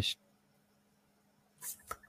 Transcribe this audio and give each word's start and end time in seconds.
Yes. 0.00 0.16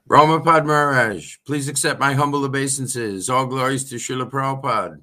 Romapada 0.08 0.64
Maharaj, 0.64 1.36
please 1.46 1.68
accept 1.68 2.00
my 2.00 2.14
humble 2.14 2.44
obeisances. 2.44 3.28
All 3.28 3.46
glories 3.46 3.84
to 3.90 3.96
Srila 3.96 4.30
Prabhupada. 4.30 5.02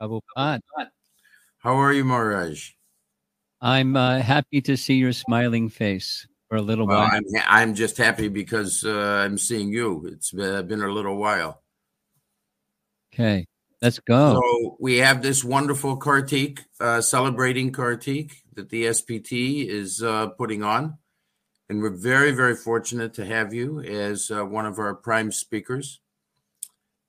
Prabhupada. 0.00 0.60
How 1.58 1.74
are 1.76 1.92
you, 1.92 2.04
Maharaj? 2.04 2.72
I'm 3.60 3.96
uh, 3.96 4.20
happy 4.20 4.60
to 4.62 4.76
see 4.76 4.94
your 4.94 5.12
smiling 5.12 5.68
face 5.68 6.26
for 6.48 6.56
a 6.56 6.62
little 6.62 6.86
Well, 6.86 7.00
while. 7.00 7.10
I'm, 7.12 7.24
I'm 7.46 7.74
just 7.74 7.96
happy 7.96 8.28
because 8.28 8.84
uh, 8.84 9.22
I'm 9.24 9.36
seeing 9.36 9.70
you. 9.70 10.06
It's 10.12 10.30
been, 10.30 10.66
been 10.66 10.82
a 10.82 10.88
little 10.88 11.16
while. 11.16 11.62
Okay, 13.12 13.46
let's 13.82 13.98
go. 13.98 14.34
So 14.34 14.76
we 14.80 14.98
have 14.98 15.20
this 15.20 15.44
wonderful 15.44 15.96
Kartik, 15.96 16.60
uh, 16.78 17.00
celebrating 17.00 17.72
Kartik 17.72 18.32
that 18.54 18.70
the 18.70 18.84
SPT 18.84 19.66
is 19.66 20.02
uh, 20.02 20.28
putting 20.28 20.62
on. 20.62 20.96
And 21.70 21.80
we're 21.80 21.90
very, 21.90 22.32
very 22.32 22.56
fortunate 22.56 23.14
to 23.14 23.24
have 23.24 23.54
you 23.54 23.80
as 23.80 24.28
uh, 24.28 24.44
one 24.44 24.66
of 24.66 24.80
our 24.80 24.92
prime 24.92 25.30
speakers. 25.30 26.00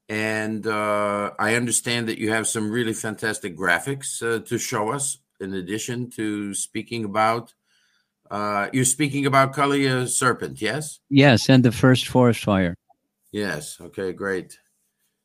And 0.08 0.68
uh, 0.68 1.32
I 1.40 1.56
understand 1.56 2.08
that 2.08 2.20
you 2.20 2.30
have 2.32 2.48
some 2.48 2.70
really 2.70 2.94
fantastic 2.94 3.58
graphics 3.58 4.22
uh, 4.22 4.46
to 4.46 4.60
show 4.60 4.92
us, 4.92 5.18
in 5.40 5.56
addition 5.56 6.12
to 6.12 6.54
speaking 6.54 7.06
about. 7.06 7.56
Uh, 8.30 8.68
you're 8.72 8.86
speaking 8.86 9.26
about 9.26 9.56
Kalia 9.56 10.08
Serpent, 10.08 10.62
yes? 10.62 11.00
yes, 11.10 11.50
and 11.50 11.66
the 11.66 11.72
first 11.72 12.08
forest 12.08 12.44
fire. 12.44 12.76
Yes. 13.32 13.82
Okay, 13.82 14.14
great. 14.14 14.60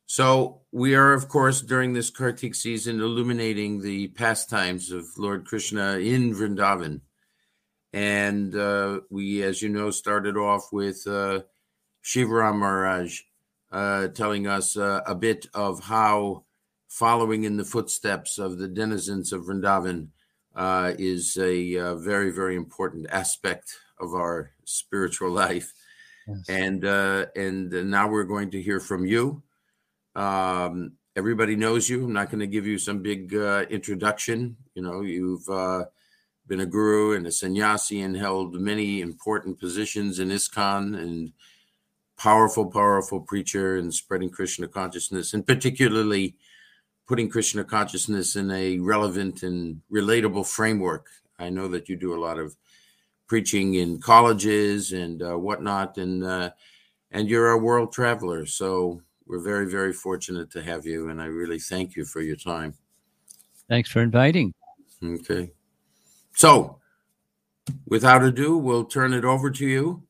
So 0.06 0.62
we 0.72 0.94
are, 0.94 1.12
of 1.12 1.28
course, 1.28 1.60
during 1.60 1.92
this 1.92 2.08
Kartik 2.08 2.54
season, 2.54 3.00
illuminating 3.00 3.82
the 3.82 4.08
pastimes 4.08 4.90
of 4.92 5.04
Lord 5.18 5.44
Krishna 5.44 5.98
in 5.98 6.34
Vrindavan. 6.34 7.02
And 7.96 8.54
uh, 8.54 9.00
we, 9.08 9.42
as 9.42 9.62
you 9.62 9.70
know, 9.70 9.90
started 9.90 10.36
off 10.36 10.70
with 10.70 11.02
uh, 11.06 11.40
Shivaram 12.04 12.58
Maharaj 12.58 13.22
uh, 13.72 14.08
telling 14.08 14.46
us 14.46 14.76
uh, 14.76 15.00
a 15.06 15.14
bit 15.14 15.46
of 15.54 15.82
how 15.82 16.44
following 16.88 17.44
in 17.44 17.56
the 17.56 17.64
footsteps 17.64 18.36
of 18.36 18.58
the 18.58 18.68
denizens 18.68 19.32
of 19.32 19.44
Vrindavan 19.44 20.08
uh, 20.54 20.92
is 20.98 21.38
a 21.38 21.78
uh, 21.78 21.94
very, 21.94 22.30
very 22.30 22.54
important 22.54 23.06
aspect 23.10 23.74
of 23.98 24.12
our 24.12 24.50
spiritual 24.64 25.30
life. 25.30 25.72
Yes. 26.28 26.48
And 26.50 26.84
uh, 26.84 27.26
and 27.34 27.70
now 27.90 28.08
we're 28.10 28.24
going 28.24 28.50
to 28.50 28.60
hear 28.60 28.78
from 28.78 29.06
you. 29.06 29.42
Um, 30.14 30.92
everybody 31.16 31.56
knows 31.56 31.88
you. 31.88 32.04
I'm 32.04 32.12
not 32.12 32.28
going 32.28 32.40
to 32.40 32.46
give 32.46 32.66
you 32.66 32.78
some 32.78 33.00
big 33.00 33.34
uh, 33.34 33.64
introduction. 33.70 34.58
You 34.74 34.82
know, 34.82 35.00
you've 35.00 35.48
uh, 35.48 35.86
been 36.48 36.60
a 36.60 36.66
guru 36.66 37.16
and 37.16 37.26
a 37.26 37.32
sannyasi 37.32 38.00
and 38.00 38.16
held 38.16 38.54
many 38.54 39.00
important 39.00 39.58
positions 39.58 40.18
in 40.18 40.28
ISKCON 40.28 40.96
and 41.00 41.32
powerful, 42.16 42.66
powerful 42.66 43.20
preacher 43.20 43.76
and 43.76 43.92
spreading 43.92 44.30
Krishna 44.30 44.68
consciousness, 44.68 45.34
and 45.34 45.46
particularly 45.46 46.36
putting 47.06 47.28
Krishna 47.28 47.64
consciousness 47.64 48.36
in 48.36 48.50
a 48.50 48.78
relevant 48.78 49.42
and 49.42 49.80
relatable 49.92 50.46
framework. 50.46 51.06
I 51.38 51.50
know 51.50 51.68
that 51.68 51.88
you 51.88 51.96
do 51.96 52.14
a 52.14 52.20
lot 52.20 52.38
of 52.38 52.56
preaching 53.26 53.74
in 53.74 54.00
colleges 54.00 54.92
and 54.92 55.22
uh, 55.22 55.36
whatnot, 55.36 55.98
and 55.98 56.24
uh, 56.24 56.50
and 57.10 57.28
you're 57.28 57.50
a 57.50 57.58
world 57.58 57.92
traveler. 57.92 58.46
So 58.46 59.02
we're 59.26 59.40
very, 59.40 59.68
very 59.68 59.92
fortunate 59.92 60.50
to 60.52 60.62
have 60.62 60.86
you, 60.86 61.08
and 61.08 61.20
I 61.20 61.26
really 61.26 61.58
thank 61.58 61.96
you 61.96 62.04
for 62.04 62.20
your 62.20 62.36
time. 62.36 62.74
Thanks 63.68 63.90
for 63.90 64.00
inviting. 64.00 64.54
Okay. 65.02 65.52
So, 66.36 66.78
without 67.86 68.22
ado, 68.22 68.58
we'll 68.58 68.84
turn 68.84 69.14
it 69.14 69.24
over 69.24 69.50
to 69.50 69.66
you 69.66 70.02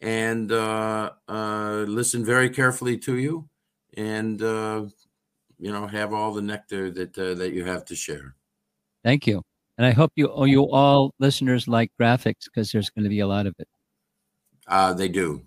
and 0.00 0.50
uh, 0.50 1.10
uh, 1.28 1.84
listen 1.86 2.24
very 2.24 2.48
carefully 2.48 2.96
to 2.98 3.18
you, 3.18 3.48
and 3.94 4.42
uh, 4.42 4.86
you 5.58 5.70
know 5.70 5.86
have 5.86 6.14
all 6.14 6.32
the 6.32 6.40
nectar 6.40 6.90
that 6.90 7.18
uh, 7.18 7.34
that 7.34 7.52
you 7.52 7.64
have 7.64 7.84
to 7.84 7.94
share. 7.94 8.34
Thank 9.04 9.26
you. 9.26 9.42
And 9.76 9.86
I 9.86 9.90
hope 9.90 10.12
you, 10.14 10.30
oh, 10.30 10.44
you 10.44 10.70
all 10.70 11.12
listeners 11.18 11.66
like 11.66 11.90
graphics 12.00 12.44
because 12.44 12.70
there's 12.70 12.90
going 12.90 13.02
to 13.02 13.10
be 13.10 13.20
a 13.20 13.26
lot 13.26 13.46
of 13.46 13.54
it. 13.58 13.66
Uh, 14.68 14.94
they 14.94 15.08
do, 15.08 15.42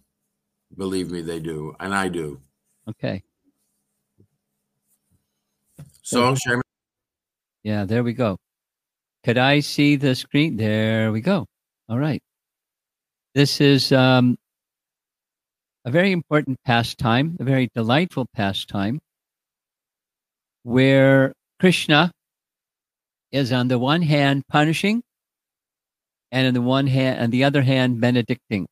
believe 0.75 1.09
me, 1.09 1.21
they 1.21 1.39
do, 1.39 1.73
and 1.79 1.95
I 1.95 2.09
do. 2.09 2.41
Okay. 2.89 3.23
So, 6.01 6.35
Yeah, 7.63 7.85
there 7.85 8.03
we 8.03 8.13
go. 8.13 8.37
Could 9.27 9.37
I 9.37 9.59
see 9.59 9.97
the 9.97 10.15
screen? 10.15 10.55
There 10.55 11.11
we 11.11 11.19
go. 11.19 11.45
All 11.89 11.99
right. 11.99 12.21
This 13.35 13.59
is 13.59 13.91
um, 13.91 14.37
a 15.83 15.91
very 15.91 16.13
important 16.13 16.57
pastime, 16.63 17.35
a 17.37 17.43
very 17.43 17.67
delightful 17.75 18.25
pastime, 18.33 18.99
where 20.63 21.33
Krishna 21.59 22.09
is 23.33 23.51
on 23.51 23.67
the 23.67 23.77
one 23.77 24.01
hand 24.01 24.43
punishing, 24.47 25.03
and 26.31 26.47
on 26.47 26.53
the 26.53 26.61
one 26.61 26.87
hand, 26.87 27.19
on 27.19 27.29
the 27.29 27.43
other 27.43 27.63
hand, 27.63 27.99
benedicting, 27.99 28.65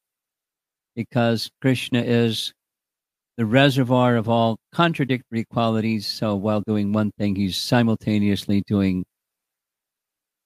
because 0.95 1.49
Krishna 1.59 2.01
is 2.01 2.53
the 3.35 3.45
reservoir 3.45 4.15
of 4.15 4.29
all 4.29 4.55
contradictory 4.71 5.43
qualities. 5.51 6.07
So 6.07 6.33
while 6.37 6.61
doing 6.65 6.93
one 6.93 7.11
thing, 7.17 7.35
he's 7.35 7.57
simultaneously 7.57 8.63
doing 8.65 9.03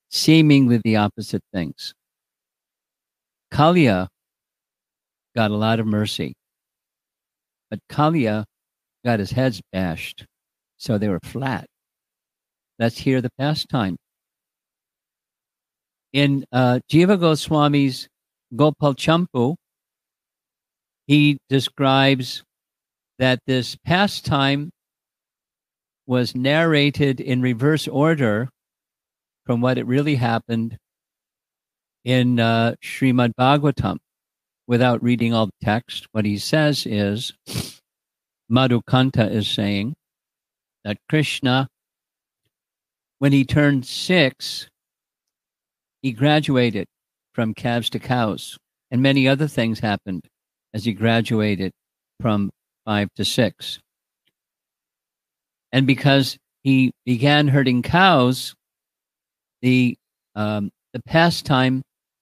seemingly 0.10 0.80
the 0.84 0.96
opposite 0.98 1.44
things. 1.54 1.94
Kalia 3.54 4.08
got 5.36 5.52
a 5.52 5.56
lot 5.56 5.80
of 5.80 5.88
mercy, 5.88 6.34
but 7.70 7.80
Kalia 7.90 8.46
got 9.06 9.20
his 9.20 9.32
heads 9.32 9.62
bashed, 9.72 10.26
so 10.78 10.98
they 10.98 11.10
were 11.10 11.20
flat. 11.24 11.66
Let's 12.78 12.98
hear 12.98 13.22
the 13.22 13.30
pastime. 13.38 13.98
In 16.14 16.46
uh, 16.52 16.80
Jiva 16.92 17.20
Goswami's 17.20 18.08
Gopal 18.56 18.96
Champu, 18.96 19.56
he 21.06 21.38
describes 21.50 22.44
that 23.20 23.40
this 23.46 23.76
pastime 23.86 24.72
was 26.08 26.36
narrated 26.36 27.20
in 27.20 27.42
reverse 27.42 27.88
order 27.88 28.50
from 29.50 29.62
what 29.62 29.80
it 29.80 29.88
really 29.88 30.14
happened 30.14 30.78
in 32.06 32.40
uh, 32.40 32.76
Srimad 32.84 33.34
Bhagavatam. 33.34 33.98
Without 34.68 35.02
reading 35.02 35.34
all 35.34 35.48
the 35.48 35.66
text, 35.66 36.06
what 36.12 36.24
he 36.24 36.38
says 36.38 36.86
is 36.86 37.34
Madhukanta 38.52 39.28
is 39.28 39.48
saying 39.48 39.96
that 40.84 40.98
Krishna, 41.10 41.68
when 43.18 43.32
he 43.32 43.44
turned 43.44 43.88
six, 43.88 44.70
he 46.04 46.12
graduated 46.12 46.86
from 47.34 47.56
calves 47.56 47.90
to 47.90 47.98
cows, 47.98 48.56
and 48.92 49.02
many 49.02 49.28
other 49.28 49.48
things 49.48 49.80
happened 49.80 50.28
as 50.76 50.86
he 50.86 50.94
graduated 50.94 51.72
from 52.22 52.52
five 52.86 53.10
to 53.16 53.26
six. 53.26 53.80
And 55.72 55.88
because 55.88 56.38
he 56.62 56.92
began 57.04 57.48
herding 57.48 57.82
cows, 57.82 58.54
the 59.62 59.96
um, 60.36 60.70
the 60.94 61.02
pastime 61.04 61.82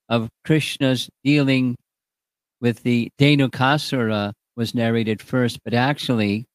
of 0.10 0.30
Krishna's 0.46 1.10
dealing 1.24 1.76
with 2.62 2.84
the 2.84 3.10
Dhenukasura 3.20 4.34
was 4.56 4.74
narrated 4.74 5.22
first, 5.22 5.60
but 5.64 5.74
actually 5.74 6.46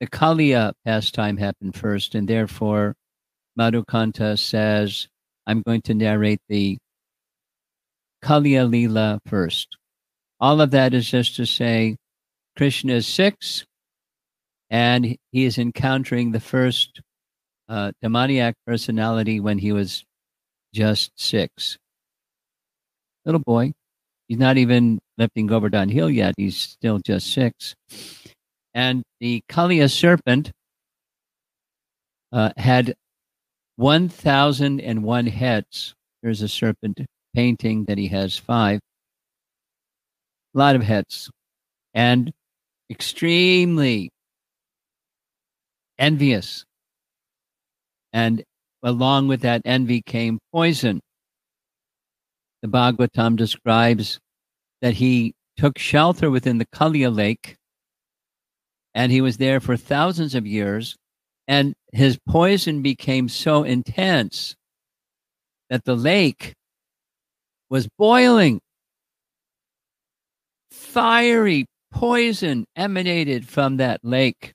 the 0.00 0.06
Kaliya 0.06 0.72
pastime 0.84 1.36
happened 1.36 1.74
first, 1.74 2.14
and 2.14 2.28
therefore 2.28 2.94
Madhukanta 3.58 4.38
says, 4.38 5.08
I'm 5.46 5.62
going 5.62 5.82
to 5.82 5.94
narrate 5.94 6.40
the 6.48 6.78
Kaliya 8.22 8.68
Leela 8.68 9.18
first. 9.26 9.76
All 10.40 10.60
of 10.60 10.70
that 10.72 10.94
is 10.94 11.10
just 11.10 11.36
to 11.36 11.46
say 11.46 11.96
Krishna 12.56 12.94
is 12.94 13.06
six, 13.06 13.64
and 14.70 15.16
he 15.32 15.44
is 15.44 15.58
encountering 15.58 16.32
the 16.32 16.40
first 16.40 17.00
uh, 17.68 17.92
demoniac 18.02 18.54
personality 18.66 19.40
when 19.40 19.58
he 19.58 19.72
was 19.72 20.04
just 20.72 21.10
six. 21.16 21.76
Little 23.24 23.40
boy. 23.40 23.72
He's 24.28 24.38
not 24.38 24.58
even 24.58 24.98
lifting 25.16 25.46
Govardhan 25.46 25.88
Hill 25.88 26.10
yet. 26.10 26.34
He's 26.36 26.56
still 26.56 26.98
just 26.98 27.32
six. 27.32 27.74
And 28.74 29.02
the 29.20 29.42
Kaliya 29.48 29.90
serpent 29.90 30.52
uh, 32.30 32.50
had 32.56 32.94
1,001 33.76 35.26
heads. 35.26 35.94
There's 36.22 36.42
a 36.42 36.48
serpent 36.48 37.00
painting 37.34 37.84
that 37.84 37.96
he 37.96 38.08
has 38.08 38.36
five. 38.36 38.80
A 40.54 40.58
lot 40.58 40.76
of 40.76 40.82
heads. 40.82 41.30
And 41.94 42.32
extremely 42.90 44.10
envious. 45.98 46.64
And 48.12 48.42
along 48.82 49.28
with 49.28 49.40
that 49.42 49.62
envy 49.64 50.02
came 50.02 50.38
poison. 50.52 51.00
The 52.62 52.68
Bhagavatam 52.68 53.36
describes 53.36 54.18
that 54.82 54.94
he 54.94 55.34
took 55.56 55.78
shelter 55.78 56.30
within 56.30 56.58
the 56.58 56.66
Kalia 56.66 57.14
Lake 57.14 57.56
and 58.94 59.12
he 59.12 59.20
was 59.20 59.36
there 59.36 59.60
for 59.60 59.76
thousands 59.76 60.34
of 60.34 60.46
years. 60.46 60.96
And 61.46 61.74
his 61.92 62.18
poison 62.28 62.82
became 62.82 63.28
so 63.28 63.62
intense 63.62 64.54
that 65.70 65.84
the 65.84 65.94
lake 65.94 66.54
was 67.70 67.88
boiling. 67.96 68.60
Fiery 70.70 71.66
poison 71.92 72.64
emanated 72.76 73.48
from 73.48 73.76
that 73.78 74.00
lake. 74.02 74.52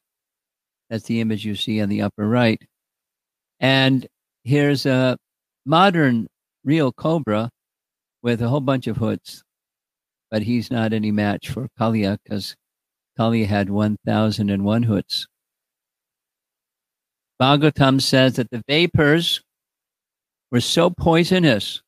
That's 0.89 1.05
the 1.05 1.21
image 1.21 1.45
you 1.45 1.55
see 1.55 1.81
on 1.81 1.89
the 1.89 2.01
upper 2.01 2.27
right. 2.27 2.61
And 3.59 4.07
here's 4.43 4.85
a 4.85 5.17
modern 5.65 6.27
real 6.63 6.91
cobra 6.91 7.49
with 8.21 8.41
a 8.41 8.49
whole 8.49 8.61
bunch 8.61 8.87
of 8.87 8.97
hoods, 8.97 9.43
but 10.31 10.43
he's 10.43 10.71
not 10.71 10.93
any 10.93 11.11
match 11.11 11.49
for 11.49 11.67
Kalia 11.79 12.17
because 12.23 12.55
Kalia 13.19 13.45
had 13.45 13.69
1,001 13.69 14.83
hoods. 14.83 15.27
Bhagavatam 17.41 18.01
says 18.01 18.35
that 18.35 18.49
the 18.49 18.63
vapors 18.67 19.41
were 20.51 20.61
so 20.61 20.89
poisonous 20.89 21.81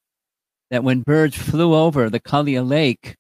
that 0.72 0.84
when 0.84 1.02
birds 1.02 1.38
flew 1.38 1.74
over 1.74 2.10
the 2.10 2.20
Kalia 2.20 2.68
lake, 2.68 3.16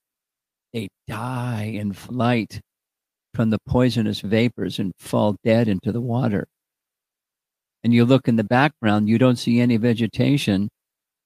they 0.73 0.89
die 1.07 1.71
in 1.73 1.93
flight 1.93 2.59
from 3.33 3.49
the 3.49 3.59
poisonous 3.67 4.21
vapors 4.21 4.79
and 4.79 4.91
fall 4.97 5.35
dead 5.43 5.67
into 5.67 5.91
the 5.91 6.01
water. 6.01 6.47
And 7.85 7.93
you 7.93 8.03
look 8.03 8.27
in 8.27 8.35
the 8.35 8.43
background, 8.43 9.07
you 9.07 9.19
don't 9.19 9.35
see 9.35 9.59
any 9.59 9.77
vegetation 9.77 10.69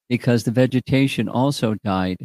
because 0.09 0.43
the 0.43 0.51
vegetation 0.51 1.29
also 1.29 1.75
died. 1.85 2.17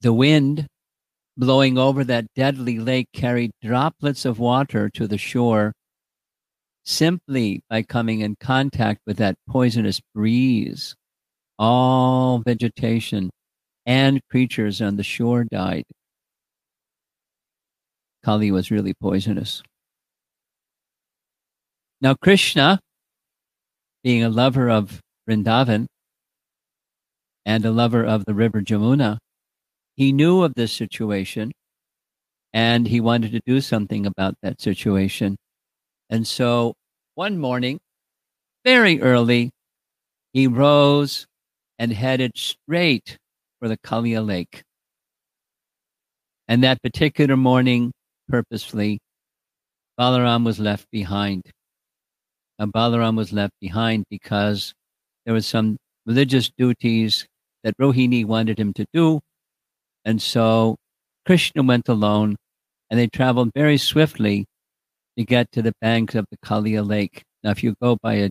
The 0.00 0.14
wind 0.14 0.66
blowing 1.36 1.76
over 1.76 2.02
that 2.04 2.24
deadly 2.34 2.78
lake 2.78 3.08
carried 3.12 3.50
droplets 3.62 4.24
of 4.24 4.38
water 4.38 4.88
to 4.94 5.06
the 5.06 5.18
shore 5.18 5.74
simply 6.86 7.60
by 7.68 7.82
coming 7.82 8.20
in 8.20 8.34
contact 8.40 9.02
with 9.06 9.18
that 9.18 9.34
poisonous 9.46 10.00
breeze. 10.14 10.94
All 11.58 12.38
vegetation 12.38 13.28
and 13.84 14.22
creatures 14.30 14.80
on 14.80 14.96
the 14.96 15.02
shore 15.02 15.44
died. 15.44 15.84
Kali 18.24 18.50
was 18.50 18.70
really 18.70 18.94
poisonous. 18.94 19.62
Now, 22.02 22.14
Krishna, 22.14 22.80
being 24.02 24.22
a 24.22 24.30
lover 24.30 24.70
of 24.70 25.00
Vrindavan 25.28 25.86
and 27.44 27.64
a 27.64 27.70
lover 27.70 28.04
of 28.04 28.24
the 28.24 28.32
river 28.32 28.62
Jamuna, 28.62 29.18
he 29.96 30.12
knew 30.12 30.42
of 30.42 30.54
this 30.54 30.72
situation 30.72 31.52
and 32.54 32.88
he 32.88 33.00
wanted 33.00 33.32
to 33.32 33.40
do 33.44 33.60
something 33.60 34.06
about 34.06 34.34
that 34.42 34.62
situation. 34.62 35.36
And 36.08 36.26
so 36.26 36.72
one 37.16 37.36
morning, 37.36 37.78
very 38.64 39.02
early, 39.02 39.50
he 40.32 40.46
rose 40.46 41.26
and 41.78 41.92
headed 41.92 42.32
straight 42.36 43.18
for 43.58 43.68
the 43.68 43.76
Kalia 43.76 44.26
Lake. 44.26 44.62
And 46.48 46.64
that 46.64 46.82
particular 46.82 47.36
morning, 47.36 47.92
purposefully, 48.28 49.00
Balaram 49.98 50.46
was 50.46 50.58
left 50.58 50.86
behind. 50.90 51.42
And 52.60 52.70
Balaram 52.74 53.16
was 53.16 53.32
left 53.32 53.54
behind 53.58 54.04
because 54.10 54.74
there 55.24 55.32
were 55.32 55.40
some 55.40 55.78
religious 56.04 56.50
duties 56.58 57.26
that 57.64 57.74
Rohini 57.78 58.26
wanted 58.26 58.60
him 58.60 58.74
to 58.74 58.84
do. 58.92 59.20
And 60.04 60.20
so 60.20 60.76
Krishna 61.24 61.62
went 61.62 61.88
alone 61.88 62.36
and 62.90 63.00
they 63.00 63.06
traveled 63.06 63.50
very 63.54 63.78
swiftly 63.78 64.44
to 65.16 65.24
get 65.24 65.50
to 65.52 65.62
the 65.62 65.72
banks 65.80 66.14
of 66.14 66.26
the 66.30 66.36
Kalia 66.44 66.86
Lake. 66.86 67.22
Now, 67.42 67.50
if 67.50 67.64
you 67.64 67.74
go 67.80 67.96
by 68.02 68.14
a 68.14 68.30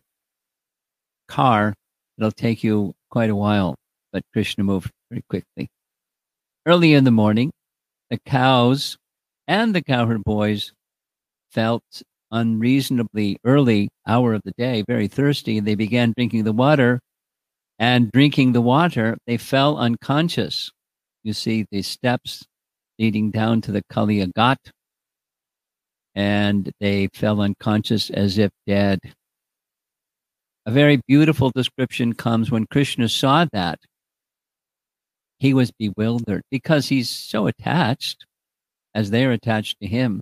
car, 1.28 1.74
it'll 2.18 2.32
take 2.32 2.64
you 2.64 2.94
quite 3.10 3.32
a 3.32 3.36
while, 3.36 3.74
but 4.14 4.22
Krishna 4.32 4.64
moved 4.64 4.92
very 5.10 5.24
quickly. 5.28 5.70
Early 6.68 6.94
in 6.94 7.04
the 7.04 7.12
morning, 7.12 7.50
the 8.12 8.20
cows 8.28 8.96
and 9.48 9.74
the 9.74 9.82
cowherd 9.82 10.24
boys 10.24 10.72
felt 11.52 12.04
unreasonably 12.32 13.38
early 13.44 13.90
hour 14.08 14.34
of 14.34 14.42
the 14.44 14.54
day, 14.58 14.84
very 14.88 15.08
thirsty, 15.08 15.58
and 15.58 15.68
they 15.68 15.76
began 15.76 16.14
drinking 16.16 16.44
the 16.44 16.54
water. 16.54 17.00
And 17.78 18.12
drinking 18.12 18.52
the 18.52 18.62
water, 18.62 19.18
they 19.26 19.38
fell 19.38 19.78
unconscious. 19.78 20.70
You 21.24 21.34
see 21.34 21.66
the 21.72 21.82
steps 21.82 22.46
leading 22.98 23.32
down 23.32 23.62
to 23.62 23.72
the 23.72 23.84
Kalia 23.92 24.32
Ghat, 24.34 24.58
and 26.16 26.70
they 26.82 27.08
fell 27.14 27.40
unconscious 27.42 28.10
as 28.10 28.38
if 28.38 28.52
dead. 28.68 29.00
A 30.66 30.72
very 30.72 31.02
beautiful 31.08 31.52
description 31.52 32.14
comes 32.14 32.52
when 32.52 32.66
Krishna 32.66 33.08
saw 33.08 33.46
that. 33.54 33.80
He 35.40 35.54
was 35.54 35.72
bewildered 35.72 36.44
because 36.52 36.90
he's 36.90 37.10
so 37.10 37.48
attached, 37.48 38.26
as 38.94 39.10
they're 39.10 39.32
attached 39.32 39.78
to 39.82 39.88
him, 39.88 40.20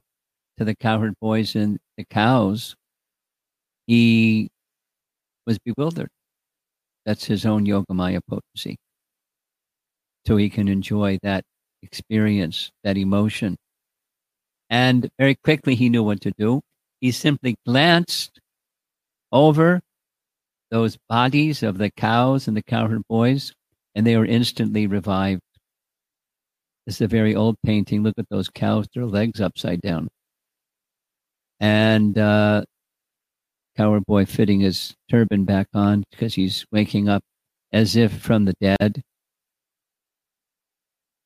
to 0.57 0.65
the 0.65 0.75
cowherd 0.75 1.13
boys 1.21 1.56
and 1.56 1.77
the 1.98 2.06
cows. 2.06 2.75
He 3.86 4.50
was 5.45 5.59
bewildered. 5.59 6.09
That's 7.06 7.25
his 7.25 7.45
own 7.45 7.65
Yogamaya 7.65 8.19
potency. 8.27 8.77
So 10.25 10.36
he 10.36 10.50
can 10.50 10.67
enjoy 10.67 11.20
that 11.24 11.43
experience, 11.81 12.72
that 12.84 12.98
emotion. 12.98 13.55
And 14.70 15.10
very 15.17 15.36
quickly 15.36 15.75
he 15.75 15.89
knew 15.89 16.03
what 16.03 16.22
to 16.22 16.31
do. 16.38 16.62
He 17.00 17.12
simply 17.12 17.55
glanced 17.65 18.39
over 19.31 19.79
those 20.70 20.98
bodies 21.08 21.63
of 21.63 21.77
the 21.77 21.91
cows 21.91 22.48
and 22.48 22.58
the 22.58 22.63
cowherd 22.63 23.03
boys, 23.08 23.53
and 23.96 24.05
they 24.05 24.17
were 24.17 24.25
instantly 24.25 24.88
revived. 24.88 25.41
Is 26.88 27.01
a 27.01 27.08
very 27.08 27.36
old 27.36 27.58
painting. 27.65 28.03
Look 28.03 28.15
at 28.17 28.29
those 28.29 28.50
cows, 28.50 28.88
their 28.93 29.05
legs 29.05 29.41
upside 29.41 29.81
down. 29.81 30.08
And 31.59 32.17
uh, 32.17 32.63
boy 34.07 34.25
fitting 34.25 34.59
his 34.59 34.93
turban 35.09 35.43
back 35.43 35.67
on 35.73 36.03
because 36.11 36.35
he's 36.35 36.65
waking 36.71 37.09
up 37.09 37.21
as 37.71 37.95
if 37.95 38.11
from 38.13 38.45
the 38.45 38.53
dead. 38.61 39.01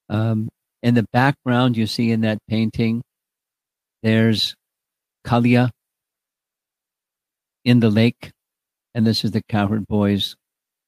Um, 0.10 0.50
in 0.84 0.96
the 0.96 1.06
background, 1.14 1.78
you 1.78 1.88
see 1.88 2.12
in 2.12 2.22
that 2.22 2.40
painting, 2.50 3.02
there's 4.04 4.56
Kalia 5.26 5.70
in 7.64 7.80
the 7.80 7.90
lake, 7.90 8.32
and 8.96 9.06
this 9.06 9.24
is 9.24 9.32
the 9.32 9.44
cowherd 9.48 9.88
boys 9.88 10.36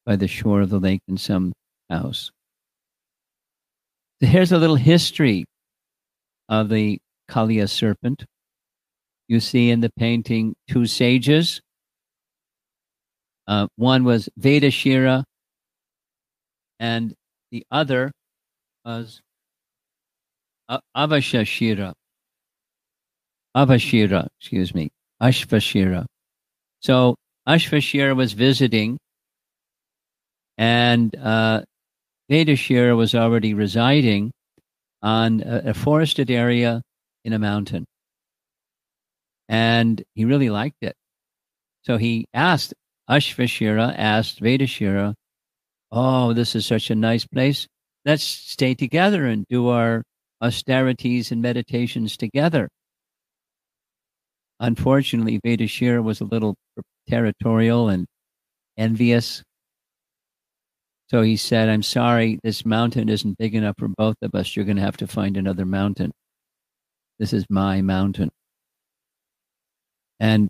by 0.04 0.16
the 0.16 0.28
shore 0.28 0.60
of 0.60 0.70
the 0.70 0.80
lake 0.80 1.00
in 1.08 1.16
some 1.16 1.52
house. 1.88 2.30
So 4.20 4.28
here's 4.28 4.52
a 4.52 4.58
little 4.58 4.76
history 4.76 5.44
of 6.48 6.68
the 6.68 6.98
Kalia 7.30 7.68
serpent. 7.68 8.24
You 9.28 9.40
see 9.40 9.70
in 9.70 9.80
the 9.80 9.90
painting 9.98 10.54
two 10.68 10.86
sages. 10.86 11.60
Uh, 13.46 13.66
one 13.76 14.04
was 14.04 14.28
Vedashira, 14.40 15.24
and 16.78 17.14
the 17.50 17.64
other 17.70 18.10
was 18.84 19.20
Avashashira. 20.96 21.92
Avashira, 23.56 24.26
excuse 24.40 24.74
me, 24.74 24.90
Ashvashira. 25.22 26.06
So 26.80 27.16
Ashvashira 27.48 28.16
was 28.16 28.32
visiting, 28.32 28.98
and 30.58 31.14
uh, 31.16 31.62
Vedashira 32.30 32.96
was 32.96 33.14
already 33.14 33.54
residing 33.54 34.32
on 35.02 35.42
a, 35.42 35.70
a 35.70 35.74
forested 35.74 36.30
area 36.30 36.82
in 37.24 37.32
a 37.32 37.38
mountain. 37.38 37.84
And 39.54 40.02
he 40.16 40.24
really 40.24 40.50
liked 40.50 40.82
it. 40.82 40.96
So 41.82 41.96
he 41.96 42.26
asked, 42.34 42.74
Ashvashira 43.08 43.94
asked 43.96 44.42
Vedashira, 44.42 45.14
Oh, 45.92 46.32
this 46.32 46.56
is 46.56 46.66
such 46.66 46.90
a 46.90 46.96
nice 46.96 47.24
place. 47.24 47.68
Let's 48.04 48.24
stay 48.24 48.74
together 48.74 49.26
and 49.26 49.46
do 49.48 49.68
our 49.68 50.02
austerities 50.42 51.30
and 51.30 51.40
meditations 51.40 52.16
together. 52.16 52.68
Unfortunately, 54.58 55.38
Vedashira 55.46 56.02
was 56.02 56.20
a 56.20 56.24
little 56.24 56.56
territorial 57.08 57.88
and 57.88 58.06
envious. 58.76 59.44
So 61.10 61.22
he 61.22 61.36
said, 61.36 61.68
I'm 61.68 61.84
sorry, 61.84 62.40
this 62.42 62.66
mountain 62.66 63.08
isn't 63.08 63.38
big 63.38 63.54
enough 63.54 63.76
for 63.78 63.86
both 63.86 64.16
of 64.20 64.34
us. 64.34 64.56
You're 64.56 64.64
going 64.64 64.78
to 64.78 64.82
have 64.82 64.96
to 64.96 65.06
find 65.06 65.36
another 65.36 65.64
mountain. 65.64 66.10
This 67.20 67.32
is 67.32 67.46
my 67.48 67.82
mountain. 67.82 68.30
And 70.20 70.48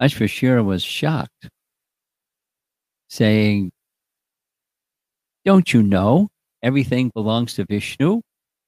Ashvashira 0.00 0.64
was 0.64 0.82
shocked, 0.82 1.48
saying, 3.08 3.72
Don't 5.44 5.72
you 5.72 5.82
know 5.82 6.28
everything 6.62 7.10
belongs 7.14 7.54
to 7.54 7.64
Vishnu? 7.64 8.20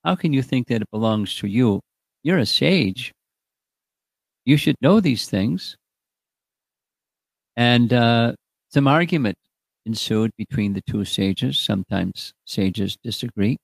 How 0.05 0.15
can 0.15 0.33
you 0.33 0.43
think 0.43 0.69
that 0.69 0.83
it 0.83 0.91
belongs 0.91 1.35
to 1.37 1.47
you? 1.47 1.81
You're 2.23 2.39
a 2.39 2.47
sage. 2.47 3.13
You 4.45 4.57
should 4.57 4.77
know 4.81 5.01
these 5.01 5.27
things. 5.27 5.77
And 7.57 7.93
uh, 7.93 8.35
some 8.69 8.87
argument 8.87 9.39
ensued 9.87 10.31
between 10.37 10.75
the 10.75 10.83
two 10.83 11.05
sages. 11.05 11.59
Sometimes 11.59 12.33
sages 12.45 12.97
disagree. 13.03 13.57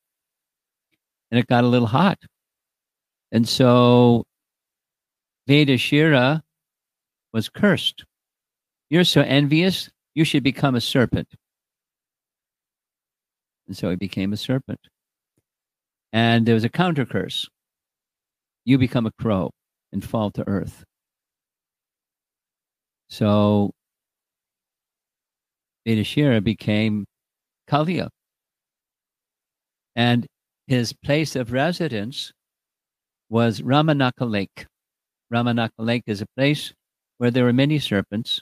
And 1.31 1.39
it 1.39 1.47
got 1.47 1.65
a 1.65 1.69
little 1.69 1.89
hot. 1.89 2.19
And 3.33 3.49
so 3.49 4.25
Vedashira 5.49 6.43
was 7.33 7.49
cursed. 7.49 8.05
You're 8.89 9.05
so 9.05 9.21
envious, 9.23 9.89
you 10.15 10.25
should 10.25 10.43
become 10.43 10.75
a 10.75 10.81
serpent. 10.81 11.29
And 13.69 13.77
so 13.77 13.91
he 13.91 13.97
became 13.97 14.33
a 14.33 14.37
serpent. 14.37 14.81
And 16.13 16.45
there 16.45 16.55
was 16.55 16.65
a 16.65 16.69
counter 16.69 17.07
curse. 17.07 17.49
You 18.65 18.79
become 18.79 19.07
a 19.07 19.13
crow 19.13 19.51
and 19.93 20.05
fall 20.05 20.31
to 20.33 20.49
earth. 20.49 20.85
So 23.09 23.71
Vedashira 25.87 26.43
became 26.43 27.05
Kaliya. 27.69 28.09
And 29.97 30.27
his 30.67 30.93
place 30.93 31.37
of 31.37 31.53
residence 31.53 32.33
was 33.29 33.61
Ramanaka 33.61 34.29
Lake. 34.29 34.67
Ramanaka 35.33 35.71
Lake 35.79 36.05
is 36.07 36.21
a 36.21 36.27
place 36.37 36.73
where 37.21 37.31
there 37.31 37.45
were 37.45 37.53
many 37.53 37.79
serpents. 37.79 38.41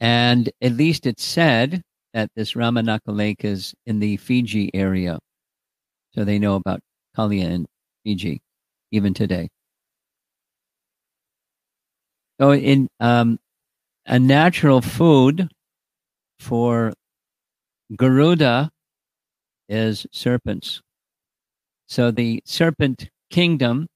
And 0.00 0.50
at 0.60 0.72
least 0.72 1.06
it's 1.06 1.24
said 1.24 1.80
that 2.12 2.28
this 2.36 2.52
Ramanaka 2.52 3.00
Lake 3.06 3.42
is 3.42 3.74
in 3.86 4.00
the 4.00 4.18
Fiji 4.18 4.70
area. 4.74 5.18
So 6.12 6.24
they 6.24 6.38
know 6.38 6.56
about 6.56 6.80
Kaliya 7.16 7.50
in 7.50 7.66
Fiji, 8.04 8.42
even 8.92 9.14
today. 9.14 9.48
So, 12.38 12.52
in 12.52 12.88
um, 13.00 13.38
a 14.04 14.18
natural 14.18 14.82
food 14.82 15.48
for 16.38 16.92
Garuda 17.96 18.70
is 19.70 20.06
serpents. 20.12 20.82
So 21.86 22.10
the 22.10 22.42
serpent 22.44 23.08
kingdom 23.30 23.86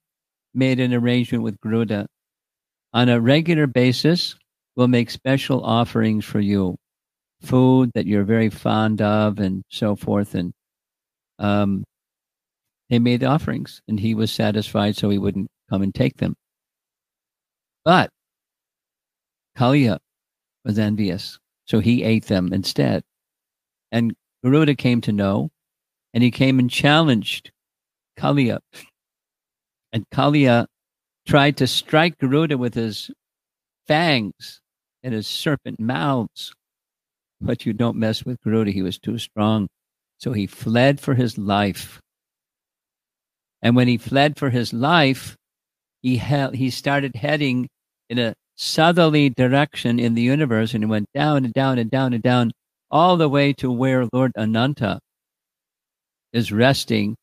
made 0.54 0.80
an 0.80 0.94
arrangement 0.94 1.44
with 1.44 1.60
Garuda. 1.60 2.06
On 2.94 3.08
a 3.08 3.20
regular 3.20 3.66
basis, 3.66 4.36
we'll 4.76 4.88
make 4.88 5.10
special 5.10 5.64
offerings 5.64 6.24
for 6.24 6.40
you, 6.40 6.76
food 7.40 7.90
that 7.94 8.06
you're 8.06 8.24
very 8.24 8.50
fond 8.50 9.00
of, 9.00 9.38
and 9.38 9.62
so 9.70 9.96
forth. 9.96 10.34
And 10.34 10.52
um, 11.38 11.84
they 12.90 12.98
made 12.98 13.24
offerings, 13.24 13.80
and 13.88 13.98
he 13.98 14.14
was 14.14 14.30
satisfied, 14.30 14.96
so 14.96 15.08
he 15.08 15.18
wouldn't 15.18 15.48
come 15.70 15.82
and 15.82 15.94
take 15.94 16.18
them. 16.18 16.34
But 17.84 18.10
Kaliya 19.56 19.98
was 20.64 20.78
envious, 20.78 21.38
so 21.64 21.80
he 21.80 22.02
ate 22.02 22.26
them 22.26 22.52
instead. 22.52 23.02
And 23.90 24.14
Garuda 24.44 24.74
came 24.74 25.00
to 25.02 25.12
know, 25.12 25.50
and 26.12 26.22
he 26.22 26.30
came 26.30 26.58
and 26.58 26.70
challenged 26.70 27.50
Kaliya. 28.18 28.60
And 29.94 30.04
Kaliya 30.10 30.66
tried 31.26 31.56
to 31.58 31.66
strike 31.66 32.18
Garuda 32.18 32.58
with 32.58 32.74
his 32.74 33.10
fangs 33.86 34.60
and 35.02 35.14
his 35.14 35.26
serpent 35.26 35.80
mouths. 35.80 36.52
But 37.40 37.66
you 37.66 37.72
don't 37.72 37.96
mess 37.96 38.24
with 38.24 38.40
Garuda, 38.42 38.70
he 38.70 38.82
was 38.82 38.98
too 38.98 39.18
strong. 39.18 39.68
So 40.18 40.32
he 40.32 40.46
fled 40.46 41.00
for 41.00 41.14
his 41.14 41.36
life. 41.36 42.00
And 43.60 43.74
when 43.76 43.88
he 43.88 43.98
fled 43.98 44.38
for 44.38 44.50
his 44.50 44.72
life, 44.72 45.36
he, 46.02 46.16
he, 46.16 46.46
he 46.54 46.70
started 46.70 47.16
heading 47.16 47.68
in 48.08 48.18
a 48.18 48.34
southerly 48.56 49.30
direction 49.30 49.98
in 49.98 50.14
the 50.14 50.22
universe 50.22 50.74
and 50.74 50.84
he 50.84 50.90
went 50.90 51.08
down 51.14 51.44
and 51.44 51.54
down 51.54 51.78
and 51.78 51.90
down 51.90 52.12
and 52.12 52.22
down 52.22 52.52
all 52.90 53.16
the 53.16 53.28
way 53.28 53.52
to 53.54 53.70
where 53.70 54.06
Lord 54.12 54.32
Ananta 54.36 55.00
is 56.32 56.52
resting, 56.52 57.16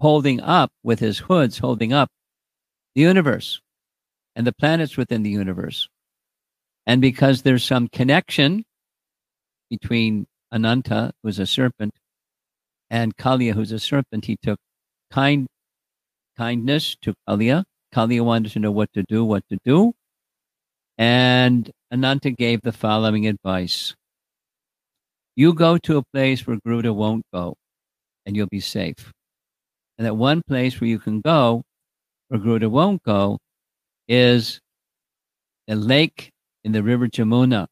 holding 0.00 0.40
up 0.40 0.70
with 0.82 1.00
his 1.00 1.18
hoods, 1.18 1.58
holding 1.58 1.92
up 1.92 2.08
the 2.94 3.02
universe 3.02 3.60
and 4.34 4.46
the 4.46 4.52
planets 4.52 4.96
within 4.96 5.22
the 5.22 5.30
universe. 5.30 5.88
And 6.86 7.00
because 7.00 7.42
there's 7.42 7.64
some 7.64 7.88
connection 7.88 8.64
between 9.68 10.26
Ananta, 10.52 11.12
who's 11.22 11.38
a 11.38 11.46
serpent, 11.46 11.92
and 12.90 13.16
Kaliya, 13.16 13.52
who's 13.52 13.72
a 13.72 13.78
serpent, 13.78 14.24
he 14.24 14.36
took 14.42 14.58
kind 15.10 15.46
kindness 16.36 16.96
to 17.02 17.14
Kaliya. 17.28 17.64
Kaliya 17.94 18.24
wanted 18.24 18.52
to 18.52 18.58
know 18.60 18.70
what 18.70 18.92
to 18.94 19.02
do, 19.02 19.24
what 19.24 19.42
to 19.50 19.58
do. 19.64 19.92
And 20.96 21.70
Ananta 21.90 22.30
gave 22.30 22.62
the 22.62 22.72
following 22.72 23.26
advice 23.26 23.94
You 25.36 25.52
go 25.54 25.78
to 25.78 25.98
a 25.98 26.02
place 26.12 26.46
where 26.46 26.58
Garuda 26.64 26.92
won't 26.92 27.24
go, 27.32 27.54
and 28.24 28.36
you'll 28.36 28.46
be 28.46 28.60
safe. 28.60 29.12
And 29.98 30.06
that 30.06 30.16
one 30.16 30.42
place 30.46 30.80
where 30.80 30.88
you 30.88 30.98
can 30.98 31.20
go, 31.20 31.62
Garuda 32.32 32.68
won't 32.68 33.02
go, 33.02 33.38
is 34.06 34.60
a 35.68 35.74
lake 35.74 36.30
in 36.64 36.72
the 36.72 36.82
river 36.82 37.08
Jamuna. 37.08 37.66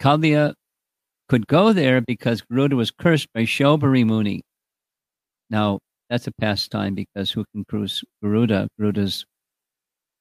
Kaliya 0.00 0.54
could 1.28 1.46
go 1.46 1.72
there 1.72 2.00
because 2.00 2.42
Garuda 2.42 2.76
was 2.76 2.90
cursed 2.90 3.28
by 3.32 3.42
Saubhari 3.42 4.04
Muni. 4.04 4.42
Now, 5.48 5.78
that's 6.10 6.26
a 6.26 6.32
pastime 6.32 6.94
because 6.94 7.30
who 7.30 7.44
can 7.52 7.64
cruise 7.64 8.04
Garuda? 8.22 8.68
Garuda's 8.78 9.24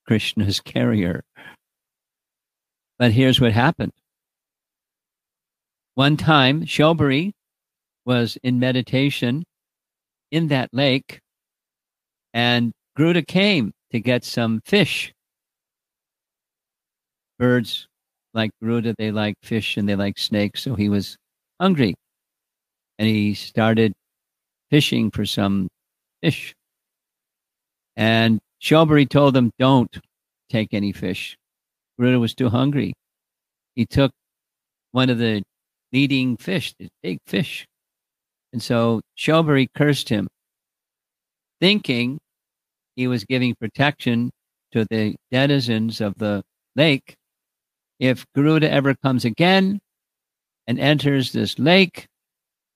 Krishna's 0.07 0.59
carrier. 0.65 1.23
But 2.99 3.11
here's 3.11 3.41
what 3.41 3.51
happened. 3.51 3.91
One 5.95 6.15
time, 6.15 6.65
Saubhari 6.65 7.33
was 8.05 8.37
in 8.43 8.59
meditation 8.59 9.43
in 10.31 10.47
that 10.47 10.69
lake, 10.71 11.19
and 12.33 12.71
Garuda 12.95 13.23
came 13.23 13.71
to 13.91 14.00
get 14.00 14.23
some 14.23 14.61
fish. 14.65 15.13
Birds 17.39 17.88
like 18.33 18.51
Garuda, 18.61 18.95
they 18.97 19.11
like 19.11 19.35
fish 19.43 19.77
and 19.77 19.88
they 19.88 19.95
like 19.95 20.17
snakes, 20.17 20.61
so 20.61 20.75
he 20.75 20.89
was 20.89 21.17
hungry. 21.59 21.95
And 23.00 23.07
he 23.07 23.33
started 23.33 23.93
fishing 24.69 25.11
for 25.11 25.25
some 25.25 25.67
fish. 26.21 26.53
And 27.95 28.39
Saubhari 28.61 29.09
told 29.09 29.35
him, 29.35 29.51
Don't 29.59 30.00
take 30.50 30.73
any 30.73 30.91
fish. 30.91 31.35
Garuda 32.00 32.19
was 32.19 32.33
too 32.35 32.50
hungry. 32.50 32.93
He 33.75 33.85
took 33.85 34.11
one 34.91 35.09
of 35.09 35.17
the 35.17 35.41
leading 35.91 36.38
fish, 36.38 36.73
the 36.79 36.89
big 37.03 37.19
fish. 37.27 37.65
And 38.53 38.61
so 38.61 39.01
Saubhari 39.17 39.67
cursed 39.75 40.09
him, 40.09 40.27
thinking 41.61 42.19
he 42.95 43.07
was 43.07 43.23
giving 43.23 43.55
protection 43.55 44.31
to 44.73 44.85
the 44.89 45.15
denizens 45.31 46.01
of 46.01 46.15
the 46.17 46.43
lake. 46.75 47.15
If 47.99 48.25
Garuda 48.35 48.69
ever 48.69 48.95
comes 48.95 49.25
again 49.25 49.79
and 50.67 50.79
enters 50.79 51.31
this 51.31 51.59
lake 51.59 52.07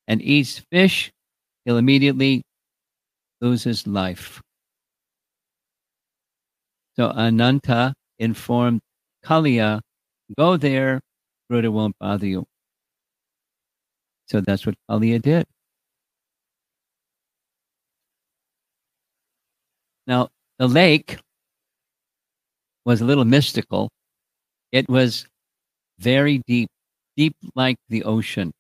and 0.08 0.22
eats 0.22 0.62
fish, 0.72 1.12
he'll 1.66 1.78
immediately 1.78 2.44
lose 3.42 3.64
his 3.64 3.88
life. 3.88 4.42
So 6.96 7.10
Ananta 7.10 7.94
informed 8.20 8.82
Kaliya, 9.26 9.82
go 10.38 10.58
there, 10.58 11.02
Garuda 11.50 11.72
won't 11.72 11.96
bother 12.00 12.28
you. 12.28 12.46
So 14.28 14.42
that's 14.42 14.66
what 14.66 14.76
Kaliya 14.90 15.22
did. 15.22 15.46
Now, 20.08 20.30
the 20.60 20.68
lake 20.68 21.20
was 22.86 23.02
a 23.02 23.06
little 23.06 23.26
mystical. 23.26 23.90
It 24.72 24.88
was 24.90 25.28
very 26.00 26.42
deep, 26.48 26.70
deep 27.18 27.36
like 27.56 27.78
the 27.90 28.04
ocean. 28.04 28.52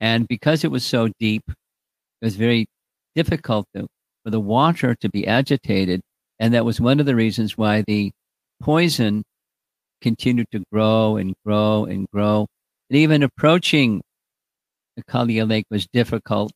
And 0.00 0.26
because 0.28 0.64
it 0.64 0.70
was 0.70 0.84
so 0.84 1.08
deep, 1.18 1.42
it 1.48 2.24
was 2.24 2.36
very 2.36 2.66
difficult 3.14 3.66
to 3.74 3.86
for 4.24 4.30
the 4.30 4.40
water 4.40 4.94
to 4.94 5.08
be 5.08 5.26
agitated. 5.26 6.00
And 6.38 6.54
that 6.54 6.64
was 6.64 6.80
one 6.80 7.00
of 7.00 7.06
the 7.06 7.16
reasons 7.16 7.56
why 7.56 7.82
the 7.86 8.12
poison 8.62 9.22
continued 10.00 10.46
to 10.52 10.62
grow 10.72 11.16
and 11.16 11.34
grow 11.44 11.84
and 11.84 12.06
grow. 12.12 12.46
And 12.90 12.98
even 12.98 13.22
approaching 13.22 14.02
the 14.96 15.04
Kaliya 15.04 15.48
Lake 15.48 15.66
was 15.70 15.86
difficult 15.92 16.52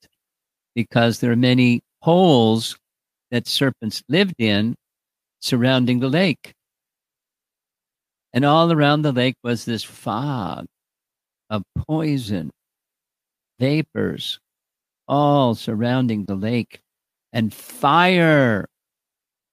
because 0.75 1.21
there 1.21 1.33
are 1.33 1.37
many 1.37 1.81
holes 2.05 2.77
that 3.31 3.47
serpents 3.47 4.03
lived 4.11 4.35
in 4.39 4.75
surrounding 5.41 6.01
the 6.01 6.09
lake. 6.09 6.53
And 8.35 8.45
all 8.45 8.71
around 8.71 9.01
the 9.01 9.13
lake 9.13 9.37
was 9.43 9.65
this 9.65 9.83
fog 9.83 10.67
of 11.49 11.63
poison, 11.79 12.51
vapors, 13.59 14.39
all 15.09 15.55
surrounding 15.55 16.27
the 16.27 16.35
lake, 16.35 16.79
and 17.33 17.55
fire 17.55 18.67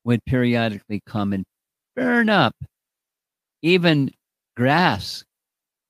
would 0.03 0.19
periodically 0.25 0.99
come 1.05 1.31
and 1.31 1.45
burn 1.95 2.27
up 2.27 2.55
even 3.61 4.11
grass 4.57 5.23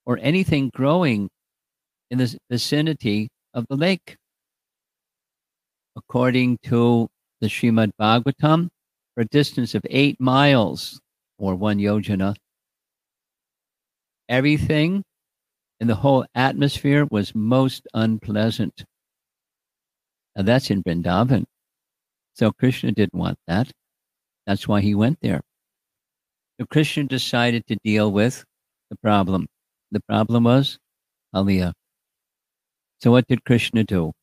or 0.05 0.19
anything 0.21 0.69
growing 0.75 1.27
in 2.11 2.19
the 2.19 2.37
vicinity 2.51 3.29
of 3.55 3.65
the 3.67 3.75
lake. 3.75 4.15
According 5.95 6.59
to 6.63 7.09
the 7.41 7.47
Srimad 7.47 7.91
Bhagavatam, 7.99 8.69
for 9.13 9.21
a 9.21 9.25
distance 9.25 9.75
of 9.75 9.81
eight 9.89 10.19
miles 10.19 11.01
or 11.37 11.55
one 11.55 11.79
yojana, 11.79 12.35
everything 14.29 15.03
in 15.79 15.87
the 15.87 15.95
whole 15.95 16.25
atmosphere 16.35 17.05
was 17.11 17.35
most 17.35 17.87
unpleasant. 17.93 18.85
Now 20.35 20.43
that's 20.43 20.69
in 20.69 20.83
Vrindavan. 20.83 21.45
So 22.35 22.51
Krishna 22.51 22.93
didn't 22.93 23.19
want 23.19 23.37
that. 23.47 23.71
That's 24.47 24.67
why 24.67 24.81
he 24.81 24.95
went 24.95 25.19
there. 25.21 25.41
So 26.59 26.65
Krishna 26.67 27.03
decided 27.03 27.67
to 27.67 27.75
deal 27.83 28.11
with 28.11 28.45
the 28.89 28.95
problem. 28.97 29.47
The 29.91 30.01
problem 30.07 30.45
was 30.45 30.77
Kaliya. 31.35 31.73
So 33.01 33.11
what 33.11 33.27
did 33.27 33.43
Krishna 33.43 33.83
do? 33.83 34.13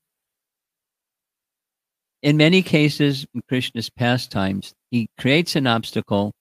In 2.22 2.37
many 2.37 2.62
cases, 2.62 3.26
in 3.32 3.42
Krishna's 3.48 3.90
pastimes, 3.90 4.75
he 4.90 5.08
creates 5.18 5.54
an 5.54 5.66
obstacle 5.68 6.32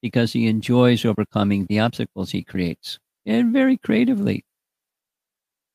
because 0.00 0.32
he 0.32 0.46
enjoys 0.46 1.04
overcoming 1.04 1.66
the 1.66 1.80
obstacles 1.80 2.30
he 2.30 2.42
creates, 2.42 2.98
and 3.26 3.52
very 3.52 3.76
creatively. 3.76 4.44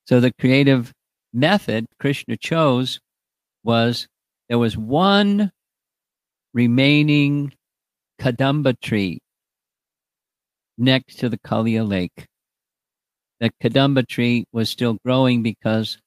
So 0.07 0.19
the 0.19 0.31
creative 0.31 0.91
method 1.33 1.85
Krishna 1.99 2.37
chose 2.37 2.99
was 3.63 4.07
there 4.49 4.57
was 4.57 4.77
one 4.77 5.51
remaining 6.53 7.53
Kadamba 8.19 8.79
tree 8.79 9.19
next 10.77 11.19
to 11.19 11.29
the 11.29 11.37
Kalia 11.37 11.87
lake. 11.87 12.25
The 13.39 13.51
Kadamba 13.61 14.07
tree 14.07 14.45
was 14.51 14.69
still 14.69 14.97
growing 15.05 15.43
because 15.43 15.97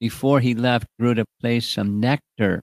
before 0.00 0.40
he 0.40 0.54
left, 0.54 0.86
Garuda 0.98 1.24
placed 1.40 1.72
some 1.72 2.00
nectar 2.00 2.62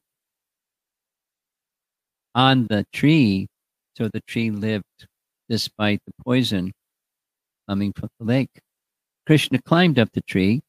on 2.36 2.68
the 2.68 2.86
tree, 2.94 3.48
so 3.96 4.08
the 4.08 4.22
tree 4.22 4.52
lived 4.52 5.08
despite 5.50 6.02
the 6.06 6.14
poison 6.24 6.72
coming 7.68 7.94
from 7.94 8.10
the 8.20 8.26
lake. 8.26 8.62
Krishna 9.26 9.62
climbed 9.62 10.00
up 10.00 10.12
the 10.14 10.22
tree. 10.22 10.62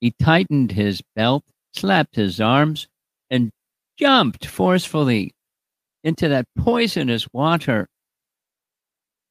He 0.00 0.12
tightened 0.18 0.72
his 0.72 1.02
belt, 1.14 1.44
slapped 1.72 2.16
his 2.16 2.40
arms, 2.40 2.86
and 3.30 3.50
jumped 3.98 4.46
forcefully 4.46 5.32
into 6.04 6.28
that 6.28 6.46
poisonous 6.58 7.26
water. 7.32 7.88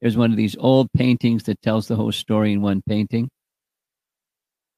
There's 0.01 0.17
one 0.17 0.31
of 0.31 0.37
these 0.37 0.57
old 0.59 0.91
paintings 0.93 1.43
that 1.43 1.61
tells 1.61 1.87
the 1.87 1.95
whole 1.95 2.11
story 2.11 2.53
in 2.53 2.61
one 2.61 2.81
painting. 2.87 3.29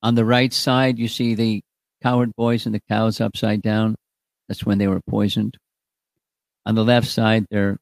On 0.04 0.16
the 0.16 0.26
right 0.26 0.54
side, 0.54 1.00
you 1.00 1.08
see 1.08 1.34
the 1.34 1.62
coward 2.04 2.32
boys 2.36 2.66
and 2.66 2.76
the 2.76 2.82
cows 2.88 3.20
upside 3.20 3.62
down. 3.62 3.96
That's 4.48 4.66
when 4.66 4.78
they 4.78 4.88
were 4.88 5.02
poisoned. 5.10 5.58
On 6.68 6.76
the 6.76 6.84
left 6.84 7.08
side, 7.08 7.46
they're 7.50 7.78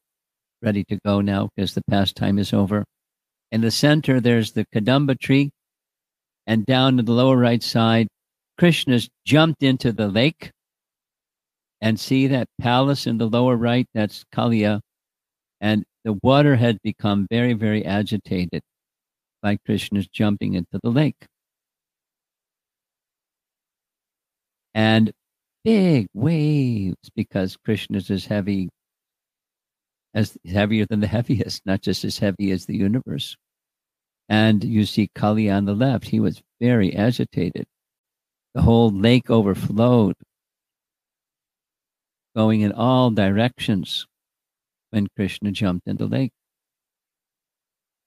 ready 0.62 0.84
to 0.84 1.00
go 1.04 1.20
now 1.20 1.48
because 1.56 1.74
the 1.74 1.82
pastime 1.90 2.38
is 2.38 2.52
over. 2.52 2.84
In 3.50 3.60
the 3.60 3.72
center, 3.72 4.20
there's 4.20 4.52
the 4.52 4.64
Kadamba 4.72 5.18
tree. 5.18 5.50
And 6.46 6.64
down 6.64 6.96
to 6.96 7.02
the 7.02 7.10
lower 7.10 7.36
right 7.36 7.64
side, 7.64 8.06
Krishna's 8.56 9.08
jumped 9.24 9.64
into 9.64 9.90
the 9.90 10.06
lake. 10.06 10.52
And 11.80 11.98
see 11.98 12.28
that 12.28 12.46
palace 12.60 13.08
in 13.08 13.18
the 13.18 13.28
lower 13.28 13.56
right? 13.56 13.88
That's 13.92 14.24
Kalia. 14.32 14.80
And 15.60 15.84
the 16.04 16.16
water 16.22 16.54
had 16.54 16.78
become 16.82 17.26
very, 17.28 17.54
very 17.54 17.84
agitated 17.84 18.62
by 19.42 19.58
Krishna's 19.66 20.06
jumping 20.06 20.54
into 20.54 20.78
the 20.80 20.90
lake. 20.90 21.26
And 24.76 25.12
big 25.64 26.06
waves 26.14 27.10
because 27.16 27.56
Krishna's 27.56 28.12
as 28.12 28.26
heavy 28.26 28.68
as 30.16 30.36
heavier 30.46 30.86
than 30.86 31.00
the 31.00 31.06
heaviest, 31.18 31.64
not 31.64 31.82
just 31.82 32.04
as 32.04 32.18
heavy 32.18 32.50
as 32.50 32.66
the 32.66 32.76
universe. 32.76 33.36
And 34.28 34.64
you 34.64 34.84
see 34.86 35.08
Kali 35.14 35.48
on 35.48 35.66
the 35.66 35.74
left, 35.74 36.08
he 36.08 36.18
was 36.18 36.42
very 36.60 36.96
agitated. 36.96 37.66
The 38.54 38.62
whole 38.62 38.90
lake 38.90 39.30
overflowed, 39.30 40.14
going 42.34 42.62
in 42.62 42.72
all 42.72 43.10
directions 43.10 44.06
when 44.90 45.06
Krishna 45.14 45.52
jumped 45.52 45.86
in 45.86 45.96
the 45.96 46.06
lake. 46.06 46.32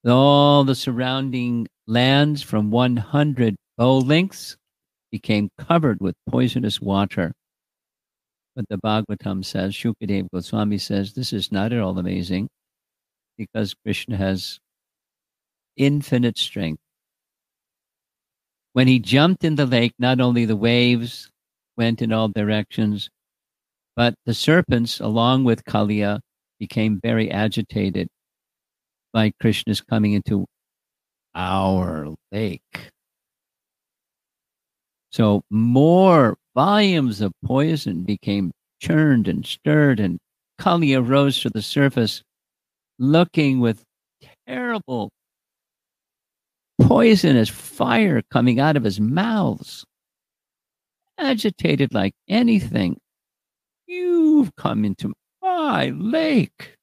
All 0.06 0.64
the 0.64 0.76
surrounding 0.76 1.68
lands 1.88 2.42
from 2.42 2.72
100 2.72 3.56
bow 3.78 4.00
lengths 4.00 4.58
became 5.12 5.50
covered 5.58 6.00
with 6.02 6.16
poisonous 6.28 6.82
water. 6.82 7.34
But 8.60 8.68
the 8.68 8.78
Bhagavatam 8.78 9.46
says, 9.46 9.74
Shukadev 9.74 10.28
Goswami 10.34 10.80
says, 10.80 11.14
this 11.14 11.32
is 11.32 11.50
not 11.50 11.72
at 11.72 11.80
all 11.80 11.98
amazing 11.98 12.50
because 13.38 13.74
Krishna 13.86 14.18
has 14.18 14.60
infinite 15.78 16.38
strength. 16.38 16.82
When 18.74 18.90
he 18.90 19.00
jumped 19.00 19.46
in 19.46 19.56
the 19.56 19.66
lake, 19.66 19.94
not 19.98 20.20
only 20.20 20.44
the 20.44 20.58
waves 20.58 21.32
went 21.78 22.02
in 22.02 22.12
all 22.12 22.28
directions, 22.28 23.10
but 23.96 24.16
the 24.26 24.34
serpents, 24.34 25.00
along 25.00 25.46
with 25.46 25.64
Kalia, 25.64 26.20
became 26.60 27.00
very 27.02 27.32
agitated 27.32 28.10
by 29.14 29.32
Krishna's 29.40 29.80
coming 29.80 30.12
into 30.12 30.46
our 31.34 32.14
lake. 32.34 32.90
So 35.12 35.44
more 35.50 36.36
volumes 36.60 37.22
of 37.22 37.32
poison 37.46 38.04
became 38.04 38.52
churned 38.82 39.30
and 39.30 39.46
stirred, 39.46 39.98
and 39.98 40.20
Kali 40.58 40.94
rose 40.98 41.40
to 41.40 41.50
the 41.50 41.62
surface, 41.62 42.22
looking 42.98 43.62
with 43.62 43.82
terrible 44.46 45.10
poisonous 46.82 47.48
fire 47.48 48.22
coming 48.30 48.60
out 48.60 48.76
of 48.76 48.84
his 48.84 49.00
mouths, 49.00 49.86
agitated 51.18 51.94
like 51.94 52.12
anything. 52.28 52.98
You've 53.88 54.54
come 54.58 54.84
into 54.84 55.14
my 55.42 55.92
lake. 55.92 56.76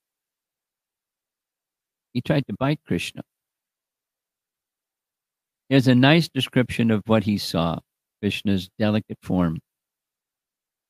He 2.14 2.22
tried 2.22 2.46
to 2.46 2.54
bite 2.58 2.80
Krishna. 2.86 3.20
There's 5.68 5.86
a 5.86 5.94
nice 5.94 6.30
description 6.30 6.90
of 6.90 7.02
what 7.04 7.24
he 7.24 7.36
saw. 7.36 7.80
Krishna's 8.22 8.70
delicate 8.78 9.18
form. 9.22 9.58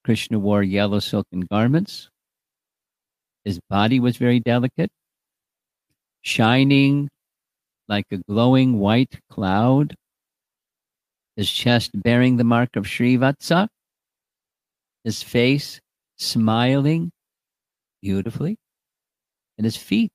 Krishna 0.07 0.39
wore 0.39 0.63
yellow 0.63 1.01
silken 1.01 1.41
garments. 1.41 2.11
His 3.45 3.59
body 3.69 3.99
was 3.99 4.17
very 4.17 4.39
delicate, 4.39 4.89
shining 6.23 7.09
like 7.89 8.05
a 8.13 8.19
glowing 8.19 8.79
white 8.79 9.19
cloud. 9.29 9.97
His 11.35 11.51
chest 11.51 11.91
bearing 11.93 12.37
the 12.37 12.45
mark 12.45 12.77
of 12.77 12.85
Srivatsa. 12.85 13.67
His 15.03 15.25
face 15.25 15.81
smiling 16.19 17.11
beautifully. 18.01 18.59
And 19.59 19.65
his 19.65 19.77
feet 19.77 20.13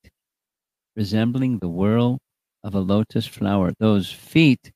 resembling 0.96 1.58
the 1.58 1.68
whirl 1.68 2.16
of 2.64 2.74
a 2.74 2.80
lotus 2.80 3.26
flower. 3.26 3.74
Those 3.78 4.10
feet 4.10 4.72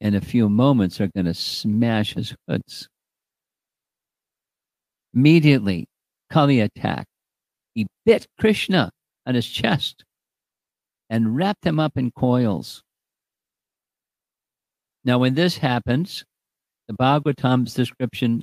in 0.00 0.14
a 0.14 0.22
few 0.22 0.48
moments 0.48 0.98
are 0.98 1.10
going 1.14 1.26
to 1.26 1.34
smash 1.34 2.14
his 2.14 2.34
hoods. 2.48 2.88
Immediately, 5.14 5.86
Kali 6.30 6.60
attacked. 6.60 7.08
He 7.74 7.86
bit 8.04 8.26
Krishna 8.38 8.90
on 9.26 9.34
his 9.34 9.46
chest 9.46 10.04
and 11.10 11.36
wrapped 11.36 11.64
him 11.64 11.80
up 11.80 11.96
in 11.96 12.10
coils. 12.10 12.82
Now, 15.04 15.18
when 15.18 15.34
this 15.34 15.58
happens, 15.58 16.24
the 16.88 16.94
Bhagavatam's 16.94 17.74
description 17.74 18.42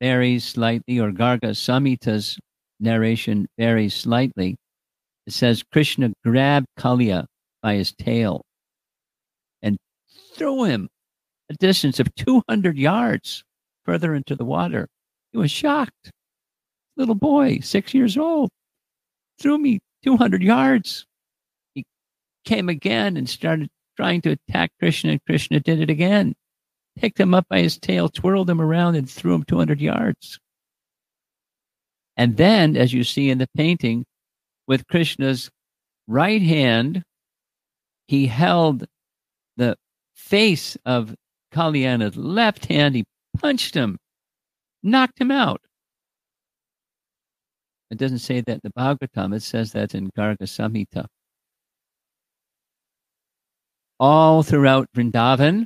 varies 0.00 0.44
slightly, 0.44 0.98
or 0.98 1.10
Garga 1.10 1.50
Samhita's 1.50 2.38
narration 2.78 3.48
varies 3.58 3.94
slightly. 3.94 4.56
It 5.26 5.32
says 5.32 5.64
Krishna 5.72 6.12
grabbed 6.24 6.66
Kalia 6.78 7.26
by 7.62 7.74
his 7.74 7.92
tail 7.92 8.42
and 9.62 9.76
threw 10.34 10.64
him 10.64 10.88
a 11.50 11.54
distance 11.54 11.98
of 11.98 12.14
200 12.14 12.78
yards 12.78 13.42
further 13.84 14.14
into 14.14 14.36
the 14.36 14.44
water. 14.44 14.88
He 15.32 15.38
was 15.38 15.50
shocked. 15.50 16.10
Little 16.96 17.14
boy, 17.14 17.60
six 17.60 17.94
years 17.94 18.16
old, 18.16 18.50
threw 19.38 19.58
me 19.58 19.78
200 20.04 20.42
yards. 20.42 21.06
He 21.74 21.84
came 22.44 22.68
again 22.68 23.16
and 23.16 23.28
started 23.28 23.68
trying 23.96 24.20
to 24.22 24.30
attack 24.30 24.70
Krishna, 24.78 25.12
and 25.12 25.24
Krishna 25.24 25.60
did 25.60 25.80
it 25.80 25.90
again. 25.90 26.34
Picked 26.96 27.20
him 27.20 27.34
up 27.34 27.46
by 27.48 27.60
his 27.60 27.78
tail, 27.78 28.08
twirled 28.08 28.50
him 28.50 28.60
around, 28.60 28.96
and 28.96 29.08
threw 29.08 29.34
him 29.34 29.44
200 29.44 29.80
yards. 29.80 30.38
And 32.16 32.36
then, 32.36 32.76
as 32.76 32.92
you 32.92 33.04
see 33.04 33.30
in 33.30 33.38
the 33.38 33.48
painting, 33.56 34.04
with 34.66 34.86
Krishna's 34.88 35.50
right 36.08 36.42
hand, 36.42 37.04
he 38.08 38.26
held 38.26 38.86
the 39.56 39.76
face 40.14 40.76
of 40.84 41.14
Kalyana's 41.52 42.16
left 42.16 42.66
hand. 42.66 42.96
He 42.96 43.04
punched 43.38 43.74
him, 43.74 43.98
knocked 44.82 45.20
him 45.20 45.30
out. 45.30 45.60
It 47.90 47.98
doesn't 47.98 48.18
say 48.18 48.40
that 48.42 48.52
in 48.52 48.60
the 48.62 48.70
Bhagavatam, 48.70 49.34
it 49.34 49.42
says 49.42 49.72
that 49.72 49.94
in 49.94 50.10
Garga 50.10 50.42
Samhita. 50.42 51.06
All 53.98 54.42
throughout 54.42 54.88
Vrindavan, 54.94 55.64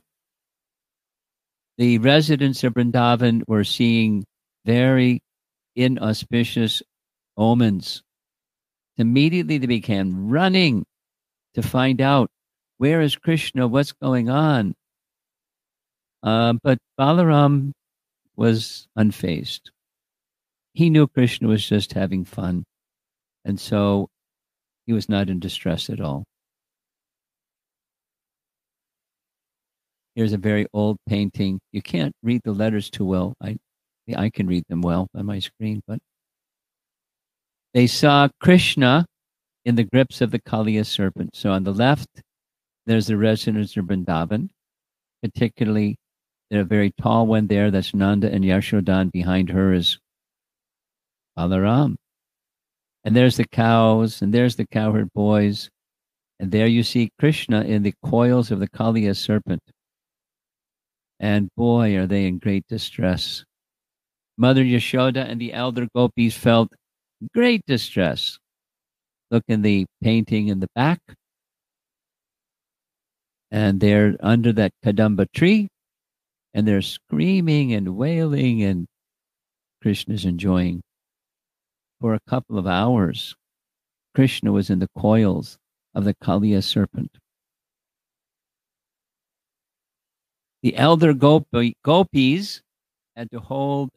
the 1.79 1.98
residents 1.98 2.62
of 2.64 2.75
Vrindavan 2.75 3.42
were 3.48 3.64
seeing 3.64 4.25
very 4.64 5.20
inauspicious 5.75 6.83
omens. 7.37 8.03
Immediately 8.96 9.59
they 9.59 9.66
began 9.66 10.29
running 10.29 10.85
to 11.55 11.62
find 11.62 12.01
out 12.01 12.29
where 12.79 13.01
is 13.01 13.16
Krishna, 13.16 13.66
what's 13.66 13.92
going 13.92 14.29
on. 14.29 14.75
Uh, 16.22 16.55
but 16.62 16.79
Balaram 16.98 17.72
was 18.37 18.87
unfazed. 18.99 19.61
He 20.75 20.90
knew 20.90 21.07
Krishna 21.07 21.49
was 21.49 21.66
just 21.66 21.92
having 21.92 22.25
fun. 22.25 22.64
And 23.45 23.59
so 23.61 24.09
he 24.87 24.92
was 24.92 25.09
not 25.09 25.29
in 25.29 25.40
distress 25.40 25.90
at 25.90 26.01
all. 26.01 26.25
Here's 30.14 30.33
a 30.33 30.38
very 30.38 30.66
old 30.73 30.99
painting. 31.09 31.59
You 31.73 31.83
can't 31.83 32.14
read 32.23 32.42
the 32.45 32.53
letters 32.53 32.90
too 32.90 33.05
well. 33.05 33.35
I, 33.42 33.57
I 34.14 34.31
can 34.31 34.47
read 34.47 34.64
them 34.68 34.83
well 34.83 35.09
on 35.14 35.27
my 35.27 35.38
screen, 35.38 35.83
but 35.87 35.99
they 37.73 37.87
saw 37.87 38.29
Krishna 38.40 39.07
in 39.64 39.77
the 39.77 39.85
grips 39.85 40.21
of 40.21 40.31
the 40.31 40.40
Kaliya 40.40 40.85
serpent. 40.85 41.35
So 41.35 41.53
on 41.53 41.64
the 41.64 41.73
left, 41.73 42.09
there's 42.87 43.07
the 43.07 43.16
residents 43.16 43.77
of 43.77 43.87
Vrindavan, 43.87 44.51
particularly 45.23 45.97
a 46.60 46.64
very 46.64 46.92
tall 47.00 47.26
one 47.26 47.46
there. 47.46 47.70
That's 47.70 47.94
Nanda 47.94 48.30
and 48.32 48.44
Yashodan. 48.44 49.10
Behind 49.10 49.50
her 49.50 49.72
is 49.72 49.98
Balaram. 51.38 51.96
And 53.04 53.16
there's 53.16 53.36
the 53.36 53.46
cows, 53.46 54.22
and 54.22 54.32
there's 54.32 54.56
the 54.56 54.66
cowherd 54.66 55.12
boys. 55.12 55.70
And 56.38 56.50
there 56.50 56.66
you 56.66 56.82
see 56.82 57.10
Krishna 57.18 57.62
in 57.62 57.82
the 57.82 57.94
coils 58.04 58.50
of 58.50 58.60
the 58.60 58.68
Kaliya 58.68 59.16
serpent. 59.16 59.62
And 61.20 61.48
boy, 61.56 61.96
are 61.96 62.06
they 62.06 62.26
in 62.26 62.38
great 62.38 62.66
distress. 62.68 63.44
Mother 64.36 64.64
Yashoda 64.64 65.28
and 65.28 65.40
the 65.40 65.52
elder 65.52 65.86
gopis 65.94 66.36
felt 66.36 66.72
great 67.34 67.64
distress. 67.66 68.38
Look 69.30 69.44
in 69.48 69.62
the 69.62 69.86
painting 70.02 70.48
in 70.48 70.60
the 70.60 70.68
back. 70.74 70.98
And 73.50 73.80
they're 73.80 74.16
under 74.20 74.52
that 74.54 74.72
Kadamba 74.84 75.26
tree 75.32 75.68
and 76.54 76.66
they're 76.66 76.82
screaming 76.82 77.72
and 77.72 77.96
wailing, 77.96 78.62
and 78.62 78.86
Krishna's 79.80 80.24
enjoying. 80.24 80.82
For 82.00 82.14
a 82.14 82.20
couple 82.28 82.58
of 82.58 82.66
hours, 82.66 83.34
Krishna 84.14 84.52
was 84.52 84.70
in 84.70 84.78
the 84.78 84.88
coils 84.98 85.58
of 85.94 86.04
the 86.04 86.14
Kaliya 86.14 86.62
serpent. 86.62 87.18
The 90.62 90.76
elder 90.76 91.12
gopi, 91.12 91.74
gopis 91.84 92.60
had 93.16 93.30
to 93.32 93.40
hold 93.40 93.90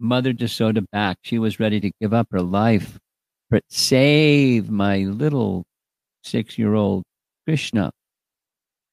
Mother 0.00 0.32
Jasoda 0.32 0.84
back. 0.90 1.18
She 1.22 1.38
was 1.38 1.60
ready 1.60 1.80
to 1.80 1.90
give 2.00 2.12
up 2.12 2.28
her 2.32 2.40
life, 2.42 2.98
but 3.48 3.62
save 3.68 4.70
my 4.70 4.98
little 4.98 5.64
six 6.24 6.58
year 6.58 6.74
old 6.74 7.04
Krishna. 7.46 7.90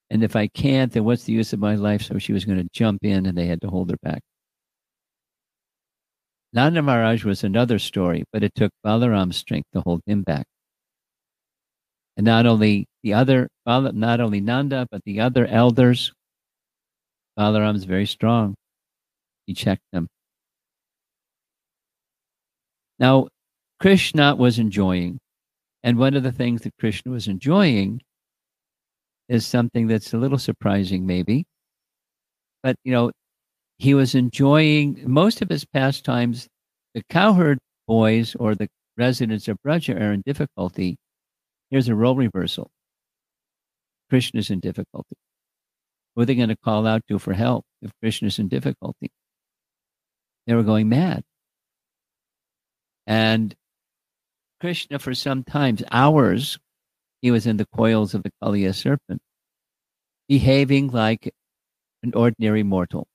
And 0.09 0.23
if 0.23 0.35
I 0.35 0.47
can't, 0.47 0.91
then 0.91 1.03
what's 1.03 1.23
the 1.23 1.33
use 1.33 1.53
of 1.53 1.59
my 1.59 1.75
life? 1.75 2.01
So 2.01 2.17
she 2.17 2.33
was 2.33 2.45
going 2.45 2.59
to 2.59 2.69
jump 2.71 3.03
in 3.03 3.25
and 3.25 3.37
they 3.37 3.45
had 3.45 3.61
to 3.61 3.67
hold 3.67 3.89
her 3.91 3.97
back. 4.01 4.21
Nanda 6.53 6.81
Maharaj 6.81 7.25
was 7.25 7.43
another 7.43 7.77
story, 7.77 8.23
but 8.31 8.43
it 8.43 8.55
took 8.55 8.71
Balaram's 8.85 9.35
strength 9.35 9.67
to 9.73 9.81
hold 9.81 10.01
him 10.05 10.23
back. 10.23 10.45
And 12.15 12.25
not 12.25 12.45
only 12.45 12.87
the 13.03 13.13
other, 13.13 13.49
not 13.65 14.21
only 14.21 14.39
Nanda, 14.39 14.87
but 14.89 15.03
the 15.03 15.19
other 15.19 15.45
elders, 15.45 16.13
Balaram's 17.37 17.83
very 17.83 18.05
strong. 18.07 18.55
He 19.45 19.53
checked 19.53 19.83
them. 19.91 20.07
Now, 22.97 23.27
Krishna 23.79 24.35
was 24.35 24.57
enjoying. 24.57 25.19
And 25.83 25.97
one 25.99 26.15
of 26.15 26.23
the 26.23 26.31
things 26.31 26.61
that 26.61 26.73
Krishna 26.79 27.11
was 27.11 27.27
enjoying 27.27 28.01
is 29.29 29.45
something 29.45 29.87
that's 29.87 30.13
a 30.13 30.17
little 30.17 30.37
surprising, 30.37 31.05
maybe. 31.05 31.45
But, 32.63 32.75
you 32.83 32.91
know, 32.91 33.11
he 33.77 33.93
was 33.93 34.15
enjoying 34.15 35.01
most 35.05 35.41
of 35.41 35.49
his 35.49 35.65
pastimes. 35.65 36.47
The 36.93 37.03
cowherd 37.09 37.59
boys 37.87 38.35
or 38.35 38.55
the 38.55 38.67
residents 38.97 39.47
of 39.47 39.61
Braja 39.63 39.93
are 39.93 40.13
in 40.13 40.23
difficulty. 40.25 40.97
Here's 41.69 41.87
a 41.87 41.95
role 41.95 42.15
reversal. 42.15 42.71
Krishna's 44.09 44.49
in 44.49 44.59
difficulty. 44.59 45.15
Who 46.15 46.21
are 46.21 46.25
they 46.25 46.35
going 46.35 46.49
to 46.49 46.57
call 46.57 46.87
out 46.87 47.01
to 47.09 47.19
for 47.19 47.33
help 47.33 47.65
if 47.81 47.91
Krishna's 48.01 48.39
in 48.39 48.47
difficulty? 48.47 49.11
They 50.47 50.55
were 50.55 50.63
going 50.63 50.89
mad. 50.89 51.23
And 53.05 53.53
Krishna, 54.59 54.97
for 54.97 55.13
some 55.13 55.43
times, 55.43 55.83
hours, 55.91 56.57
he 57.21 57.31
was 57.31 57.47
in 57.47 57.57
the 57.57 57.65
coils 57.75 58.13
of 58.13 58.23
the 58.23 58.31
Kaliya 58.41 58.73
serpent, 58.73 59.21
behaving 60.27 60.89
like 60.89 61.33
an 62.03 62.13
ordinary 62.13 62.63
mortal. 62.63 63.07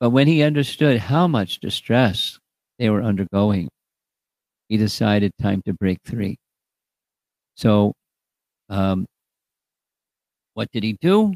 But 0.00 0.10
when 0.10 0.26
he 0.26 0.42
understood 0.42 0.98
how 0.98 1.26
much 1.28 1.60
distress 1.60 2.38
they 2.78 2.90
were 2.90 3.02
undergoing, 3.02 3.68
he 4.68 4.76
decided 4.76 5.32
time 5.40 5.62
to 5.66 5.72
break 5.72 5.98
free. 6.04 6.36
So, 7.54 7.94
um, 8.68 9.06
what 10.54 10.70
did 10.72 10.82
he 10.82 10.96
do? 11.00 11.34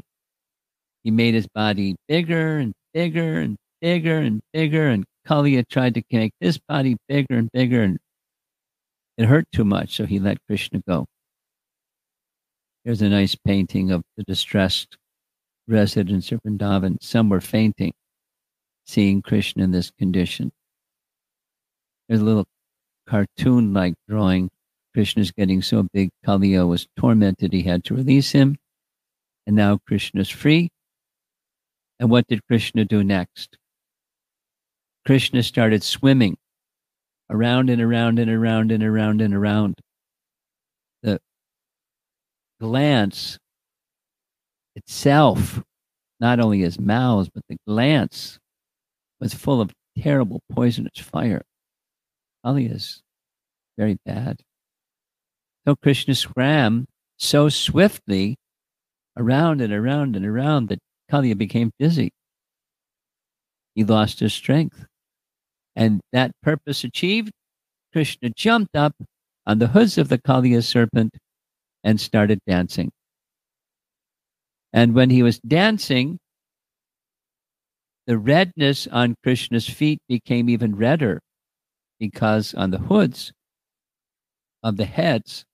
He 1.03 1.11
made 1.11 1.33
his 1.33 1.47
body 1.47 1.95
bigger 2.07 2.57
and 2.57 2.73
bigger 2.93 3.39
and 3.39 3.55
bigger 3.81 4.17
and 4.19 4.41
bigger, 4.53 4.87
and 4.89 5.05
Kaliya 5.27 5.67
tried 5.67 5.95
to 5.95 6.03
make 6.11 6.33
this 6.41 6.57
body 6.57 6.97
bigger 7.07 7.35
and 7.35 7.49
bigger, 7.51 7.83
and 7.83 7.97
it 9.19 9.25
hurt 9.25 9.45
too 9.51 9.65
much, 9.65 9.97
so 9.97 10.05
he 10.05 10.17
let 10.17 10.37
Krishna 10.47 10.81
go. 10.87 11.05
Here's 12.85 13.01
a 13.01 13.09
nice 13.09 13.35
painting 13.35 13.91
of 13.91 14.01
the 14.15 14.23
distressed 14.23 14.97
residents 15.67 16.31
of 16.31 16.41
Vrindavan. 16.41 17.03
Some 17.03 17.27
were 17.27 17.41
fainting, 17.41 17.91
seeing 18.85 19.21
Krishna 19.21 19.65
in 19.65 19.71
this 19.71 19.91
condition. 19.91 20.53
There's 22.07 22.21
a 22.21 22.23
little 22.23 22.45
cartoon 23.07 23.73
like 23.73 23.95
drawing. 24.07 24.49
Krishna's 24.93 25.31
getting 25.31 25.61
so 25.61 25.85
big, 25.91 26.11
Kaliya 26.25 26.65
was 26.65 26.87
tormented, 26.97 27.51
he 27.51 27.63
had 27.63 27.83
to 27.85 27.95
release 27.95 28.31
him. 28.31 28.55
And 29.45 29.53
now 29.53 29.79
Krishna's 29.85 30.29
free. 30.29 30.69
And 31.99 32.09
what 32.09 32.25
did 32.27 32.47
Krishna 32.47 32.85
do 32.85 33.03
next? 33.03 33.57
Krishna 35.05 35.43
started 35.43 35.83
swimming 35.83 36.37
around 37.29 37.69
and 37.69 37.81
around 37.81 38.19
and 38.19 38.29
around 38.29 38.71
and 38.71 38.83
around 38.83 39.21
and 39.21 39.33
around. 39.33 39.75
The 41.03 41.19
glance 42.59 43.37
itself, 44.75 45.61
not 46.19 46.39
only 46.39 46.59
his 46.59 46.79
mouths, 46.79 47.29
but 47.33 47.43
the 47.49 47.57
glance 47.67 48.39
was 49.19 49.33
full 49.33 49.61
of 49.61 49.71
terrible 49.97 50.41
poisonous 50.51 50.97
fire. 50.97 51.43
Kali 52.43 52.65
is 52.65 53.01
very 53.77 53.97
bad. 54.05 54.41
So 55.67 55.75
Krishna 55.75 56.15
swam 56.15 56.87
so 57.17 57.49
swiftly 57.49 58.35
around 59.17 59.61
and 59.61 59.73
around 59.73 60.15
and 60.15 60.25
around 60.25 60.69
that 60.69 60.79
Kaliya 61.11 61.37
became 61.37 61.71
dizzy. 61.79 62.11
He 63.75 63.83
lost 63.83 64.19
his 64.19 64.33
strength. 64.33 64.85
And 65.75 66.01
that 66.11 66.31
purpose 66.41 66.83
achieved, 66.83 67.31
Krishna 67.91 68.29
jumped 68.29 68.75
up 68.75 68.93
on 69.45 69.59
the 69.59 69.67
hoods 69.67 69.97
of 69.97 70.09
the 70.09 70.17
Kaliya 70.17 70.63
serpent 70.63 71.17
and 71.83 71.99
started 71.99 72.39
dancing. 72.45 72.91
And 74.73 74.93
when 74.93 75.09
he 75.09 75.23
was 75.23 75.39
dancing, 75.39 76.19
the 78.05 78.17
redness 78.17 78.87
on 78.87 79.15
Krishna's 79.23 79.67
feet 79.67 79.99
became 80.07 80.49
even 80.49 80.75
redder 80.75 81.19
because 81.99 82.53
on 82.53 82.71
the 82.71 82.77
hoods 82.77 83.31
of 84.63 84.77
the 84.77 84.85
heads 84.85 85.45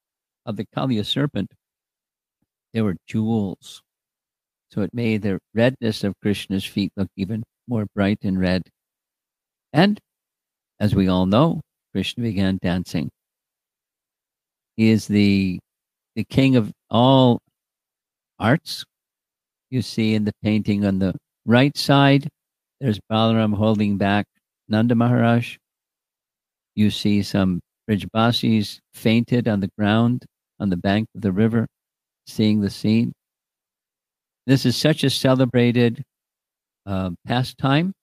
of 0.46 0.56
the 0.56 0.66
Kaliya 0.76 1.06
serpent 1.06 1.52
there 2.74 2.84
were 2.84 2.98
jewels. 3.08 3.82
So 4.72 4.82
it 4.82 4.94
made 4.94 5.22
the 5.22 5.40
redness 5.54 6.04
of 6.04 6.14
Krishna's 6.22 6.66
feet 6.66 6.92
look 6.98 7.08
even 7.16 7.44
more 7.68 7.86
bright 7.96 8.20
and 8.24 8.40
red. 8.40 8.64
And 9.72 10.00
as 10.80 10.96
we 10.96 11.08
all 11.08 11.26
know, 11.26 11.62
Krishna 11.94 12.24
began 12.24 12.60
dancing. 12.62 13.10
He 14.76 14.90
is 14.90 15.08
the 15.08 15.60
the 16.16 16.26
king 16.26 16.56
of 16.56 16.72
all 16.90 17.40
arts. 18.40 18.84
You 19.70 19.82
see 19.82 20.16
in 20.16 20.26
the 20.26 20.34
painting 20.44 20.86
on 20.86 21.00
the 21.00 21.16
right 21.46 21.76
side, 21.76 22.28
there's 22.80 23.00
Balaram 23.12 23.56
holding 23.56 23.98
back 23.98 24.26
Nanda 24.68 24.96
Maharaj. 24.96 25.58
You 26.76 26.90
see 26.90 27.24
some 27.24 27.62
Brajbasis 27.90 28.80
fainted 28.94 29.48
on 29.48 29.60
the 29.60 29.70
ground 29.78 30.26
on 30.60 30.70
the 30.70 30.78
bank 30.78 31.08
of 31.16 31.22
the 31.22 31.32
river, 31.32 31.68
seeing 32.28 32.62
the 32.62 32.70
scene. 32.70 33.14
This 34.48 34.66
is 34.66 34.76
such 34.76 35.04
a 35.04 35.10
celebrated 35.10 36.04
uh, 36.86 37.12
pastime. 37.26 37.94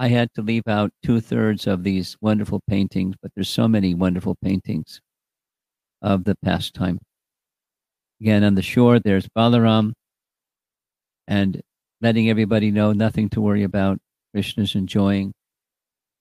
I 0.00 0.08
had 0.08 0.32
to 0.34 0.40
leave 0.40 0.66
out 0.66 0.92
two 1.04 1.20
thirds 1.20 1.66
of 1.66 1.84
these 1.84 2.16
wonderful 2.22 2.62
paintings, 2.66 3.16
but 3.20 3.32
there's 3.34 3.50
so 3.50 3.68
many 3.68 3.92
wonderful 3.92 4.34
paintings 4.42 4.98
of 6.00 6.24
the 6.24 6.36
pastime. 6.42 6.98
Again, 8.18 8.42
on 8.42 8.54
the 8.54 8.62
shore, 8.62 8.98
there's 8.98 9.28
Balaram 9.36 9.92
and 11.28 11.60
letting 12.00 12.30
everybody 12.30 12.70
know 12.70 12.94
nothing 12.94 13.28
to 13.28 13.42
worry 13.42 13.62
about. 13.62 13.98
Krishna's 14.32 14.74
enjoying. 14.74 15.32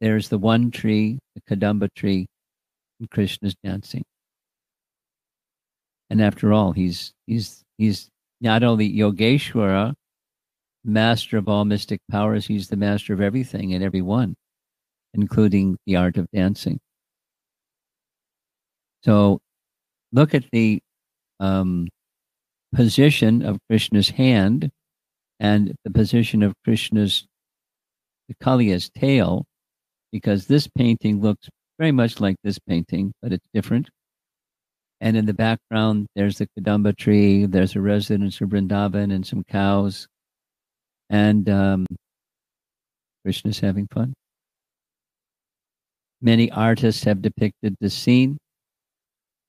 There's 0.01 0.27
the 0.27 0.37
one 0.37 0.71
tree, 0.71 1.19
the 1.35 1.41
Kadamba 1.49 1.87
tree, 1.95 2.27
and 2.99 3.09
Krishna's 3.09 3.55
dancing. 3.63 4.03
And 6.09 6.21
after 6.21 6.51
all, 6.51 6.73
he's 6.73 7.13
he's 7.27 7.63
he's 7.77 8.09
not 8.41 8.61
only 8.61 8.91
Yogeshwara, 8.91 9.93
master 10.83 11.37
of 11.37 11.47
all 11.47 11.65
mystic 11.65 11.99
powers, 12.09 12.47
he's 12.47 12.67
the 12.67 12.77
master 12.77 13.13
of 13.13 13.21
everything 13.21 13.73
and 13.73 13.83
everyone, 13.83 14.35
including 15.13 15.77
the 15.85 15.95
art 15.95 16.17
of 16.17 16.27
dancing. 16.31 16.79
So 19.03 19.39
look 20.11 20.33
at 20.33 20.45
the 20.51 20.81
um, 21.39 21.87
position 22.73 23.41
of 23.43 23.59
Krishna's 23.69 24.09
hand 24.09 24.69
and 25.39 25.73
the 25.85 25.91
position 25.91 26.43
of 26.43 26.53
Krishna's 26.65 27.25
the 28.27 28.35
Kaliya's 28.35 28.89
tail, 28.89 29.45
because 30.11 30.45
this 30.45 30.67
painting 30.67 31.21
looks 31.21 31.49
very 31.79 31.91
much 31.91 32.19
like 32.19 32.35
this 32.43 32.59
painting, 32.59 33.13
but 33.21 33.33
it's 33.33 33.47
different. 33.53 33.89
And 35.01 35.15
in 35.15 35.25
the 35.25 35.33
background, 35.33 36.07
there's 36.15 36.37
the 36.37 36.47
Kadamba 36.59 36.95
tree, 36.95 37.45
there's 37.45 37.75
a 37.75 37.81
residents 37.81 38.41
of 38.41 38.49
Vrindavan 38.49 39.13
and 39.13 39.25
some 39.25 39.43
cows. 39.45 40.07
And 41.09 41.49
um, 41.49 41.85
Krishna's 43.23 43.59
having 43.59 43.87
fun. 43.87 44.13
Many 46.21 46.51
artists 46.51 47.03
have 47.05 47.21
depicted 47.21 47.75
the 47.79 47.89
scene. 47.89 48.37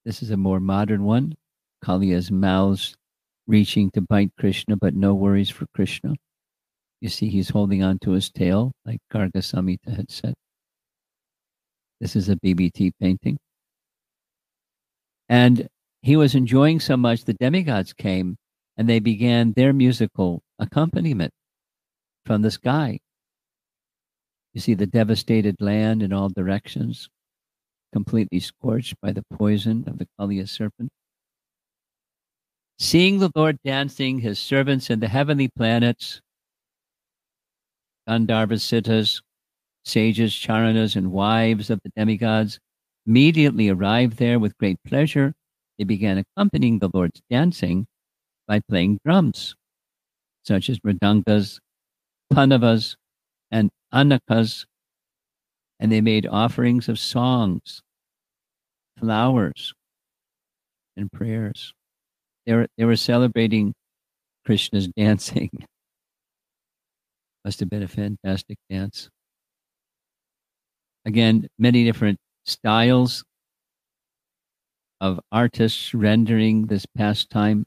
This 0.05 0.23
is 0.23 0.31
a 0.31 0.37
more 0.37 0.61
modern 0.61 1.05
one. 1.05 1.35
Kaliya's 1.85 2.31
mouths 2.31 2.95
reaching 3.47 3.91
to 3.93 4.01
bite 4.01 4.31
Krishna, 4.39 4.77
but 4.77 4.95
no 4.95 5.15
worries 5.15 5.51
for 5.51 5.67
Krishna. 5.75 6.15
You 7.01 7.09
see, 7.09 7.29
he's 7.29 7.51
holding 7.51 7.83
on 7.83 7.99
to 8.01 8.13
his 8.13 8.31
tail, 8.31 8.73
like 8.85 9.01
Garga 9.13 9.39
Samhita 9.39 9.97
had 9.97 10.11
said. 10.11 10.35
This 12.01 12.17
is 12.17 12.29
a 12.29 12.37
BBT 12.37 12.93
painting. 13.01 13.39
And 15.29 15.69
he 16.03 16.17
was 16.17 16.35
enjoying 16.35 16.81
so 16.81 16.97
much, 16.97 17.25
the 17.25 17.35
demigods 17.35 17.93
came 17.93 18.37
and 18.77 18.89
they 18.89 19.01
began 19.01 19.53
their 19.53 19.73
musical 19.73 20.43
accompaniment 20.59 21.33
from 22.25 22.43
the 22.43 22.51
sky. 22.51 22.99
You 24.53 24.61
see 24.61 24.75
the 24.75 24.87
devastated 24.87 25.57
land 25.61 26.03
in 26.03 26.13
all 26.13 26.29
directions, 26.29 27.09
completely 27.93 28.41
scorched 28.41 28.95
by 29.01 29.13
the 29.13 29.25
poison 29.33 29.85
of 29.87 29.99
the 29.99 30.07
Kaliya 30.19 30.49
serpent. 30.49 30.91
Seeing 32.79 33.19
the 33.19 33.31
Lord 33.35 33.59
dancing, 33.65 34.21
his 34.21 34.39
servants 34.39 34.91
in 34.91 35.01
the 35.01 35.09
heavenly 35.09 35.49
planets, 35.49 36.21
Gandharvas, 38.09 38.63
Siddhas, 38.63 39.21
sages, 39.85 40.33
charanas, 40.33 40.97
and 40.97 41.13
wives 41.13 41.71
of 41.71 41.81
the 41.85 41.91
demigods, 41.97 42.59
immediately 43.07 43.69
arrived 43.69 44.17
there 44.17 44.39
with 44.39 44.57
great 44.59 44.79
pleasure. 44.87 45.35
They 45.79 45.85
began 45.85 46.19
accompanying 46.19 46.79
the 46.79 46.91
Lord's 46.93 47.21
dancing 47.31 47.87
by 48.49 48.61
playing 48.61 48.99
drums, 49.05 49.55
such 50.45 50.69
as 50.69 50.81
mridangas, 50.81 51.59
panavas, 52.33 52.97
and 53.51 53.71
anakas, 53.93 54.67
and 55.79 55.91
they 55.91 56.01
made 56.01 56.27
offerings 56.27 56.89
of 56.89 56.99
songs, 56.99 57.83
flowers, 58.99 59.73
and 60.97 61.11
prayers. 61.11 61.73
They 62.47 62.55
were, 62.55 62.67
they 62.77 62.85
were 62.85 62.97
celebrating 62.97 63.75
Krishna's 64.45 64.89
dancing. 64.97 65.51
Must 67.45 67.61
have 67.61 67.71
been 67.71 67.83
a 67.83 67.89
fantastic 67.89 68.59
dance. 68.69 69.09
Again, 71.07 71.49
many 71.59 71.85
different 71.85 72.19
styles 72.45 73.25
of 75.01 75.19
artists 75.33 75.95
rendering 75.95 76.67
this 76.67 76.85
pastime. 76.97 77.65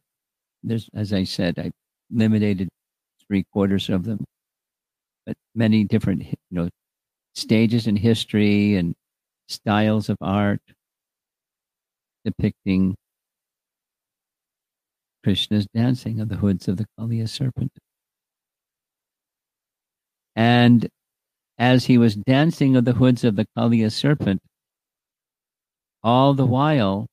There's, 0.61 0.89
as 0.93 1.11
I 1.13 1.23
said, 1.23 1.57
I 1.57 1.71
limited 2.11 2.69
three 3.27 3.43
quarters 3.51 3.89
of 3.89 4.03
them, 4.03 4.23
but 5.25 5.35
many 5.55 5.83
different, 5.83 6.23
you 6.25 6.35
know, 6.51 6.69
stages 7.35 7.87
in 7.87 7.95
history 7.95 8.75
and 8.75 8.93
styles 9.47 10.09
of 10.09 10.17
art 10.21 10.61
depicting 12.25 12.95
Krishna's 15.23 15.67
dancing 15.73 16.19
on 16.21 16.27
the 16.27 16.35
hoods 16.35 16.67
of 16.67 16.77
the 16.77 16.85
Kaliya 16.99 17.29
serpent. 17.29 17.71
And 20.35 20.89
as 21.57 21.85
he 21.85 21.97
was 21.97 22.15
dancing 22.15 22.75
on 22.75 22.83
the 22.83 22.93
hoods 22.93 23.23
of 23.23 23.35
the 23.35 23.45
Kaliya 23.57 23.91
serpent, 23.91 24.41
all 26.03 26.33
the 26.33 26.45
while 26.45 27.07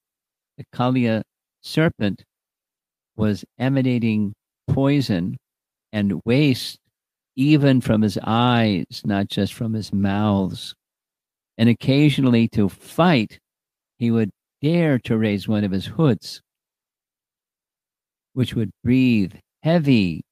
the 0.59 0.65
Kaliya 0.75 1.23
serpent 1.63 2.25
was 3.17 3.45
emanating 3.59 4.33
poison 4.69 5.37
and 5.93 6.21
waste 6.25 6.80
even 7.41 7.81
from 7.81 8.03
his 8.03 8.19
eyes, 8.23 9.01
not 9.03 9.27
just 9.29 9.55
from 9.55 9.73
his 9.73 9.95
mouths. 9.95 10.75
And 11.57 11.71
occasionally 11.71 12.49
to 12.49 12.69
fight, 12.69 13.39
he 13.99 14.11
would 14.11 14.31
dare 14.61 14.99
to 14.99 15.17
raise 15.17 15.49
one 15.49 15.65
of 15.65 15.71
his 15.71 15.87
hoods 15.87 16.43
which 18.35 18.55
would 18.55 18.71
breathe 18.85 19.33
heavy 19.63 20.23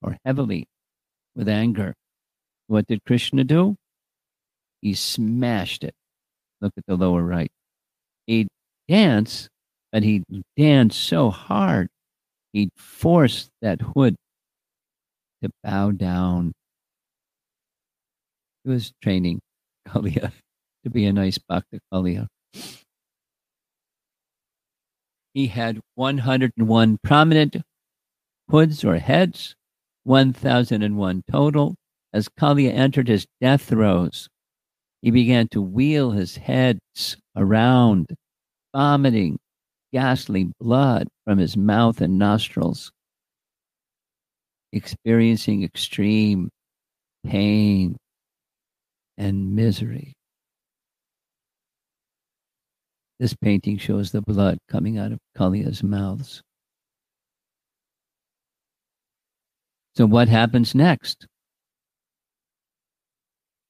or 0.00 0.16
heavily 0.24 0.64
with 1.34 1.48
anger. 1.48 1.92
What 2.68 2.86
did 2.86 3.04
Krishna 3.04 3.42
do? 3.42 3.74
He 4.80 4.94
smashed 4.94 5.82
it. 5.82 5.94
Look 6.60 6.72
at 6.76 6.86
the 6.86 6.94
lower 6.94 7.24
right. 7.24 7.50
He'd 8.28 8.46
dance, 8.86 9.48
but 9.90 10.04
he'd 10.04 10.22
dance 10.56 10.96
so 10.96 11.30
hard, 11.30 11.88
he'd 12.52 12.70
force 12.76 13.50
that 13.60 13.80
hood 13.80 14.14
to 15.42 15.50
bow 15.62 15.90
down. 15.90 16.52
He 18.64 18.70
was 18.70 18.92
training 19.02 19.40
Kaliya 19.88 20.32
to 20.84 20.90
be 20.90 21.06
a 21.06 21.12
nice 21.12 21.38
Bhakta 21.38 21.80
Kaliya. 21.92 22.28
He 25.34 25.46
had 25.46 25.80
101 25.94 26.98
prominent 27.02 27.56
hoods 28.48 28.84
or 28.84 28.98
heads, 28.98 29.54
1001 30.04 31.22
total. 31.30 31.74
As 32.12 32.28
Kaliya 32.28 32.72
entered 32.72 33.08
his 33.08 33.26
death 33.40 33.62
throes, 33.62 34.28
he 35.00 35.10
began 35.10 35.48
to 35.48 35.62
wheel 35.62 36.10
his 36.10 36.36
heads 36.36 37.16
around, 37.34 38.14
vomiting 38.74 39.38
ghastly 39.92 40.50
blood 40.60 41.08
from 41.24 41.38
his 41.38 41.56
mouth 41.56 42.02
and 42.02 42.18
nostrils, 42.18 42.92
experiencing 44.72 45.62
extreme 45.62 46.48
pain 47.24 47.96
and 49.18 49.54
misery. 49.54 50.14
This 53.18 53.34
painting 53.34 53.78
shows 53.78 54.10
the 54.10 54.22
blood 54.22 54.58
coming 54.68 54.98
out 54.98 55.12
of 55.12 55.18
Kaliya's 55.36 55.82
mouths. 55.82 56.42
So, 59.94 60.06
what 60.06 60.28
happens 60.28 60.74
next? 60.74 61.26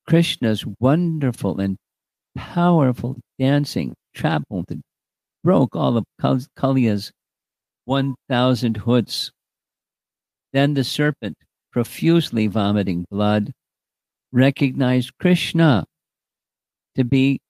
Krishna's 0.06 0.64
wonderful 0.80 1.60
and 1.60 1.76
powerful 2.34 3.16
dancing 3.38 3.94
trampled 4.14 4.66
and 4.70 4.82
broke 5.44 5.74
all 5.74 5.96
of 5.96 6.04
Kaliya's 6.56 7.12
1,000 7.84 8.76
hoods. 8.78 9.32
Then 10.52 10.74
the 10.74 10.84
serpent, 10.84 11.38
profusely 11.70 12.46
vomiting 12.46 13.06
blood, 13.10 13.52
recognized 14.32 15.16
Krishna 15.18 15.86
to 16.94 17.04
be 17.04 17.40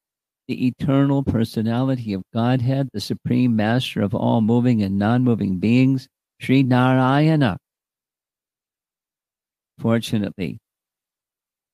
the 0.49 0.67
eternal 0.67 1.23
personality 1.23 2.13
of 2.13 2.23
Godhead, 2.33 2.89
the 2.93 3.01
supreme 3.01 3.57
master 3.57 4.03
of 4.03 4.15
all 4.15 4.41
moving 4.41 4.83
and 4.83 4.99
non 4.99 5.25
moving 5.25 5.59
beings, 5.59 6.09
Sri 6.41 6.63
Narayana. 6.63 7.59
Fortunately, 9.79 10.59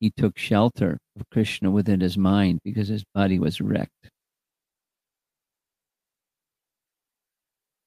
he 0.00 0.10
took 0.10 0.38
shelter 0.38 0.98
of 1.18 1.28
Krishna 1.30 1.70
within 1.70 2.00
his 2.00 2.16
mind 2.16 2.60
because 2.64 2.88
his 2.88 3.04
body 3.14 3.38
was 3.38 3.60
wrecked. 3.60 4.10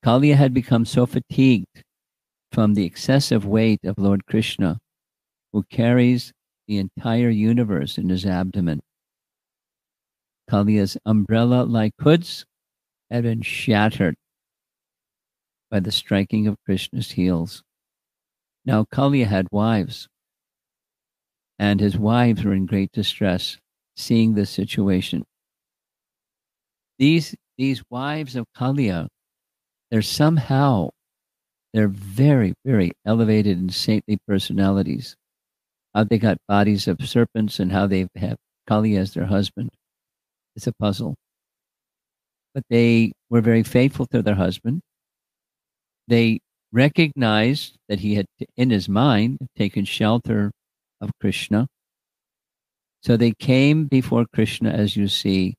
Kaliya 0.04 0.36
had 0.36 0.54
become 0.54 0.86
so 0.86 1.06
fatigued 1.06 1.84
from 2.52 2.74
the 2.74 2.86
excessive 2.86 3.46
weight 3.46 3.80
of 3.84 3.98
Lord 3.98 4.26
Krishna, 4.26 4.80
who 5.54 5.64
carries 5.64 6.34
the 6.68 6.78
entire 6.78 7.30
universe 7.30 7.98
in 7.98 8.10
his 8.10 8.26
abdomen. 8.26 8.82
Kaliya's 10.50 10.98
umbrella 11.06 11.64
like 11.64 11.94
hoods 12.00 12.46
had 13.10 13.24
been 13.24 13.42
shattered 13.42 14.16
by 15.70 15.80
the 15.80 15.92
striking 15.92 16.48
of 16.48 16.58
Krishna's 16.66 17.12
heels. 17.12 17.64
Now 18.66 18.84
Kaliya 18.84 19.28
had 19.28 19.48
wives, 19.52 20.08
and 21.58 21.80
his 21.80 21.98
wives 21.98 22.44
were 22.44 22.54
in 22.54 22.66
great 22.66 22.92
distress 22.92 23.58
seeing 23.96 24.34
this 24.34 24.50
situation. 24.50 25.24
These, 27.00 27.36
these 27.58 27.82
wives 27.90 28.36
of 28.36 28.46
Kaliya, 28.56 29.08
they're 29.90 30.02
somehow, 30.02 30.90
they're 31.74 31.88
very, 31.88 32.54
very 32.66 32.92
elevated 33.06 33.58
and 33.58 33.74
saintly 33.74 34.18
personalities. 34.28 35.16
How 35.94 36.04
they 36.04 36.18
got 36.18 36.38
bodies 36.48 36.88
of 36.88 36.98
serpents 37.08 37.60
and 37.60 37.72
how 37.72 37.88
they 37.88 38.08
have 38.16 38.38
Kaliya 38.70 39.00
as 39.00 39.14
their 39.14 39.26
husband. 39.26 39.72
It's 40.56 40.68
a 40.68 40.74
puzzle. 40.74 41.16
But 42.54 42.64
they 42.70 43.14
were 43.30 43.42
very 43.42 43.64
faithful 43.64 44.06
to 44.08 44.22
their 44.22 44.36
husband. 44.36 44.82
They 46.08 46.40
recognized 46.72 47.78
that 47.88 48.00
he 48.00 48.16
had, 48.16 48.26
in 48.58 48.70
his 48.70 48.90
mind, 48.90 49.38
taken 49.58 49.86
shelter 49.86 50.52
of 51.00 51.12
Krishna. 51.20 51.68
So 53.02 53.18
they 53.18 53.32
came 53.32 53.86
before 53.86 54.26
Krishna, 54.34 54.70
as 54.70 54.96
you 54.96 55.08
see, 55.08 55.56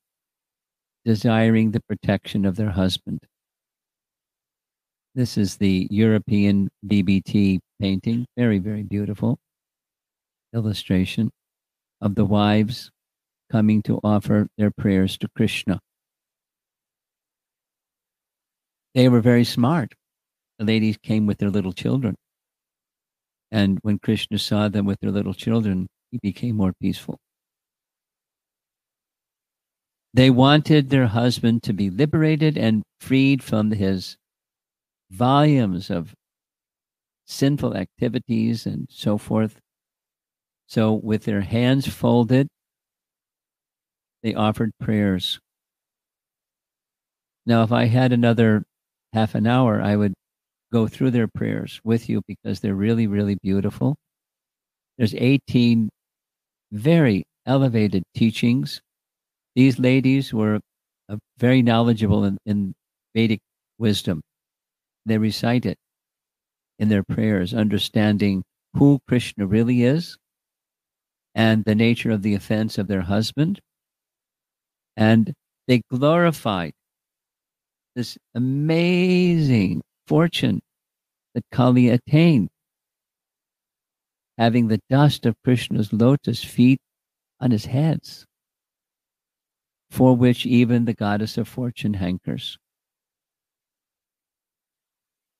desiring 1.04 1.70
the 1.70 1.82
protection 1.88 2.44
of 2.44 2.56
their 2.56 2.70
husband. 2.70 3.20
This 5.14 5.36
is 5.36 5.58
the 5.58 5.86
European 5.90 6.70
BBT 6.86 7.58
painting, 7.78 8.24
very, 8.34 8.58
very 8.58 8.82
beautiful 8.82 9.38
illustration 10.54 11.30
of 12.00 12.14
the 12.14 12.24
wives 12.24 12.90
coming 13.50 13.82
to 13.82 14.00
offer 14.02 14.48
their 14.56 14.70
prayers 14.70 15.18
to 15.18 15.28
Krishna. 15.36 15.80
They 18.94 19.10
were 19.10 19.20
very 19.20 19.44
smart. 19.44 19.92
The 20.58 20.64
ladies 20.64 20.96
came 20.96 21.26
with 21.26 21.36
their 21.38 21.50
little 21.50 21.74
children. 21.74 22.14
And 23.50 23.78
when 23.82 23.98
Krishna 23.98 24.38
saw 24.38 24.68
them 24.68 24.86
with 24.86 25.00
their 25.00 25.10
little 25.10 25.34
children, 25.34 25.88
he 26.10 26.18
became 26.22 26.56
more 26.56 26.72
peaceful. 26.80 27.18
They 30.14 30.30
wanted 30.30 30.88
their 30.88 31.06
husband 31.06 31.62
to 31.64 31.74
be 31.74 31.90
liberated 31.90 32.56
and 32.56 32.82
freed 33.00 33.42
from 33.42 33.70
his 33.70 34.16
volumes 35.12 35.90
of 35.90 36.14
sinful 37.26 37.76
activities 37.76 38.66
and 38.66 38.88
so 38.90 39.18
forth. 39.18 39.60
So, 40.66 40.94
with 40.94 41.24
their 41.24 41.42
hands 41.42 41.86
folded, 41.86 42.48
they 44.22 44.34
offered 44.34 44.72
prayers. 44.80 45.38
Now, 47.44 47.62
if 47.62 47.72
I 47.72 47.86
had 47.86 48.12
another 48.12 48.64
half 49.12 49.34
an 49.34 49.46
hour, 49.46 49.82
I 49.82 49.96
would 49.96 50.14
go 50.72 50.88
through 50.88 51.10
their 51.10 51.28
prayers 51.28 51.80
with 51.84 52.08
you 52.08 52.22
because 52.26 52.60
they're 52.60 52.74
really, 52.74 53.06
really 53.06 53.36
beautiful. 53.42 53.96
There's 54.96 55.14
18 55.14 55.90
very 56.70 57.24
elevated 57.44 58.04
teachings. 58.14 58.80
These 59.54 59.78
ladies 59.78 60.32
were 60.32 60.60
uh, 61.08 61.16
very 61.36 61.60
knowledgeable 61.60 62.24
in, 62.24 62.38
in 62.46 62.72
Vedic 63.14 63.40
wisdom. 63.78 64.22
They 65.04 65.18
recite 65.18 65.66
it 65.66 65.78
in 66.78 66.88
their 66.88 67.02
prayers, 67.02 67.54
understanding 67.54 68.44
who 68.74 69.00
Krishna 69.06 69.46
really 69.46 69.82
is 69.82 70.16
and 71.34 71.64
the 71.64 71.74
nature 71.74 72.10
of 72.10 72.22
the 72.22 72.34
offense 72.34 72.78
of 72.78 72.88
their 72.88 73.02
husband. 73.02 73.60
And 74.96 75.34
they 75.66 75.82
glorified 75.90 76.72
this 77.94 78.18
amazing 78.34 79.82
fortune 80.06 80.60
that 81.34 81.44
Kaliya 81.52 81.94
attained, 81.94 82.48
having 84.38 84.68
the 84.68 84.80
dust 84.90 85.26
of 85.26 85.34
Krishna's 85.44 85.92
lotus 85.92 86.42
feet 86.42 86.80
on 87.40 87.50
his 87.50 87.66
heads, 87.66 88.26
for 89.90 90.16
which 90.16 90.46
even 90.46 90.84
the 90.84 90.94
goddess 90.94 91.38
of 91.38 91.48
fortune 91.48 91.94
hankers. 91.94 92.58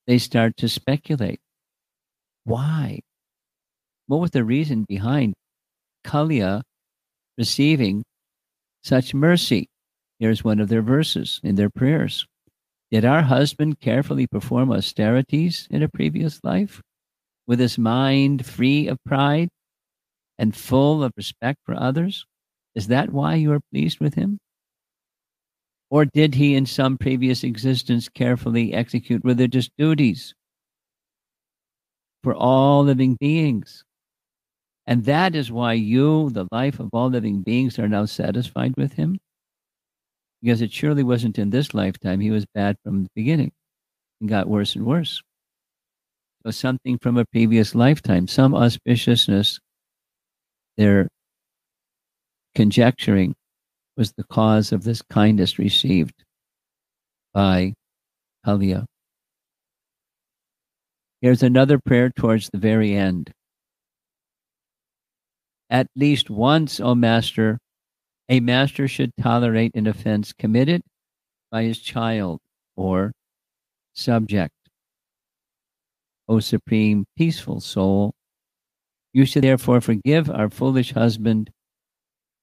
They 0.06 0.18
start 0.18 0.56
to 0.58 0.68
speculate. 0.68 1.40
Why? 2.44 3.00
What 4.06 4.20
was 4.20 4.30
the 4.32 4.44
reason 4.44 4.84
behind 4.88 5.34
Kaliya 6.04 6.62
receiving 7.38 8.02
such 8.82 9.14
mercy? 9.14 9.68
Here's 10.18 10.44
one 10.44 10.60
of 10.60 10.68
their 10.68 10.82
verses 10.82 11.40
in 11.42 11.54
their 11.54 11.70
prayers. 11.70 12.26
Did 12.90 13.04
our 13.04 13.22
husband 13.22 13.80
carefully 13.80 14.26
perform 14.26 14.70
austerities 14.72 15.66
in 15.70 15.82
a 15.82 15.88
previous 15.88 16.40
life 16.44 16.82
with 17.46 17.58
his 17.58 17.78
mind 17.78 18.44
free 18.44 18.88
of 18.88 18.98
pride 19.04 19.48
and 20.38 20.54
full 20.54 21.02
of 21.02 21.12
respect 21.16 21.60
for 21.64 21.74
others? 21.74 22.26
Is 22.74 22.88
that 22.88 23.10
why 23.12 23.36
you 23.36 23.52
are 23.52 23.60
pleased 23.72 24.00
with 24.00 24.14
him? 24.14 24.38
Or 25.92 26.06
did 26.06 26.34
he 26.34 26.56
in 26.56 26.66
some 26.66 26.98
previous 26.98 27.44
existence 27.44 28.08
carefully 28.08 28.74
execute 28.74 29.22
religious 29.24 29.70
duties 29.78 30.34
for 32.24 32.34
all 32.34 32.82
living 32.82 33.16
beings? 33.20 33.84
And 34.86 35.04
that 35.04 35.36
is 35.36 35.52
why 35.52 35.74
you, 35.74 36.30
the 36.30 36.48
life 36.50 36.80
of 36.80 36.90
all 36.92 37.10
living 37.10 37.42
beings, 37.42 37.78
are 37.78 37.88
now 37.88 38.06
satisfied 38.06 38.76
with 38.76 38.94
him? 38.94 39.20
because 40.42 40.60
it 40.60 40.72
surely 40.72 41.02
wasn't 41.04 41.38
in 41.38 41.50
this 41.50 41.72
lifetime. 41.72 42.20
He 42.20 42.30
was 42.30 42.44
bad 42.54 42.76
from 42.84 43.04
the 43.04 43.10
beginning 43.14 43.52
and 44.20 44.28
got 44.28 44.48
worse 44.48 44.76
and 44.76 44.84
worse. 44.86 45.22
So 46.44 46.50
something 46.50 46.98
from 46.98 47.16
a 47.18 47.24
previous 47.26 47.74
lifetime, 47.74 48.26
some 48.28 48.52
auspiciousness 48.52 49.58
they're 50.76 51.08
conjecturing 52.54 53.34
was 53.96 54.12
the 54.12 54.24
cause 54.24 54.72
of 54.72 54.84
this 54.84 55.02
kindness 55.02 55.58
received 55.58 56.24
by 57.32 57.74
Kaliya. 58.46 58.86
Here's 61.20 61.42
another 61.42 61.78
prayer 61.78 62.10
towards 62.10 62.50
the 62.50 62.58
very 62.58 62.94
end. 62.94 63.32
At 65.70 65.86
least 65.94 66.30
once, 66.30 66.80
O 66.80 66.94
Master, 66.94 67.58
a 68.28 68.40
master 68.40 68.88
should 68.88 69.12
tolerate 69.20 69.74
an 69.74 69.86
offense 69.86 70.32
committed 70.32 70.82
by 71.50 71.64
his 71.64 71.78
child 71.78 72.40
or 72.76 73.12
subject. 73.94 74.54
O 76.28 76.40
supreme, 76.40 77.04
peaceful 77.16 77.60
soul, 77.60 78.14
you 79.12 79.26
should 79.26 79.44
therefore 79.44 79.80
forgive 79.80 80.30
our 80.30 80.48
foolish 80.48 80.92
husband 80.92 81.50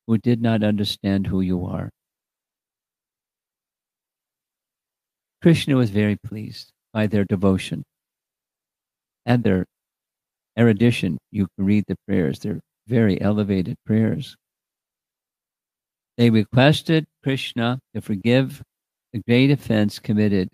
who 0.10 0.18
did 0.18 0.42
not 0.42 0.64
understand 0.64 1.28
who 1.28 1.40
you 1.40 1.64
are. 1.68 1.92
Krishna 5.40 5.76
was 5.76 5.92
very 5.92 6.16
pleased 6.16 6.72
by 6.92 7.06
their 7.06 7.24
devotion 7.26 7.84
and 9.24 9.44
their 9.44 9.68
erudition. 10.58 11.20
You 11.30 11.48
can 11.56 11.66
read 11.66 11.84
the 11.88 11.96
prayers, 12.08 12.40
they're 12.40 12.60
very 12.88 13.22
elevated 13.22 13.76
prayers. 13.86 14.36
They 16.18 16.32
requested 16.32 17.06
Krishna 17.22 17.78
to 17.94 18.02
forgive 18.02 18.64
the 19.14 19.22
great 19.28 19.52
offense 19.52 20.00
committed 20.00 20.50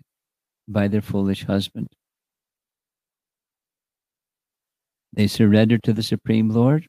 by 0.68 0.86
their 0.86 1.00
foolish 1.00 1.44
husband. 1.44 1.88
They 5.14 5.26
surrendered 5.26 5.82
to 5.84 5.94
the 5.94 6.02
Supreme 6.02 6.50
Lord 6.50 6.86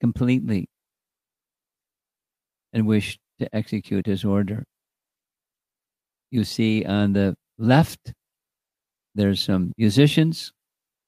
completely 0.00 0.68
and 2.72 2.86
wished 2.86 3.18
to 3.38 3.54
execute 3.54 4.06
his 4.06 4.24
order. 4.24 4.64
You 6.30 6.44
see 6.44 6.84
on 6.84 7.12
the 7.12 7.34
left 7.58 8.12
there's 9.14 9.42
some 9.42 9.72
musicians. 9.76 10.52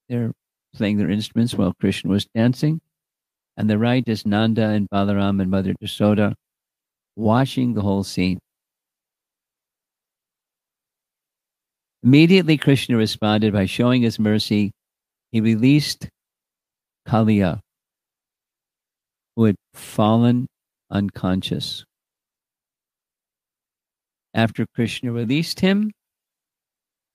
They're 0.09 0.31
playing 0.75 0.97
their 0.97 1.09
instruments 1.09 1.55
while 1.55 1.73
Krishna 1.79 2.11
was 2.11 2.27
dancing. 2.35 2.79
And 3.57 3.69
the 3.69 3.77
right 3.77 4.03
is 4.07 4.25
Nanda 4.25 4.69
and 4.69 4.87
Balaram 4.89 5.41
and 5.41 5.49
Mother 5.49 5.73
Yasoda 5.81 6.33
watching 7.15 7.73
the 7.73 7.81
whole 7.81 8.03
scene. 8.03 8.39
Immediately, 12.03 12.57
Krishna 12.57 12.97
responded 12.97 13.53
by 13.53 13.65
showing 13.65 14.03
his 14.03 14.19
mercy. 14.19 14.71
He 15.31 15.41
released 15.41 16.07
Kaliya, 17.07 17.61
who 19.35 19.45
had 19.45 19.55
fallen 19.73 20.47
unconscious. 20.95 21.83
After 24.33 24.65
Krishna 24.73 25.11
released 25.11 25.59
him, 25.59 25.91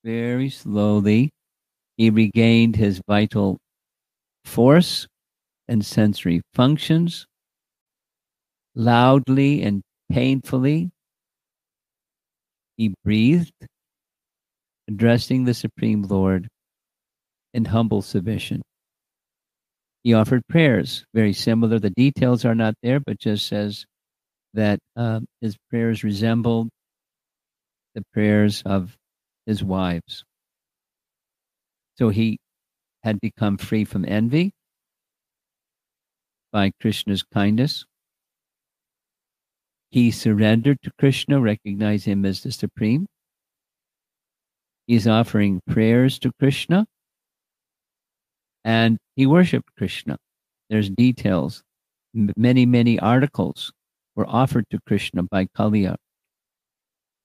very 0.04 0.50
slowly, 0.50 1.30
he 1.96 2.10
regained 2.10 2.76
his 2.76 3.00
vital 3.08 3.58
force 4.44 5.06
and 5.68 5.84
sensory 5.84 6.42
functions. 6.54 7.26
Loudly 8.74 9.62
and 9.62 9.82
painfully, 10.10 10.90
he 12.76 12.94
breathed, 13.04 13.52
addressing 14.88 15.44
the 15.44 15.54
Supreme 15.54 16.02
Lord 16.02 16.48
in 17.52 17.66
humble 17.66 18.02
submission. 18.02 18.62
He 20.02 20.14
offered 20.14 20.46
prayers, 20.48 21.04
very 21.12 21.32
similar. 21.32 21.78
The 21.78 21.90
details 21.90 22.44
are 22.44 22.54
not 22.54 22.74
there, 22.82 23.00
but 23.00 23.18
just 23.18 23.46
says 23.46 23.84
that 24.54 24.80
uh, 24.96 25.20
his 25.40 25.56
prayers 25.68 26.02
resembled 26.02 26.70
the 27.94 28.02
prayers 28.12 28.62
of 28.64 28.96
his 29.46 29.62
wives. 29.62 30.24
So 31.98 32.08
he 32.08 32.38
had 33.02 33.20
become 33.20 33.58
free 33.58 33.84
from 33.84 34.04
envy 34.06 34.52
by 36.52 36.72
Krishna's 36.80 37.22
kindness. 37.22 37.84
He 39.90 40.10
surrendered 40.10 40.78
to 40.82 40.90
Krishna, 40.98 41.40
recognized 41.40 42.06
him 42.06 42.24
as 42.24 42.42
the 42.42 42.52
Supreme. 42.52 43.06
He's 44.86 45.06
offering 45.06 45.60
prayers 45.68 46.18
to 46.20 46.32
Krishna 46.38 46.86
and 48.64 48.98
he 49.16 49.26
worshiped 49.26 49.68
Krishna. 49.76 50.16
There's 50.68 50.90
details. 50.90 51.62
Many, 52.14 52.66
many 52.66 52.98
articles 52.98 53.72
were 54.16 54.26
offered 54.26 54.64
to 54.70 54.78
Krishna 54.86 55.22
by 55.22 55.46
Kaliya. 55.56 55.96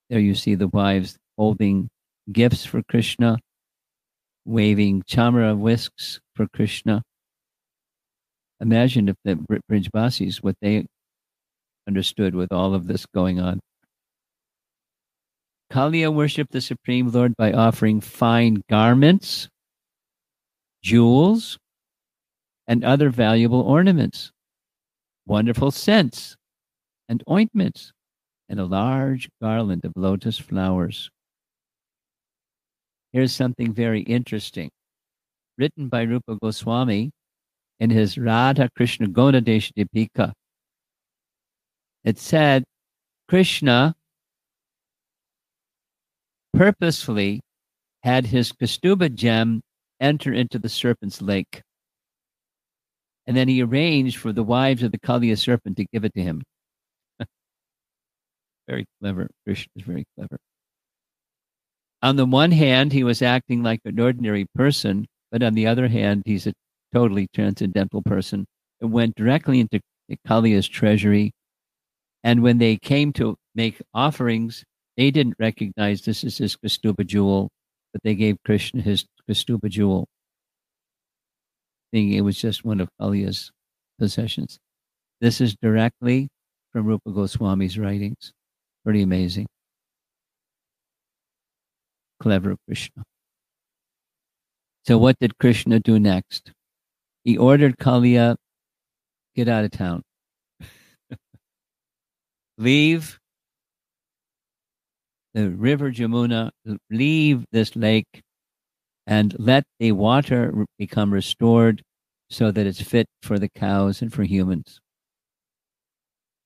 There 0.10 0.20
you 0.20 0.36
see 0.36 0.56
the 0.56 0.68
wives 0.68 1.18
holding 1.38 1.90
gifts 2.32 2.66
for 2.66 2.82
Krishna, 2.90 3.40
waving 4.46 5.04
chamara 5.04 5.58
whisks 5.58 6.20
for 6.36 6.48
Krishna. 6.54 7.02
Imagine 8.62 9.10
if 9.10 9.16
the 9.24 9.36
Brijbasis, 9.70 10.38
what 10.38 10.56
they 10.62 10.86
understood 11.88 12.36
with 12.36 12.52
all 12.52 12.74
of 12.74 12.88
this 12.88 13.06
going 13.06 13.40
on. 13.40 13.60
Kaliya 15.72 16.14
worshiped 16.14 16.52
the 16.52 16.62
Supreme 16.62 17.10
Lord 17.10 17.36
by 17.36 17.52
offering 17.52 18.00
fine 18.00 18.62
garments, 18.70 19.50
jewels, 20.86 21.58
and 22.68 22.86
other 22.86 23.10
valuable 23.10 23.62
ornaments, 23.62 24.32
wonderful 25.26 25.72
scents 25.72 26.38
and 27.10 27.24
ointments, 27.28 27.92
and 28.50 28.60
a 28.60 28.66
large 28.66 29.28
garland 29.42 29.84
of 29.84 29.92
lotus 29.96 30.38
flowers. 30.38 31.10
Here's 33.14 33.34
something 33.34 33.74
very 33.74 34.02
interesting. 34.02 34.70
Written 35.58 35.90
by 35.90 36.04
Rupa 36.04 36.38
Goswami 36.40 37.10
in 37.80 37.90
his 37.90 38.20
Radha 38.20 38.70
Krishna 38.76 39.08
Ganoddesha 39.08 39.72
Dipika. 39.74 40.34
It 42.04 42.20
said 42.20 42.64
Krishna 43.28 43.96
purposefully 46.54 47.42
had 48.04 48.28
his 48.28 48.52
Kaustubha 48.52 49.10
gem 49.10 49.62
enter 50.06 50.32
into 50.32 50.60
the 50.60 50.70
serpent's 50.70 51.22
lake. 51.22 51.62
And 53.28 53.36
then 53.36 53.48
he 53.48 53.64
arranged 53.64 54.18
for 54.18 54.32
the 54.32 54.44
wives 54.44 54.84
of 54.84 54.92
the 54.92 55.00
Kaliya 55.00 55.38
serpent 55.38 55.78
to 55.78 55.86
give 55.92 56.06
it 56.06 56.14
to 56.14 56.22
him. 56.22 56.44
very 58.68 58.86
clever. 59.02 59.30
Krishna 59.46 59.72
is 59.76 59.84
very 59.84 60.06
clever. 60.16 60.38
On 62.04 62.18
the 62.18 62.26
one 62.26 62.52
hand, 62.52 62.94
he 62.94 63.04
was 63.04 63.24
acting 63.24 63.64
like 63.64 63.80
an 63.84 64.00
ordinary 64.00 64.46
person, 64.54 65.08
but 65.32 65.42
on 65.42 65.56
the 65.56 65.66
other 65.66 65.88
hand, 65.88 66.22
he's 66.26 66.46
a 66.46 66.54
totally 66.94 67.28
transcendental 67.34 68.04
person. 68.04 68.46
It 68.80 68.86
went 68.86 69.16
directly 69.16 69.60
into 69.60 69.82
Kaliya's 70.28 70.68
treasury. 70.68 71.32
And 72.24 72.44
when 72.44 72.60
they 72.60 72.78
came 72.78 73.12
to 73.14 73.36
make 73.56 73.82
offerings, 73.94 74.64
they 74.98 75.10
didn't 75.10 75.36
recognize 75.40 76.02
this 76.02 76.24
as 76.24 76.38
his 76.38 76.56
Kaustubha 76.56 77.06
jewel, 77.06 77.50
but 77.92 78.04
they 78.04 78.14
gave 78.14 78.38
Krishna 78.46 78.82
his 78.82 79.06
Kaustubha 79.30 79.70
jewel, 79.70 80.08
thinking 81.92 82.18
it 82.18 82.22
was 82.22 82.38
just 82.40 82.64
one 82.64 82.80
of 82.80 82.90
Kaliya's 83.02 83.52
possessions. 84.00 84.60
This 85.22 85.42
is 85.42 85.56
directly 85.62 86.30
from 86.72 86.86
Rupa 86.86 87.12
Goswami's 87.12 87.80
writings. 87.80 88.34
Pretty 88.84 89.02
amazing. 89.02 89.48
Clever 92.20 92.56
Krishna. 92.68 93.04
So, 94.86 94.98
what 94.98 95.18
did 95.20 95.38
Krishna 95.40 95.80
do 95.80 96.00
next? 96.00 96.52
He 97.24 97.38
ordered 97.38 97.78
Kaliya, 97.78 98.36
get 99.36 99.48
out 99.48 99.66
of 99.66 99.72
town. 99.72 100.04
Leave 102.58 103.20
the 105.34 105.50
river 105.50 105.92
Jamuna, 105.92 106.50
leave 106.90 107.44
this 107.52 107.76
lake, 107.76 108.22
and 109.08 109.36
let 109.38 109.64
the 109.80 109.92
water 109.92 110.66
become 110.78 111.14
restored 111.14 111.82
so 112.30 112.52
that 112.52 112.66
it's 112.66 112.82
fit 112.82 113.08
for 113.22 113.38
the 113.38 113.50
cows 113.50 114.02
and 114.02 114.12
for 114.12 114.24
humans. 114.24 114.80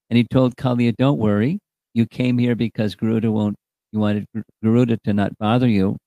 And 0.10 0.18
he 0.18 0.24
told 0.24 0.55
Kaliya, 0.55 0.95
Don't 0.97 1.20
worry. 1.20 1.60
You 1.93 2.05
came 2.05 2.38
here 2.38 2.55
because 2.55 2.95
Garuda 2.95 3.32
won't, 3.32 3.55
you 3.91 3.99
wanted 3.99 4.26
Garuda 4.64 4.97
to 5.05 5.14
not 5.14 5.38
bother 5.38 5.68
you. 5.68 5.97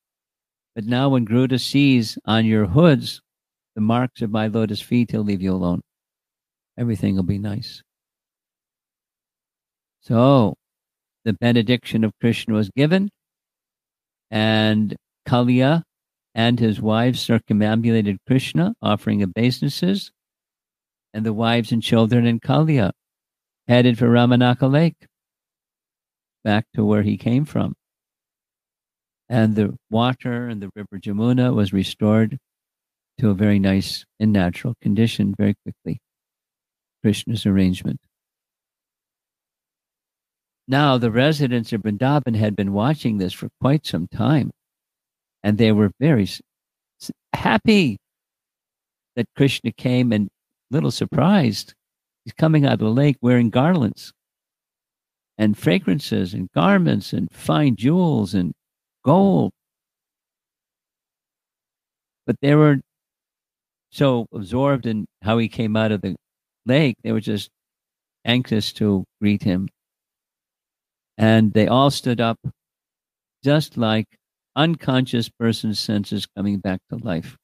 But 0.74 0.84
now 0.84 1.11
when 1.11 1.24
Garuda 1.24 1.59
sees 1.59 2.18
on 2.24 2.46
your 2.46 2.66
hoods 2.66 3.20
the 3.74 3.80
marks 3.80 4.22
of 4.22 4.30
my 4.30 4.46
lotus 4.46 4.80
feet, 4.80 5.11
he'll 5.11 5.22
leave 5.22 5.42
you 5.42 5.53
alone. 5.53 5.80
Everything 6.78 7.16
will 7.16 7.22
be 7.22 7.38
nice. 7.38 7.82
So 10.00 10.55
the 11.24 11.34
benediction 11.34 12.05
of 12.05 12.12
Krishna 12.20 12.55
was 12.55 12.70
given, 12.70 13.09
and 14.30 14.96
Kaliya 15.28 15.82
and 16.35 16.59
his 16.59 16.80
wives 16.80 17.20
circumambulated 17.20 18.18
Krishna, 18.26 18.74
offering 18.80 19.22
obeisances, 19.22 20.11
and 21.12 21.26
the 21.26 21.33
wives 21.33 21.72
and 21.72 21.83
children 21.83 22.26
in 22.26 22.41
Kaliya 22.41 22.93
headed 23.68 23.99
for 23.99 24.09
Ramanaka 24.09 24.70
Lake, 24.70 25.07
back 26.43 26.66
to 26.74 26.85
where 26.85 27.03
he 27.03 27.16
came 27.16 27.45
from. 27.45 27.74
And 29.28 29.55
the 29.55 29.76
water 29.91 30.49
and 30.49 30.62
the 30.62 30.70
river 30.74 30.99
Jamuna 30.99 31.55
was 31.55 31.72
restored 31.72 32.39
to 33.18 33.30
a 33.30 33.35
very 33.35 33.59
nice 33.59 34.05
and 34.18 34.33
natural 34.33 34.74
condition 34.80 35.35
very 35.37 35.55
quickly. 35.62 36.01
Krishna's 37.03 37.47
arrangement. 37.47 38.01
Now, 40.68 40.97
the 40.97 41.11
residents 41.11 41.72
of 41.72 41.83
Vrindavan 41.83 42.37
had 42.37 42.55
been 42.55 42.72
watching 42.72 43.18
this 43.18 43.33
for 43.33 43.49
quite 43.61 43.85
some 43.85 44.07
time, 44.07 44.53
and 45.43 45.59
they 45.59 45.72
were 45.72 45.90
very 46.01 46.28
happy 47.32 47.99
that 49.16 49.26
Krishna 49.36 49.72
came 49.72 50.12
and 50.12 50.28
little 50.70 50.90
surprised. 50.90 51.74
He's 52.24 52.32
coming 52.32 52.64
out 52.64 52.74
of 52.74 52.78
the 52.78 52.88
lake 52.88 53.16
wearing 53.20 53.51
garlands 53.51 54.12
and 55.38 55.57
fragrances 55.59 56.34
and 56.34 56.51
garments 56.53 57.12
and 57.12 57.28
fine 57.32 57.76
jewels 57.76 58.34
and 58.34 58.53
gold. 59.05 59.53
But 62.26 62.36
they 62.40 62.55
were 62.55 62.80
so 63.90 64.26
absorbed 64.32 64.86
in 64.86 65.07
how 65.22 65.38
he 65.38 65.49
came 65.49 65.76
out 65.76 65.93
of 65.93 66.01
the 66.01 66.16
lake, 66.64 66.97
they 67.03 67.12
were 67.12 67.20
just 67.20 67.51
anxious 68.24 68.72
to 68.74 69.05
greet 69.20 69.43
him. 69.43 69.68
And 71.18 71.53
they 71.53 71.66
all 71.66 71.90
stood 71.90 72.20
up, 72.20 72.38
just 73.45 73.76
like 73.76 74.07
unconscious 74.57 75.28
person's 75.28 75.80
senses 75.80 76.26
coming 76.36 76.59
back 76.59 76.80
to 76.90 76.96
life, 76.98 77.36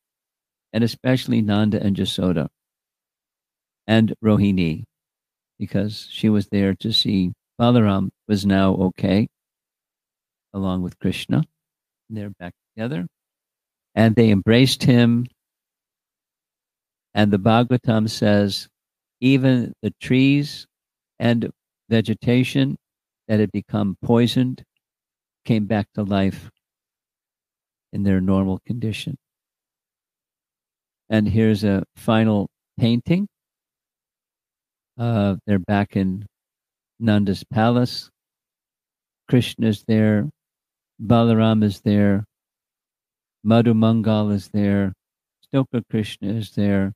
and 0.72 0.84
especially 0.84 1.42
Nanda 1.42 1.82
and 1.82 1.96
Jasoda 1.96 2.48
and 3.86 4.14
Rohini, 4.24 4.84
because 5.59 6.09
she 6.11 6.28
was 6.28 6.48
there 6.48 6.74
to 6.76 6.92
see 6.92 7.32
Balaram 7.61 8.11
was 8.28 8.46
now 8.46 8.74
okay, 8.74 9.28
along 10.54 10.82
with 10.82 10.98
Krishna. 10.98 11.44
They're 12.11 12.30
back 12.38 12.54
together. 12.76 13.06
and 13.94 14.16
they 14.16 14.30
embraced 14.30 14.84
him. 14.84 15.26
And 17.14 17.32
the 17.32 17.38
Bhagavatam 17.38 18.11
says, 18.11 18.68
even 19.20 19.74
the 19.82 19.92
trees 20.00 20.66
and 21.18 21.50
vegetation 21.90 22.76
that 23.28 23.40
had 23.40 23.52
become 23.52 23.96
poisoned 24.02 24.64
came 25.44 25.66
back 25.66 25.88
to 25.94 26.02
life 26.02 26.50
in 27.93 28.03
their 28.03 28.20
normal 28.20 28.61
condition. 28.66 29.16
And 31.11 31.28
here's 31.28 31.64
a 31.64 31.84
final 31.97 32.49
painting. 32.78 33.28
Uh, 34.99 35.36
they're 35.47 35.59
back 35.59 35.97
in 35.97 36.26
Nanda's 37.01 37.45
palace. 37.45 38.11
Krishna's 39.28 39.84
there. 39.86 40.28
Balaram 41.01 41.62
is 41.64 41.80
there. 41.80 42.24
Madhu 43.45 43.72
Mangal 43.72 44.30
is 44.30 44.49
there. 44.49 44.93
Stoka 45.43 45.82
Krishna 45.91 46.32
is 46.32 46.51
there. 46.53 46.93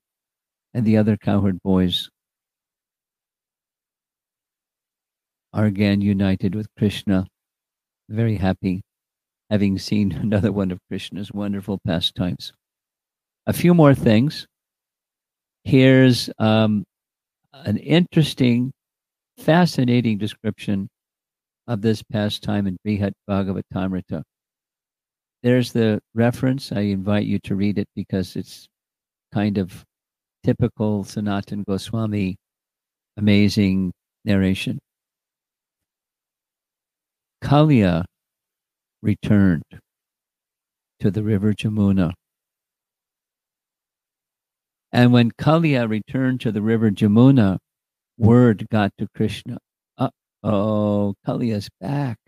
And 0.74 0.84
the 0.84 0.96
other 0.96 1.16
cowherd 1.16 1.62
boys 1.62 2.10
are 5.52 5.66
again 5.66 6.00
united 6.00 6.54
with 6.54 6.66
Krishna. 6.76 7.26
Very 8.08 8.36
happy 8.36 8.82
having 9.52 9.78
seen 9.78 10.12
another 10.22 10.50
one 10.50 10.70
of 10.70 10.78
Krishna's 10.88 11.30
wonderful 11.30 11.78
pastimes. 11.86 12.52
A 13.46 13.52
few 13.52 13.74
more 13.74 13.94
things. 13.94 14.46
Here's 15.64 16.30
um, 16.38 16.84
an 17.52 17.76
interesting, 17.76 18.72
fascinating 19.38 20.18
description 20.18 20.88
of 21.68 21.82
this 21.82 22.02
pastime 22.02 22.66
in 22.66 22.78
Brihad 22.84 23.12
Bhagavatamrita. 23.28 24.22
There's 25.42 25.72
the 25.72 26.00
reference. 26.14 26.72
I 26.72 26.80
invite 26.80 27.26
you 27.26 27.38
to 27.40 27.54
read 27.54 27.78
it 27.78 27.88
because 27.94 28.36
it's 28.36 28.66
kind 29.34 29.58
of 29.58 29.84
typical 30.44 31.04
Sanatan 31.04 31.64
Goswami 31.68 32.36
amazing 33.16 33.92
narration. 34.24 34.78
Kaliya 37.42 38.04
returned 39.02 39.64
to 41.00 41.10
the 41.10 41.22
river 41.22 41.52
Jamuna. 41.52 42.12
And 44.92 45.12
when 45.12 45.32
Kaliya 45.32 45.88
returned 45.88 46.40
to 46.42 46.52
the 46.52 46.62
river 46.62 46.90
Jamuna, 46.90 47.58
word 48.18 48.66
got 48.70 48.92
to 48.98 49.08
Krishna. 49.16 49.58
Uh 49.98 50.10
oh, 50.42 51.14
Kaliya's 51.26 51.68
back. 51.80 52.18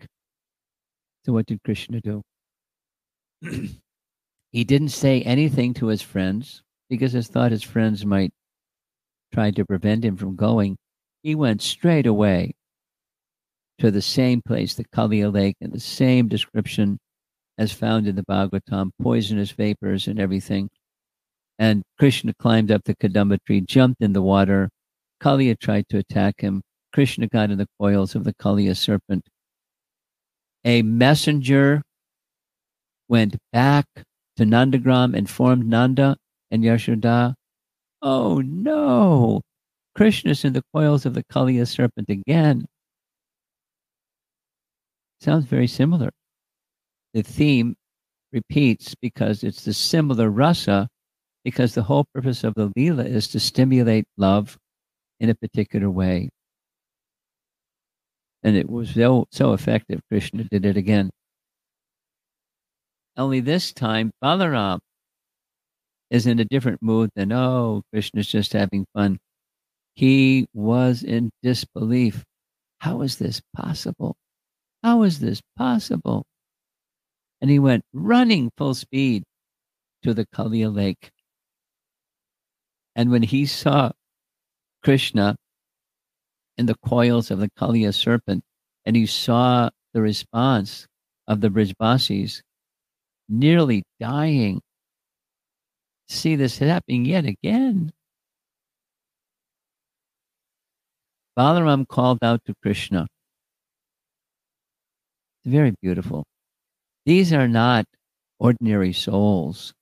So 1.25 1.33
what 1.33 1.45
did 1.45 1.59
Krishna 1.63 2.01
do? 2.01 2.21
he 4.51 4.63
didn't 4.63 4.89
say 4.89 5.21
anything 5.21 5.73
to 5.75 5.87
his 5.87 6.01
friends 6.01 6.63
because 6.89 7.13
he 7.13 7.21
thought 7.21 7.51
his 7.51 7.63
friends 7.63 8.05
might 8.05 8.31
try 9.33 9.51
to 9.51 9.65
prevent 9.65 10.03
him 10.03 10.17
from 10.17 10.35
going. 10.35 10.77
He 11.23 11.35
went 11.35 11.61
straight 11.61 12.05
away 12.05 12.53
to 13.79 13.91
the 13.91 14.01
same 14.01 14.41
place, 14.41 14.73
the 14.73 14.85
Kaliya 14.85 15.33
lake, 15.33 15.57
and 15.61 15.71
the 15.71 15.79
same 15.79 16.27
description 16.27 16.97
as 17.57 17.71
found 17.71 18.07
in 18.07 18.15
the 18.15 18.23
Bhagavatam, 18.23 18.91
poisonous 19.01 19.51
vapors 19.51 20.07
and 20.07 20.19
everything. 20.19 20.69
And 21.57 21.83
Krishna 21.97 22.33
climbed 22.33 22.71
up 22.71 22.83
the 22.83 22.95
Kadamba 22.95 23.37
tree, 23.45 23.61
jumped 23.61 24.01
in 24.01 24.13
the 24.13 24.21
water. 24.21 24.69
Kaliya 25.21 25.57
tried 25.59 25.87
to 25.89 25.97
attack 25.97 26.41
him. 26.41 26.61
Krishna 26.93 27.27
got 27.27 27.51
in 27.51 27.57
the 27.57 27.67
coils 27.79 28.15
of 28.15 28.23
the 28.23 28.33
Kaliya 28.33 28.75
serpent. 28.75 29.25
A 30.65 30.81
messenger 30.81 31.81
went 33.07 33.37
back 33.53 33.85
to 34.37 34.43
Nandagram, 34.43 35.15
informed 35.15 35.67
Nanda 35.67 36.17
and 36.51 36.63
Yashoda. 36.63 37.35
Oh 38.01 38.41
no! 38.41 39.41
Krishna's 39.95 40.43
in 40.43 40.53
the 40.53 40.63
coils 40.73 41.05
of 41.05 41.13
the 41.13 41.23
Kaliya 41.23 41.67
serpent 41.67 42.09
again. 42.09 42.65
Sounds 45.25 45.45
very 45.45 45.65
similar. 45.65 46.11
The 47.15 47.23
theme 47.23 47.75
repeats 48.31 48.93
because 48.93 49.43
it's 49.43 49.63
the 49.63 49.73
similar 49.73 50.29
rasa, 50.29 50.87
because 51.43 51.73
the 51.73 51.81
whole 51.81 52.05
purpose 52.13 52.43
of 52.43 52.53
the 52.53 52.71
lila 52.75 53.05
is 53.05 53.27
to 53.29 53.39
stimulate 53.39 54.05
love 54.17 54.55
in 55.19 55.31
a 55.31 55.33
particular 55.33 55.89
way. 55.89 56.29
And 58.43 58.55
it 58.55 58.69
was 58.69 58.91
so, 58.91 59.25
so 59.31 59.53
effective. 59.53 59.99
Krishna 60.11 60.43
did 60.43 60.63
it 60.63 60.77
again. 60.77 61.09
Only 63.17 63.39
this 63.39 63.73
time, 63.73 64.11
Balaram 64.23 64.77
is 66.11 66.27
in 66.27 66.37
a 66.37 66.45
different 66.45 66.83
mood 66.83 67.09
than, 67.15 67.31
oh, 67.31 67.81
Krishna's 67.91 68.27
just 68.27 68.53
having 68.53 68.85
fun. 68.93 69.17
He 69.95 70.45
was 70.53 71.01
in 71.01 71.31
disbelief. 71.41 72.23
How 72.77 73.01
is 73.01 73.17
this 73.17 73.41
possible? 73.55 74.15
How 74.85 75.01
is 75.01 75.17
this 75.17 75.41
possible? 75.57 76.27
And 77.41 77.49
he 77.49 77.57
went 77.57 77.83
running 77.91 78.51
full 78.55 78.75
speed 78.75 79.23
to 80.03 80.13
the 80.13 80.27
Kaliya 80.27 80.71
lake. 80.71 81.09
And 82.95 83.09
when 83.09 83.23
he 83.23 83.47
saw 83.47 83.93
Krishna 84.83 85.37
in 86.59 86.67
the 86.67 86.75
coils 86.85 87.31
of 87.31 87.39
the 87.39 87.49
Kaliya 87.59 87.95
serpent, 87.95 88.43
and 88.85 88.95
he 88.95 89.07
saw 89.07 89.71
the 89.95 90.03
response 90.03 90.85
of 91.27 91.41
the 91.41 91.49
Brijbasis, 91.49 92.43
nearly 93.27 93.81
dying, 93.99 94.61
see 96.09 96.35
this 96.35 96.59
happening 96.59 97.05
yet 97.05 97.25
again. 97.25 97.91
Balaram 101.35 101.87
called 101.87 102.19
out 102.21 102.45
to 102.45 102.53
Krishna 102.61 103.07
very 105.45 105.73
beautiful. 105.81 106.23
These 107.05 107.33
are 107.33 107.47
not 107.47 107.85
ordinary 108.39 108.93
souls. 108.93 109.73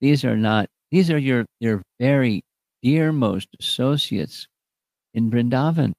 These 0.00 0.24
are 0.24 0.36
not, 0.36 0.66
these 0.90 1.10
are 1.10 1.18
your, 1.18 1.46
your 1.60 1.82
very 1.98 2.42
dearmost 2.84 3.46
associates 3.60 4.46
in 5.14 5.30
Vrindavan. 5.30 5.92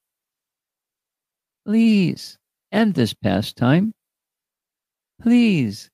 Please 1.65 2.37
end 2.71 2.95
this 2.95 3.13
pastime. 3.13 3.93
Please 5.21 5.89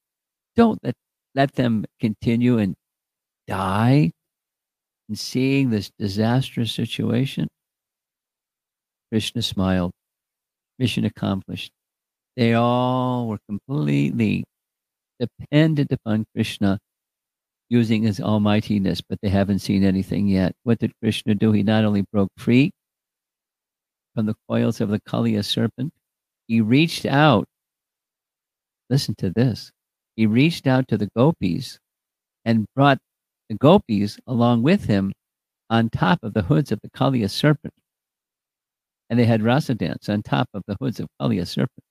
don't 0.56 0.80
let, 0.84 0.96
let 1.36 1.54
them 1.54 1.86
continue 2.00 2.58
and 2.58 2.74
die 3.48 4.12
in 5.10 5.16
seeing 5.16 5.70
this 5.70 5.92
disastrous 6.00 6.72
situation. 6.72 7.48
Krishna 9.12 9.42
smiled. 9.42 9.92
Mission 10.80 11.06
accomplished. 11.06 11.72
They 12.38 12.54
all 12.54 13.28
were 13.28 13.40
completely 13.50 14.44
dependent 15.20 15.92
upon 15.92 16.28
Krishna 16.36 16.78
using 17.68 18.04
his 18.04 18.22
almightiness, 18.22 19.02
but 19.02 19.18
they 19.22 19.30
haven't 19.30 19.60
seen 19.60 19.84
anything 19.84 20.28
yet. 20.28 20.54
What 20.64 20.78
did 20.78 20.94
Krishna 21.02 21.34
do? 21.34 21.52
He 21.52 21.64
not 21.64 21.84
only 21.84 22.04
broke 22.14 22.30
free 22.38 22.72
from 24.14 24.28
the 24.28 24.36
coils 24.48 24.80
of 24.80 24.90
the 24.90 25.00
Kaliya 25.02 25.44
serpent, 25.44 25.92
he 26.48 26.62
reached 26.62 27.08
out. 27.08 27.48
Listen 28.90 29.16
to 29.16 29.32
this. 29.32 29.72
He 30.16 30.28
reached 30.28 30.68
out 30.68 30.88
to 30.90 30.98
the 30.98 31.10
gopis 31.18 31.80
and 32.46 32.68
brought 32.76 33.00
the 33.50 33.56
gopis 33.56 34.20
along 34.28 34.62
with 34.62 34.86
him 34.86 35.12
on 35.72 35.90
top 35.90 36.20
of 36.22 36.36
the 36.36 36.44
hoods 36.44 36.72
of 36.72 36.80
the 36.84 36.90
Kaliya 36.92 37.32
serpent. 37.32 37.74
And 39.10 39.18
they 39.18 39.26
had 39.26 39.42
rasa 39.42 39.74
dance 39.74 40.08
on 40.08 40.22
top 40.22 40.48
of 40.54 40.62
the 40.68 40.78
hoods 40.80 41.00
of 41.00 41.08
Kaliya 41.20 41.48
serpent. 41.48 41.84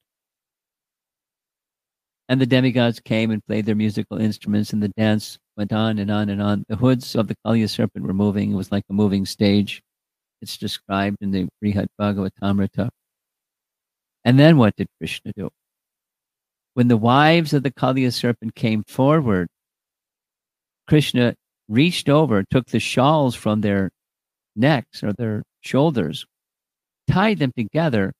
And 2.29 2.41
the 2.41 2.47
demigods 2.47 2.99
came 2.99 3.31
and 3.31 3.45
played 3.47 3.67
their 3.67 3.77
musical 3.77 4.19
instruments, 4.19 4.73
and 4.73 4.83
the 4.83 4.89
dance 4.89 5.39
went 5.57 5.73
on 5.73 5.99
and 5.99 6.11
on 6.11 6.29
and 6.29 6.43
on. 6.43 6.65
The 6.69 6.77
hoods 6.77 7.15
of 7.15 7.29
the 7.29 7.37
Kaliya 7.47 7.71
serpent 7.71 8.05
were 8.05 8.13
moving. 8.13 8.53
It 8.53 8.57
was 8.57 8.73
like 8.73 8.85
a 8.91 8.93
moving 8.93 9.27
stage. 9.27 9.83
It's 10.43 10.57
described 10.57 11.19
in 11.21 11.31
the 11.31 11.49
Brihad 11.63 11.87
Bhagavatamrita. 12.01 12.89
And 14.25 14.39
then 14.41 14.59
what 14.59 14.75
did 14.77 14.89
Krishna 14.99 15.33
do? 15.37 15.51
When 16.75 16.89
the 16.89 16.97
wives 16.97 17.55
of 17.55 17.63
the 17.63 17.71
Kaliya 17.71 18.13
serpent 18.13 18.55
came 18.55 18.83
forward, 18.85 19.49
Krishna 20.89 21.35
reached 21.69 22.09
over, 22.09 22.45
took 22.51 22.67
the 22.67 22.81
shawls 22.81 23.35
from 23.35 23.61
their 23.61 23.91
necks 24.57 25.03
or 25.03 25.13
their 25.13 25.43
shoulders, 25.61 26.27
tied 27.09 27.39
them 27.39 27.53
together, 27.57 28.13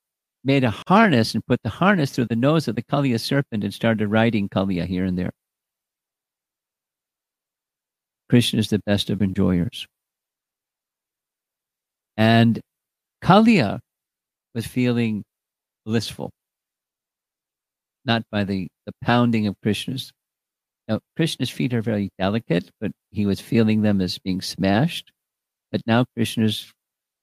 made 0.47 0.63
a 0.63 0.73
harness 0.87 1.33
and 1.33 1.45
put 1.45 1.61
the 1.61 1.69
harness 1.69 2.11
through 2.11 2.25
the 2.25 2.35
nose 2.35 2.69
of 2.69 2.75
the 2.77 2.81
Kaliya 2.81 3.19
serpent 3.19 3.65
and 3.65 3.73
started 3.73 4.07
riding 4.07 4.47
Kaliya 4.47 4.85
here 4.85 5.03
and 5.03 5.17
there. 5.17 5.31
Krishna 8.29 8.59
is 8.59 8.69
the 8.69 8.79
best 8.85 9.09
of 9.09 9.21
enjoyers. 9.21 9.85
And 12.15 12.61
Kaliya 13.21 13.79
was 14.55 14.65
feeling 14.65 15.25
blissful, 15.85 16.31
not 18.05 18.23
by 18.31 18.45
the, 18.45 18.69
the 18.85 18.93
pounding 19.03 19.47
of 19.47 19.55
Krishna's 19.61 20.13
Now, 20.87 21.01
Krishna's 21.17 21.49
feet 21.49 21.73
are 21.73 21.81
very 21.81 22.09
delicate, 22.17 22.71
but 22.79 22.91
he 23.11 23.25
was 23.25 23.41
feeling 23.41 23.81
them 23.81 23.99
as 23.99 24.17
being 24.17 24.39
smashed. 24.39 25.11
But 25.73 25.81
now 25.85 26.05
Krishna's 26.15 26.71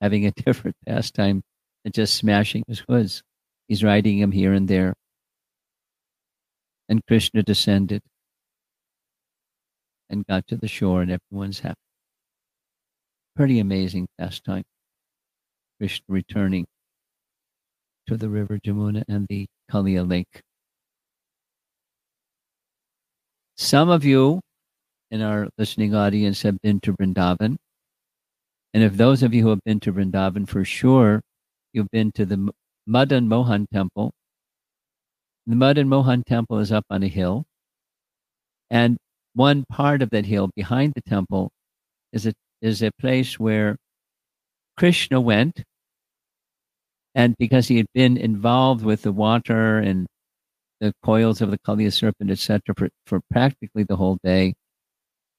having 0.02 0.26
a 0.26 0.30
different 0.44 0.76
pastime 0.86 1.42
than 1.84 1.92
just 1.92 2.16
smashing 2.16 2.64
his 2.66 2.82
hoods. 2.88 3.22
He's 3.68 3.84
riding 3.84 4.18
him 4.18 4.32
here 4.32 4.52
and 4.52 4.66
there. 4.66 4.94
And 6.88 7.04
Krishna 7.06 7.42
descended 7.42 8.02
and 10.10 10.26
got 10.26 10.46
to 10.48 10.56
the 10.56 10.68
shore, 10.68 11.02
and 11.02 11.10
everyone's 11.10 11.60
happy. 11.60 11.76
Pretty 13.36 13.58
amazing 13.58 14.06
pastime. 14.18 14.64
Krishna 15.78 16.04
returning 16.08 16.66
to 18.06 18.16
the 18.16 18.28
river 18.28 18.58
Jamuna 18.58 19.02
and 19.08 19.26
the 19.28 19.46
Kaliya 19.70 20.08
lake. 20.08 20.42
Some 23.56 23.88
of 23.88 24.04
you 24.04 24.40
in 25.10 25.22
our 25.22 25.48
listening 25.58 25.94
audience 25.94 26.42
have 26.42 26.60
been 26.60 26.80
to 26.80 26.92
Vrindavan. 26.92 27.56
And 28.74 28.82
if 28.82 28.96
those 28.96 29.22
of 29.22 29.32
you 29.32 29.42
who 29.42 29.50
have 29.50 29.64
been 29.64 29.80
to 29.80 29.92
Vrindavan, 29.92 30.48
for 30.48 30.64
sure, 30.64 31.20
you've 31.74 31.90
been 31.90 32.12
to 32.12 32.24
the 32.24 32.50
Madan 32.86 33.28
Mohan 33.28 33.66
temple. 33.72 34.12
The 35.46 35.56
Madan 35.56 35.88
Mohan 35.88 36.22
temple 36.22 36.58
is 36.60 36.72
up 36.72 36.84
on 36.88 37.02
a 37.02 37.08
hill. 37.08 37.44
And 38.70 38.96
one 39.34 39.64
part 39.70 40.00
of 40.00 40.10
that 40.10 40.24
hill 40.24 40.50
behind 40.56 40.94
the 40.94 41.02
temple 41.02 41.50
is 42.12 42.26
a, 42.26 42.32
is 42.62 42.82
a 42.82 42.92
place 42.98 43.38
where 43.38 43.76
Krishna 44.76 45.20
went. 45.20 45.64
And 47.14 47.36
because 47.38 47.68
he 47.68 47.76
had 47.76 47.86
been 47.94 48.16
involved 48.16 48.84
with 48.84 49.02
the 49.02 49.12
water 49.12 49.78
and 49.78 50.06
the 50.80 50.92
coils 51.02 51.40
of 51.40 51.50
the 51.50 51.58
Kaliya 51.58 51.92
serpent, 51.92 52.30
etc., 52.30 52.74
for, 52.76 52.88
for 53.06 53.20
practically 53.30 53.84
the 53.84 53.96
whole 53.96 54.18
day, 54.24 54.54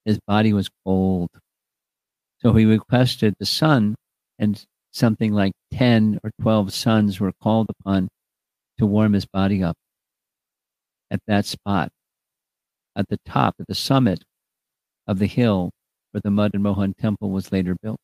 his 0.06 0.20
body 0.28 0.54
was 0.54 0.70
cold. 0.86 1.30
So 2.40 2.54
he 2.54 2.66
requested 2.66 3.36
the 3.40 3.46
sun, 3.46 3.96
and 4.40 4.64
something 4.92 5.34
like 5.34 5.52
10 5.76 6.20
or 6.24 6.32
12 6.42 6.74
sons 6.74 7.20
were 7.20 7.34
called 7.44 7.68
upon 7.70 8.08
to 8.80 8.86
warm 8.86 9.14
his 9.14 9.26
body 9.26 9.62
up 9.62 9.76
at 11.12 11.20
that 11.28 11.46
spot, 11.46 11.92
at 12.96 13.08
the 13.10 13.18
top, 13.26 13.56
at 13.60 13.68
the 13.68 13.76
summit 13.76 14.24
of 15.08 15.20
the 15.20 15.28
hill 15.28 15.72
where 16.12 16.22
the 16.24 16.32
Madan 16.32 16.62
Mohan 16.62 16.94
temple 16.98 17.30
was 17.30 17.52
later 17.52 17.76
built. 17.82 18.00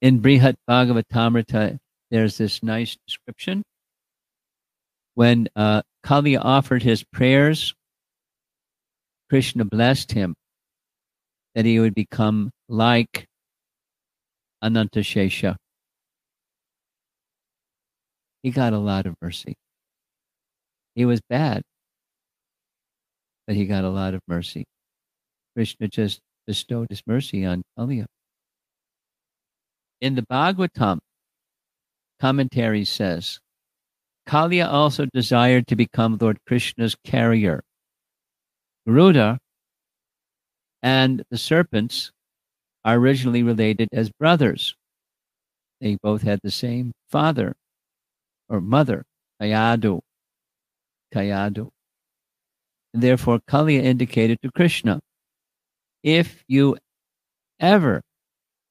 In 0.00 0.20
Brihad 0.20 0.56
Bhagavatamrita, 0.68 1.78
there's 2.10 2.38
this 2.38 2.62
nice 2.62 2.96
description. 3.06 3.62
When 5.14 5.48
uh, 5.54 5.82
Kaliya 6.04 6.40
offered 6.42 6.82
his 6.82 7.04
prayers, 7.04 7.74
Krishna 9.28 9.64
blessed 9.64 10.12
him 10.12 10.34
that 11.54 11.64
he 11.64 11.78
would 11.80 11.94
become 11.94 12.50
like 12.68 13.26
Anantashesha. 14.62 15.56
He 18.42 18.50
got 18.50 18.72
a 18.72 18.78
lot 18.78 19.06
of 19.06 19.14
mercy. 19.20 19.54
He 20.94 21.04
was 21.04 21.20
bad, 21.28 21.62
but 23.46 23.56
he 23.56 23.66
got 23.66 23.84
a 23.84 23.88
lot 23.88 24.14
of 24.14 24.20
mercy. 24.26 24.64
Krishna 25.54 25.88
just 25.88 26.20
bestowed 26.46 26.88
his 26.90 27.02
mercy 27.06 27.44
on 27.44 27.62
Kaliya. 27.78 28.06
In 30.00 30.14
the 30.14 30.22
Bhagavatam, 30.22 30.98
commentary 32.20 32.84
says, 32.84 33.38
Kaliya 34.28 34.68
also 34.68 35.06
desired 35.12 35.66
to 35.68 35.76
become 35.76 36.18
Lord 36.20 36.38
Krishna's 36.46 36.96
carrier. 37.04 37.62
Garuda 38.86 39.38
and 40.82 41.22
the 41.30 41.38
serpents 41.38 42.10
are 42.84 42.96
originally 42.96 43.42
related 43.42 43.88
as 43.92 44.10
brothers. 44.10 44.74
They 45.80 45.96
both 46.02 46.22
had 46.22 46.40
the 46.42 46.50
same 46.50 46.92
father 47.10 47.54
or 48.48 48.60
mother, 48.60 49.04
Kayadu. 49.40 50.00
Kayadu. 51.14 51.70
And 52.94 53.02
therefore, 53.02 53.40
Kaliya 53.48 53.82
indicated 53.82 54.38
to 54.42 54.50
Krishna, 54.50 55.00
if 56.02 56.42
you 56.48 56.76
ever 57.60 58.02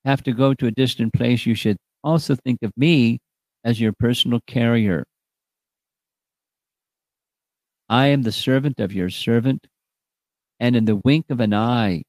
have 0.05 0.23
to 0.23 0.33
go 0.33 0.53
to 0.53 0.67
a 0.67 0.71
distant 0.71 1.13
place, 1.13 1.45
you 1.45 1.55
should 1.55 1.77
also 2.03 2.35
think 2.35 2.59
of 2.61 2.71
me 2.75 3.19
as 3.63 3.79
your 3.79 3.93
personal 3.93 4.41
carrier. 4.47 5.03
I 7.89 8.07
am 8.07 8.21
the 8.21 8.31
servant 8.31 8.79
of 8.79 8.93
your 8.93 9.09
servant, 9.09 9.67
and 10.61 10.77
in 10.77 10.85
the 10.85 10.95
wink 10.95 11.25
of 11.29 11.41
an 11.41 11.53
eye, 11.53 12.03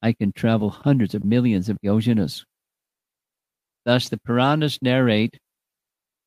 I 0.00 0.14
can 0.14 0.32
travel 0.32 0.70
hundreds 0.70 1.14
of 1.14 1.24
millions 1.24 1.68
of 1.68 1.76
yojanas. 1.84 2.44
Thus, 3.84 4.08
the 4.08 4.16
Puranas 4.16 4.78
narrate 4.80 5.36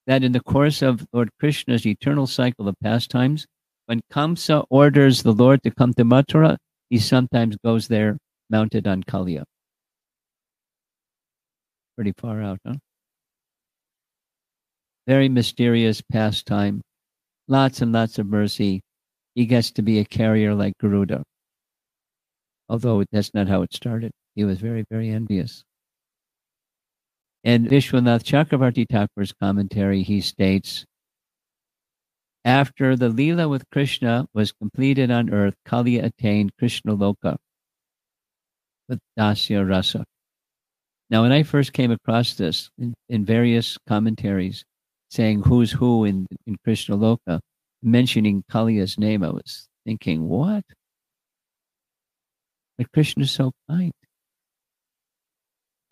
that 0.06 0.24
in 0.24 0.34
the 0.34 0.40
course 0.42 0.84
of 0.84 1.08
Lord 1.12 1.30
Krishna's 1.40 1.88
eternal 1.88 2.28
cycle 2.28 2.68
of 2.68 2.76
pastimes, 2.84 3.48
when 3.88 4.02
Kamsa 4.12 4.66
orders 4.70 5.24
the 5.24 5.34
Lord 5.34 5.64
to 5.64 5.72
come 5.72 5.96
to 5.96 6.04
Mathura, 6.04 6.58
he 6.92 7.00
sometimes 7.00 7.58
goes 7.66 7.88
there 7.88 8.20
mounted 8.52 8.88
on 8.88 9.02
Kaliya. 9.02 9.46
Pretty 11.96 12.14
far 12.20 12.42
out, 12.44 12.60
huh? 12.66 12.76
very 15.10 15.28
mysterious 15.28 16.02
pastime, 16.02 16.82
lots 17.48 17.82
and 17.82 17.92
lots 17.92 18.20
of 18.20 18.28
mercy. 18.28 18.80
He 19.34 19.48
gets 19.48 19.72
to 19.72 19.82
be 19.82 19.98
a 19.98 20.06
carrier 20.06 20.54
like 20.54 20.78
Garuda. 20.78 21.24
Although 22.70 23.04
that's 23.12 23.34
not 23.34 23.48
how 23.48 23.64
it 23.64 23.74
started. 23.74 24.12
He 24.36 24.44
was 24.44 24.60
very, 24.60 24.86
very 24.90 25.10
envious. 25.10 25.64
In 27.44 27.66
Vishwanath 27.66 28.24
Chakravarti 28.24 28.86
Thakur's 28.88 29.34
commentary, 29.34 30.04
he 30.04 30.22
states, 30.22 30.86
after 32.46 32.96
the 32.96 33.10
Leela 33.10 33.50
with 33.50 33.70
Krishna 33.72 34.28
was 34.34 34.52
completed 34.52 35.10
on 35.10 35.34
earth, 35.34 35.56
Kaliya 35.68 36.04
attained 36.06 36.52
Krishna 36.58 36.96
Loka 36.96 37.38
with 38.88 39.00
Dasya 39.18 39.68
Rasa. 39.68 40.06
Now, 41.10 41.24
when 41.24 41.32
I 41.32 41.44
first 41.44 41.74
came 41.74 41.92
across 41.92 42.36
this 42.36 42.70
in, 42.78 42.94
in 43.08 43.26
various 43.26 43.78
commentaries, 43.88 44.64
saying 45.10 45.42
who's 45.42 45.72
who 45.72 46.06
in, 46.06 46.28
in 46.46 46.56
Krishna 46.64 46.96
Loka, 46.96 47.40
mentioning 47.82 48.44
Kaliya's 48.52 48.98
name, 48.98 49.24
I 49.24 49.30
was 49.30 49.68
thinking, 49.86 50.28
what? 50.28 50.64
But 52.80 52.94
Krishna 52.94 53.24
is 53.24 53.32
so 53.32 53.52
kind. 53.70 53.92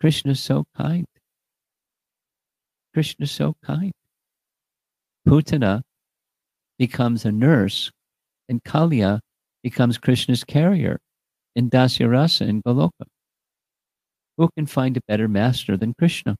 Krishna 0.00 0.32
is 0.32 0.40
so 0.40 0.64
kind. 0.74 1.04
Krishna 2.94 3.24
is 3.24 3.30
so 3.30 3.54
kind. 3.62 3.92
Putana 5.28 5.82
becomes 6.78 7.26
a 7.26 7.30
nurse, 7.30 7.90
and 8.48 8.64
Kaliya 8.64 9.20
becomes 9.62 9.98
Krishna's 9.98 10.44
carrier 10.44 10.98
in 11.54 11.68
Dasyarasa 11.68 12.48
in 12.48 12.62
Goloka. 12.62 13.04
Who 14.38 14.48
can 14.56 14.64
find 14.64 14.96
a 14.96 15.02
better 15.06 15.28
master 15.28 15.76
than 15.76 15.92
Krishna? 15.92 16.36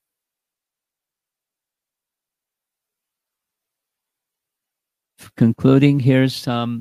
concluding, 5.37 6.01
here's 6.01 6.35
some 6.35 6.81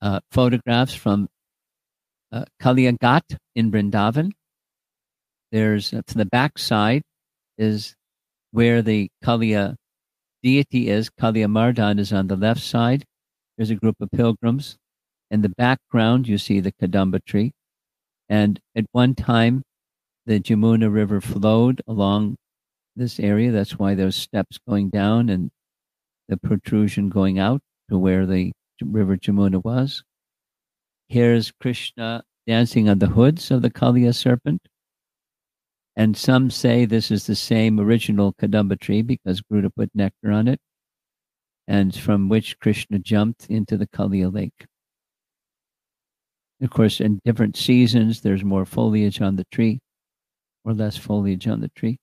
uh, 0.00 0.20
photographs 0.30 0.94
from 0.94 1.28
uh, 2.34 2.44
Kaliya 2.60 2.98
Ghat 2.98 3.38
in 3.54 3.70
Vrindavan. 3.70 4.32
There's 5.52 5.94
uh, 5.94 6.02
to 6.06 6.18
the 6.18 6.26
back 6.26 6.58
side 6.58 7.02
is 7.56 7.94
where 8.50 8.82
the 8.82 9.08
Kaliya 9.24 9.76
deity 10.42 10.88
is. 10.90 11.10
Kaliya 11.10 11.46
Mardan 11.46 12.00
is 12.00 12.12
on 12.12 12.26
the 12.26 12.36
left 12.36 12.60
side. 12.60 13.04
There's 13.56 13.70
a 13.70 13.76
group 13.76 13.96
of 14.00 14.10
pilgrims. 14.10 14.76
In 15.30 15.42
the 15.42 15.48
background, 15.48 16.26
you 16.26 16.38
see 16.38 16.60
the 16.60 16.72
Kadamba 16.72 17.24
tree. 17.24 17.52
And 18.28 18.58
at 18.74 18.84
one 18.92 19.14
time, 19.14 19.62
the 20.26 20.40
Jamuna 20.40 20.92
River 20.92 21.20
flowed 21.20 21.82
along 21.86 22.36
this 22.96 23.20
area. 23.20 23.52
That's 23.52 23.78
why 23.78 23.94
there's 23.94 24.16
steps 24.16 24.58
going 24.68 24.90
down 24.90 25.28
and 25.28 25.50
the 26.28 26.36
protrusion 26.36 27.10
going 27.10 27.38
out 27.38 27.60
to 27.90 27.98
where 27.98 28.26
the 28.26 28.52
river 28.82 29.16
Jamuna 29.16 29.62
was. 29.62 30.02
Here's 31.08 31.52
Krishna 31.52 32.24
dancing 32.46 32.88
on 32.88 32.98
the 32.98 33.06
hoods 33.06 33.50
of 33.50 33.62
the 33.62 33.70
Kaliya 33.70 34.14
serpent. 34.14 34.62
And 35.96 36.16
some 36.16 36.50
say 36.50 36.84
this 36.84 37.10
is 37.10 37.26
the 37.26 37.36
same 37.36 37.78
original 37.78 38.34
Kadamba 38.34 38.80
tree 38.80 39.02
because 39.02 39.40
Garuda 39.40 39.70
put 39.70 39.90
nectar 39.94 40.32
on 40.32 40.48
it, 40.48 40.58
and 41.68 41.94
from 41.94 42.28
which 42.28 42.58
Krishna 42.58 42.98
jumped 42.98 43.46
into 43.46 43.76
the 43.76 43.86
Kaliya 43.86 44.32
lake. 44.32 44.66
Of 46.60 46.70
course, 46.70 47.00
in 47.00 47.20
different 47.24 47.56
seasons, 47.56 48.20
there's 48.20 48.42
more 48.42 48.64
foliage 48.64 49.20
on 49.20 49.36
the 49.36 49.44
tree 49.52 49.80
or 50.64 50.72
less 50.72 50.96
foliage 50.96 51.46
on 51.46 51.60
the 51.60 51.70
tree. 51.76 51.98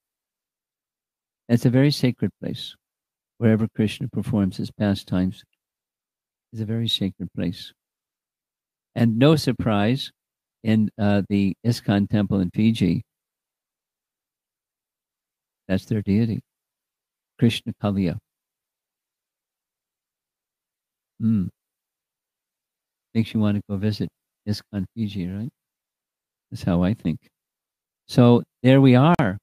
It's 1.49 1.66
a 1.66 1.70
very 1.70 1.91
sacred 1.91 2.32
place 2.41 2.76
wherever 3.39 3.68
Krishna 3.76 4.08
performs 4.08 4.58
his 4.58 4.70
pastimes, 4.70 5.43
is 6.54 6.62
a 6.62 6.66
very 6.66 6.88
sacred 6.88 7.28
place. 7.36 7.74
And 8.95 9.17
no 9.17 9.35
surprise, 9.35 10.11
in 10.63 10.89
uh, 10.99 11.23
the 11.29 11.55
ISKCON 11.65 12.09
temple 12.09 12.39
in 12.39 12.51
Fiji, 12.51 13.03
that's 15.67 15.85
their 15.85 16.01
deity, 16.01 16.41
Krishna 17.39 17.73
Kaliya. 17.81 18.17
Mm. 21.21 21.49
Makes 23.13 23.33
you 23.33 23.39
want 23.39 23.57
to 23.57 23.61
go 23.69 23.77
visit 23.77 24.09
ISKCON 24.47 24.85
Fiji, 24.95 25.27
right? 25.27 25.49
That's 26.49 26.63
how 26.63 26.83
I 26.83 26.93
think. 26.93 27.19
So 28.07 28.43
there 28.63 28.81
we 28.81 28.95
are. 28.95 29.15
A 29.19 29.37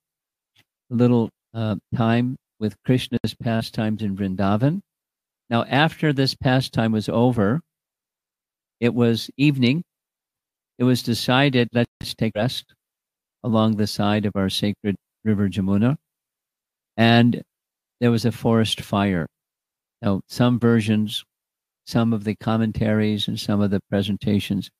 little 0.90 1.30
uh, 1.54 1.76
time 1.96 2.36
with 2.60 2.76
Krishna's 2.84 3.34
pastimes 3.42 4.02
in 4.02 4.16
Vrindavan. 4.16 4.80
Now, 5.50 5.64
after 5.64 6.12
this 6.12 6.34
pastime 6.34 6.92
was 6.92 7.08
over, 7.08 7.60
it 8.80 8.94
was 8.94 9.30
evening. 9.36 9.82
It 10.78 10.84
was 10.84 11.02
decided 11.02 11.68
let's 11.72 12.14
take 12.14 12.32
rest 12.36 12.74
along 13.42 13.76
the 13.76 13.86
side 13.86 14.26
of 14.26 14.32
our 14.36 14.48
sacred 14.48 14.96
river 15.24 15.48
Jamuna. 15.48 15.96
And 16.96 17.42
there 18.00 18.10
was 18.10 18.24
a 18.24 18.32
forest 18.32 18.80
fire. 18.80 19.26
Now, 20.02 20.20
some 20.28 20.58
versions, 20.58 21.24
some 21.86 22.12
of 22.12 22.24
the 22.24 22.36
commentaries, 22.36 23.26
and 23.28 23.38
some 23.38 23.60
of 23.60 23.70
the 23.70 23.80
presentations 23.90 24.70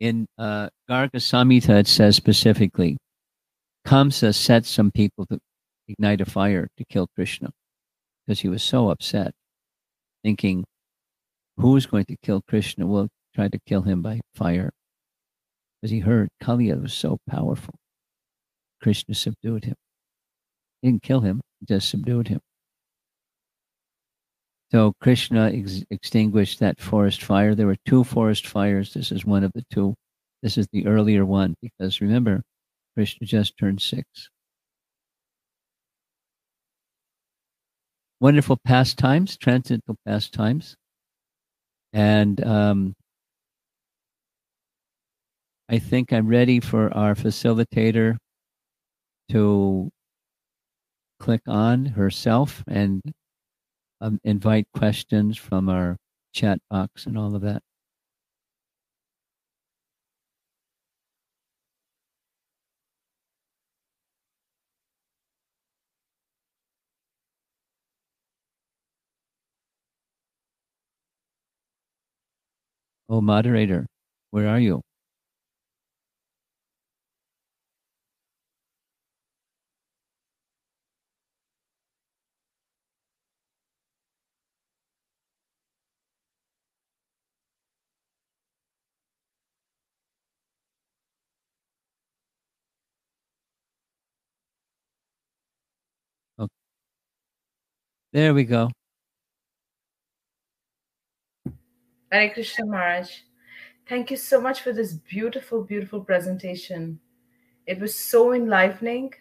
in 0.00 0.26
uh, 0.38 0.68
Garga 0.88 1.16
Samhita, 1.16 1.80
it 1.80 1.86
says 1.86 2.16
specifically, 2.16 2.96
Kamsa 3.86 4.34
set 4.34 4.64
some 4.66 4.90
people 4.90 5.26
to 5.26 5.38
ignite 5.88 6.20
a 6.20 6.24
fire 6.24 6.68
to 6.76 6.84
kill 6.86 7.06
Krishna 7.14 7.50
because 8.26 8.40
he 8.40 8.48
was 8.48 8.62
so 8.62 8.90
upset, 8.90 9.32
thinking, 10.22 10.64
who's 11.56 11.86
going 11.86 12.04
to 12.06 12.16
kill 12.22 12.42
Krishna? 12.48 12.86
We'll 12.86 13.08
try 13.34 13.48
to 13.48 13.58
kill 13.66 13.82
him 13.82 14.02
by 14.02 14.20
fire. 14.34 14.70
Because 15.80 15.90
he 15.90 16.00
heard 16.00 16.28
Kaliya 16.42 16.80
was 16.80 16.94
so 16.94 17.18
powerful. 17.28 17.74
Krishna 18.82 19.14
subdued 19.14 19.64
him. 19.64 19.76
He 20.82 20.88
didn't 20.88 21.02
kill 21.02 21.20
him, 21.20 21.40
just 21.66 21.88
subdued 21.88 22.28
him. 22.28 22.40
So 24.70 24.92
Krishna 25.00 25.50
ex- 25.52 25.84
extinguished 25.90 26.58
that 26.60 26.80
forest 26.80 27.22
fire. 27.22 27.54
There 27.54 27.66
were 27.66 27.76
two 27.86 28.02
forest 28.02 28.46
fires. 28.46 28.92
This 28.92 29.12
is 29.12 29.24
one 29.24 29.44
of 29.44 29.52
the 29.54 29.64
two. 29.70 29.94
This 30.42 30.58
is 30.58 30.66
the 30.72 30.86
earlier 30.86 31.24
one 31.24 31.54
because 31.62 32.00
remember, 32.00 32.42
Krishna 32.94 33.26
just 33.26 33.56
turned 33.56 33.80
six. 33.80 34.28
Wonderful 38.20 38.58
pastimes, 38.64 39.36
transcendental 39.36 39.96
pastimes. 40.06 40.76
And 41.94 42.44
um, 42.44 42.94
I 45.68 45.78
think 45.78 46.12
I'm 46.12 46.26
ready 46.26 46.58
for 46.58 46.92
our 46.92 47.14
facilitator 47.14 48.16
to 49.30 49.90
click 51.20 51.42
on 51.46 51.86
herself 51.86 52.64
and 52.66 53.00
um, 54.00 54.18
invite 54.24 54.66
questions 54.74 55.38
from 55.38 55.68
our 55.68 55.96
chat 56.32 56.58
box 56.68 57.06
and 57.06 57.16
all 57.16 57.34
of 57.36 57.42
that. 57.42 57.62
Oh, 73.08 73.22
moderator, 73.22 73.86
where 74.30 74.46
are 74.48 74.60
you? 74.60 74.82
Oh, 96.38 96.48
there 98.12 98.34
we 98.34 98.44
go. 98.44 98.70
Hare 102.14 102.30
Krishna 102.30 102.64
Maharaj. 102.64 103.10
Thank 103.88 104.08
you 104.12 104.16
so 104.16 104.40
much 104.40 104.60
for 104.60 104.72
this 104.72 104.92
beautiful, 104.92 105.64
beautiful 105.64 106.00
presentation. 106.00 107.00
It 107.66 107.80
was 107.80 107.92
so 107.92 108.34
enlivening. 108.34 109.12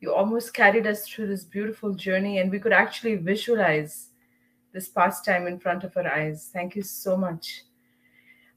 You 0.00 0.14
almost 0.14 0.54
carried 0.54 0.86
us 0.86 1.06
through 1.06 1.26
this 1.26 1.44
beautiful 1.44 1.92
journey, 1.92 2.38
and 2.38 2.50
we 2.50 2.58
could 2.58 2.72
actually 2.72 3.16
visualize 3.16 4.12
this 4.72 4.88
pastime 4.88 5.46
in 5.46 5.58
front 5.58 5.84
of 5.84 5.94
our 5.98 6.06
eyes. 6.10 6.48
Thank 6.50 6.74
you 6.74 6.82
so 6.82 7.18
much. 7.18 7.64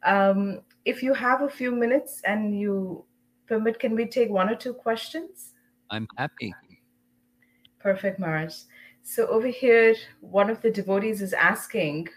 Um, 0.04 0.62
if 0.86 1.04
you 1.04 1.14
have 1.14 1.42
a 1.42 1.50
few 1.50 1.72
minutes 1.72 2.22
and 2.24 2.58
you 2.58 3.04
permit, 3.46 3.78
can 3.78 3.94
we 3.94 4.06
take 4.06 4.30
one 4.30 4.50
or 4.50 4.56
two 4.56 4.74
questions? 4.74 5.54
I'm 5.89 6.08
happy. 6.18 6.56
Perfect, 7.80 8.20
Maharaj. 8.20 8.56
So 9.04 9.28
over 9.28 9.48
here, 9.48 9.96
one 10.22 10.50
of 10.50 10.62
the 10.62 10.72
devotees 10.72 11.22
is 11.22 11.34
asking, 11.34 12.08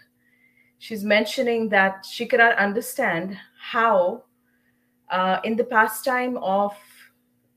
she's 0.85 1.03
mentioning 1.03 1.67
that 1.67 2.05
she 2.05 2.27
cannot 2.27 2.55
understand 2.59 3.35
how, 3.59 4.23
uh, 5.09 5.39
in 5.43 5.55
the 5.55 5.63
pastime 5.63 6.37
of 6.37 6.73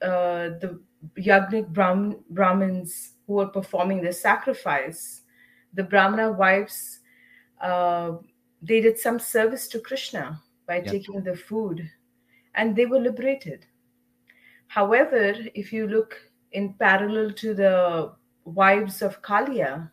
uh, 0.00 0.56
the 0.62 0.80
Yagnik 1.18 1.68
Brahm- 1.68 2.24
Brahmins 2.30 3.16
who 3.26 3.34
were 3.34 3.48
performing 3.48 4.00
the 4.02 4.14
sacrifice, 4.14 5.24
the 5.74 5.82
Brahmana 5.82 6.32
wives, 6.32 7.00
uh, 7.60 8.12
they 8.62 8.80
did 8.80 8.98
some 8.98 9.18
service 9.18 9.68
to 9.68 9.78
Krishna 9.78 10.40
by 10.66 10.80
taking 10.80 11.22
the 11.22 11.36
food 11.36 11.86
and 12.54 12.74
they 12.74 12.86
were 12.86 12.98
liberated. 12.98 13.66
However, 14.68 15.34
if 15.54 15.70
you 15.70 15.86
look 15.86 16.16
in 16.52 16.72
parallel 16.78 17.32
to 17.32 17.52
the 17.52 18.12
wives 18.46 19.02
of 19.02 19.20
Kaliya, 19.20 19.90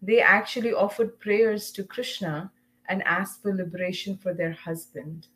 they 0.00 0.20
actually 0.20 0.72
offered 0.72 1.18
prayers 1.18 1.72
to 1.72 1.82
Krishna 1.82 2.52
and 2.88 3.02
ask 3.04 3.42
for 3.42 3.54
liberation 3.54 4.16
for 4.16 4.34
their 4.34 4.52
husband. 4.52 5.28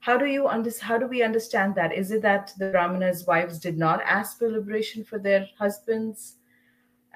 How 0.00 0.16
do 0.16 0.24
you 0.26 0.48
under, 0.48 0.70
how 0.80 0.98
do 0.98 1.06
we 1.06 1.22
understand 1.22 1.74
that? 1.76 1.92
Is 1.92 2.10
it 2.10 2.22
that 2.22 2.52
the 2.58 2.70
Brahmanas' 2.70 3.26
wives 3.26 3.58
did 3.58 3.78
not 3.78 4.02
ask 4.02 4.38
for 4.38 4.50
liberation 4.50 5.04
for 5.04 5.18
their 5.18 5.48
husbands? 5.58 6.36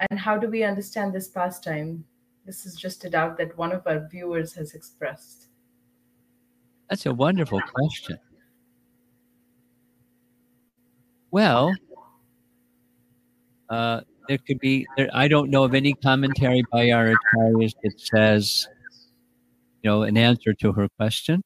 And 0.09 0.19
how 0.19 0.37
do 0.37 0.47
we 0.47 0.63
understand 0.63 1.13
this 1.13 1.27
pastime? 1.27 2.05
This 2.45 2.65
is 2.65 2.75
just 2.75 3.03
a 3.03 3.09
doubt 3.09 3.37
that 3.39 3.57
one 3.57 3.73
of 3.73 3.85
our 3.85 4.07
viewers 4.07 4.53
has 4.53 4.73
expressed. 4.73 5.47
That's 6.89 7.05
a 7.05 7.13
wonderful 7.13 7.59
question. 7.59 8.17
Well, 11.29 11.75
uh, 13.69 14.01
there 14.29 14.37
could 14.37 14.59
be. 14.59 14.87
There, 14.95 15.09
I 15.13 15.27
don't 15.27 15.49
know 15.49 15.65
of 15.65 15.73
any 15.73 15.93
commentary 15.93 16.63
by 16.71 16.91
our 16.91 17.13
acharyas 17.13 17.73
that 17.83 17.99
says, 17.99 18.67
you 19.83 19.89
know, 19.89 20.03
an 20.03 20.17
answer 20.17 20.53
to 20.53 20.73
her 20.73 20.87
question. 20.97 21.41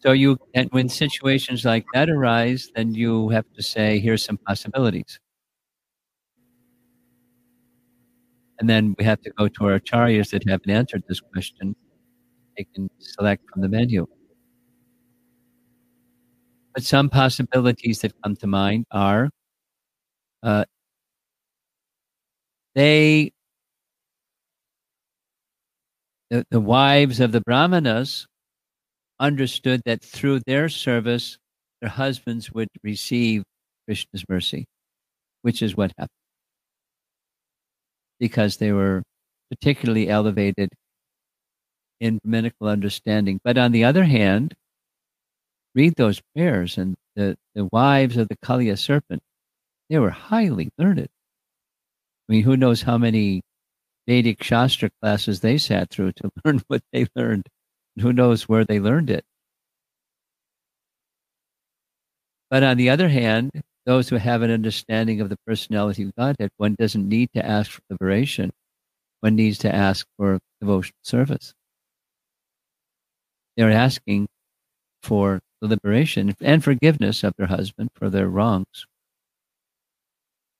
So 0.00 0.12
you, 0.12 0.38
and 0.54 0.68
when 0.70 0.88
situations 0.90 1.64
like 1.64 1.86
that 1.94 2.10
arise, 2.10 2.70
then 2.74 2.94
you 2.94 3.30
have 3.30 3.46
to 3.56 3.62
say, 3.62 3.98
here's 3.98 4.22
some 4.22 4.36
possibilities. 4.36 5.18
And 8.58 8.68
then 8.68 8.94
we 8.98 9.04
have 9.04 9.20
to 9.22 9.30
go 9.30 9.48
to 9.48 9.64
our 9.64 9.80
acharyas 9.80 10.30
that 10.30 10.48
haven't 10.48 10.70
answered 10.70 11.04
this 11.08 11.20
question. 11.20 11.74
They 12.56 12.66
can 12.74 12.88
select 12.98 13.50
from 13.50 13.62
the 13.62 13.68
menu. 13.68 14.06
But 16.74 16.84
some 16.84 17.08
possibilities 17.08 18.00
that 18.00 18.12
come 18.22 18.36
to 18.36 18.46
mind 18.46 18.84
are 18.90 19.30
uh, 20.42 20.64
they, 22.74 23.32
the, 26.30 26.44
the 26.50 26.60
wives 26.60 27.20
of 27.20 27.32
the 27.32 27.40
Brahmanas, 27.40 28.26
understood 29.20 29.82
that 29.84 30.02
through 30.02 30.40
their 30.40 30.68
service, 30.68 31.38
their 31.80 31.90
husbands 31.90 32.52
would 32.52 32.68
receive 32.82 33.44
Krishna's 33.86 34.24
mercy, 34.28 34.66
which 35.42 35.62
is 35.62 35.76
what 35.76 35.92
happened. 35.98 36.08
Because 38.18 38.56
they 38.56 38.72
were 38.72 39.02
particularly 39.50 40.08
elevated 40.08 40.70
in 42.00 42.18
Brahminical 42.18 42.68
understanding. 42.68 43.40
But 43.44 43.58
on 43.58 43.72
the 43.72 43.84
other 43.84 44.04
hand, 44.04 44.54
read 45.74 45.94
those 45.96 46.20
prayers 46.34 46.78
and 46.78 46.94
the, 47.16 47.36
the 47.54 47.68
wives 47.72 48.16
of 48.16 48.28
the 48.28 48.36
Kaliya 48.36 48.78
serpent, 48.78 49.22
they 49.88 49.98
were 49.98 50.10
highly 50.10 50.70
learned. 50.78 51.08
I 52.28 52.32
mean, 52.32 52.42
who 52.42 52.56
knows 52.56 52.82
how 52.82 52.98
many 52.98 53.42
Vedic 54.06 54.42
Shastra 54.42 54.90
classes 55.00 55.40
they 55.40 55.58
sat 55.58 55.90
through 55.90 56.12
to 56.12 56.30
learn 56.44 56.62
what 56.68 56.82
they 56.92 57.06
learned. 57.16 57.46
Who 58.00 58.12
knows 58.12 58.48
where 58.48 58.64
they 58.64 58.80
learned 58.80 59.10
it. 59.10 59.24
But 62.50 62.62
on 62.62 62.76
the 62.76 62.90
other 62.90 63.08
hand, 63.08 63.50
those 63.86 64.08
who 64.08 64.16
have 64.16 64.42
an 64.42 64.50
understanding 64.50 65.20
of 65.20 65.28
the 65.28 65.38
personality 65.46 66.04
of 66.04 66.14
Godhead, 66.14 66.50
one 66.56 66.74
doesn't 66.78 67.08
need 67.08 67.30
to 67.34 67.44
ask 67.44 67.70
for 67.70 67.82
liberation. 67.90 68.50
One 69.20 69.36
needs 69.36 69.58
to 69.58 69.74
ask 69.74 70.06
for 70.16 70.38
devotional 70.60 70.98
service. 71.02 71.54
They're 73.56 73.70
asking 73.70 74.28
for 75.02 75.40
the 75.60 75.68
liberation 75.68 76.34
and 76.40 76.62
forgiveness 76.64 77.24
of 77.24 77.34
their 77.36 77.46
husband 77.46 77.90
for 77.94 78.10
their 78.10 78.28
wrongs. 78.28 78.86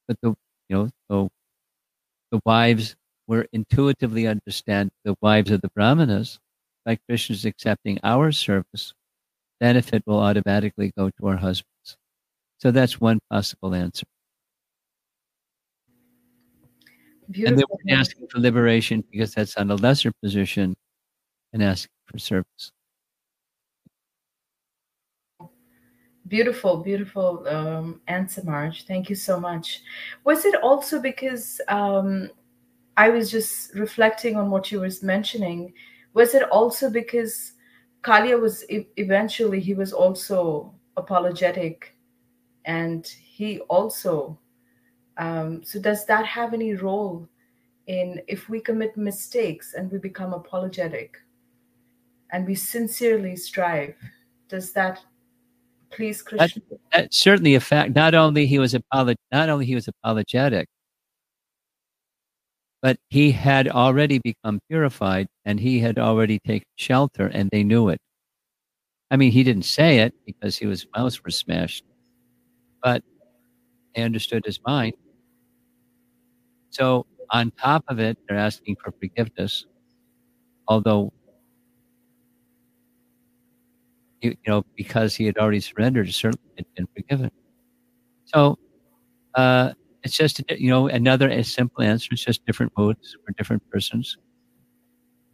But 0.09 0.19
the 0.23 0.35
you 0.69 0.77
know, 0.77 0.91
so 1.11 1.29
the 2.31 2.41
wives 2.45 2.95
were 3.27 3.47
intuitively 3.53 4.27
understand 4.27 4.91
the 5.05 5.16
wives 5.20 5.51
of 5.51 5.61
the 5.61 5.70
Brahmanas, 5.75 6.39
by 6.85 6.99
Krishna's 7.09 7.45
accepting 7.45 7.99
our 8.05 8.31
service, 8.31 8.93
benefit 9.61 10.03
will 10.07 10.20
automatically 10.20 10.93
go 10.97 11.11
to 11.11 11.27
our 11.27 11.37
husbands. 11.37 11.97
So 12.59 12.70
that's 12.70 13.01
one 13.01 13.20
possible 13.31 13.75
answer. 13.75 14.07
Beautiful. 17.31 17.49
And 17.49 17.59
they 17.59 17.64
weren't 17.68 18.01
asking 18.01 18.29
for 18.29 18.39
liberation 18.39 19.03
because 19.11 19.35
that's 19.35 19.57
on 19.57 19.70
a 19.70 19.77
lesser 19.77 20.12
position 20.22 20.77
and 21.53 21.62
asking 21.62 21.91
for 22.07 22.18
service. 22.18 22.70
Beautiful, 26.27 26.79
beautiful 26.79 27.47
um, 27.49 28.01
answer, 28.09 28.43
Maharaj. 28.45 28.83
Thank 28.85 29.11
you 29.11 29.16
so 29.16 29.39
much. 29.39 29.83
Was 30.25 30.45
it 30.45 30.55
also 30.62 31.01
because 31.01 31.61
um, 31.68 32.31
I 32.97 33.09
was 33.09 33.31
just 33.31 33.75
reflecting 33.75 34.37
on 34.37 34.51
what 34.51 34.71
you 34.71 34.81
were 34.81 34.91
mentioning? 35.03 35.73
Was 36.13 36.35
it 36.35 36.45
also 36.51 36.91
because 36.91 37.53
Kaliya 38.03 38.41
was 38.41 38.65
eventually 38.69 39.61
he 39.61 39.75
was 39.75 39.93
also 39.93 40.75
apologetic, 40.97 41.97
and 42.65 43.07
he 43.07 43.61
also. 43.61 44.39
Um, 45.17 45.65
so 45.65 45.81
does 45.81 46.07
that 46.07 46.27
have 46.27 46.55
any 46.55 46.75
role 46.75 47.29
in 47.87 48.21
if 48.29 48.49
we 48.49 48.61
commit 48.61 48.97
mistakes 48.97 49.75
and 49.75 49.91
we 49.91 49.99
become 49.99 50.33
apologetic, 50.33 51.17
and 52.31 52.47
we 52.47 52.55
sincerely 52.55 53.37
strive? 53.37 53.95
Does 54.49 54.73
that 54.73 55.01
please 55.95 56.23
Krishna. 56.23 56.63
That, 56.71 56.81
that's 56.93 57.17
certainly 57.17 57.55
a 57.55 57.61
fact. 57.61 57.95
Not 57.95 58.15
only 58.15 58.47
he 58.47 58.59
was 58.59 58.75
apolog- 58.75 59.17
not 59.33 59.49
only 59.49 59.67
he 59.67 59.75
was 59.75 59.89
apologetic, 59.89 60.69
but 62.85 62.99
he 63.09 63.32
had 63.32 63.66
already 63.66 64.18
become 64.18 64.61
purified 64.68 65.26
and 65.47 65.59
he 65.59 65.78
had 65.78 65.99
already 65.99 66.39
taken 66.41 66.68
shelter 66.76 67.28
and 67.28 67.49
they 67.51 67.64
knew 67.64 67.89
it. 67.89 67.99
I 69.11 69.16
mean, 69.16 69.32
he 69.32 69.43
didn't 69.43 69.64
say 69.64 70.01
it 70.01 70.12
because 70.26 70.59
he 70.59 70.66
was 70.66 70.87
mouths 70.95 71.24
were 71.24 71.30
smashed, 71.30 71.82
but 72.82 73.03
they 73.97 74.03
understood 74.03 74.45
his 74.45 74.61
mind. 74.66 74.93
So 76.68 77.07
on 77.30 77.53
top 77.53 77.85
of 77.89 78.01
it, 78.01 78.18
they're 78.28 78.37
asking 78.37 78.76
for 78.85 78.93
forgiveness, 79.01 79.64
although 80.68 81.11
you, 84.20 84.37
know, 84.47 84.62
because 84.76 85.14
he 85.14 85.24
had 85.24 85.39
already 85.39 85.61
surrendered, 85.61 86.12
certainly 86.12 86.53
had 86.59 86.66
been 86.74 86.89
forgiven. 86.95 87.30
So 88.26 88.59
uh, 89.35 89.72
it's 90.05 90.17
just, 90.17 90.43
you 90.51 90.71
know, 90.71 90.89
another 90.89 91.31
a 91.31 91.43
simple 91.43 91.83
answer. 91.83 92.09
It's 92.13 92.25
just 92.25 92.45
different 92.47 92.73
moods 92.77 93.17
for 93.25 93.33
different 93.33 93.69
persons, 93.71 94.19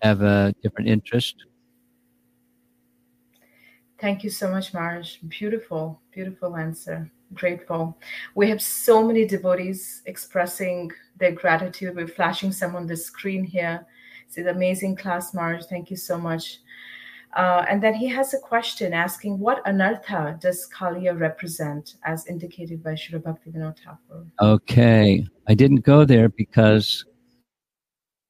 have 0.01 0.23
a 0.23 0.55
different 0.63 0.89
interest. 0.89 1.35
Thank 4.01 4.25
you 4.25 4.31
so 4.31 4.51
much, 4.51 4.73
Maharaj. 4.73 5.17
Beautiful, 5.29 6.01
beautiful 6.13 6.57
answer. 6.57 7.11
Grateful. 7.35 7.99
We 8.35 8.49
have 8.49 8.63
so 8.63 9.07
many 9.07 9.27
devotees 9.27 10.03
expressing 10.07 10.91
their 11.19 11.33
gratitude. 11.33 11.95
We're 11.95 12.09
flashing 12.09 12.51
some 12.51 12.75
on 12.75 12.87
the 12.87 12.97
screen 12.97 13.45
here. 13.45 13.87
It's 14.27 14.39
an 14.39 14.49
amazing 14.49 14.97
class, 14.97 15.35
Maharaj. 15.35 15.67
Thank 15.67 15.91
you 15.91 15.97
so 15.97 16.17
much. 16.17 16.61
Uh, 17.35 17.65
and 17.69 17.81
then 17.81 17.95
he 17.95 18.09
has 18.09 18.35
a 18.35 18.39
question 18.39 18.93
asking, 18.93 19.39
what 19.39 19.65
anartha 19.65 20.41
does 20.41 20.69
Kaliya 20.77 21.19
represent 21.19 21.95
as 22.05 22.27
indicated 22.27 22.83
by 22.83 22.93
Srila 22.93 23.23
Bhaktivinoda 23.23 23.77
Thakur? 23.79 24.27
Okay. 24.41 25.27
I 25.47 25.55
didn't 25.55 25.85
go 25.85 26.05
there 26.05 26.29
because 26.29 27.05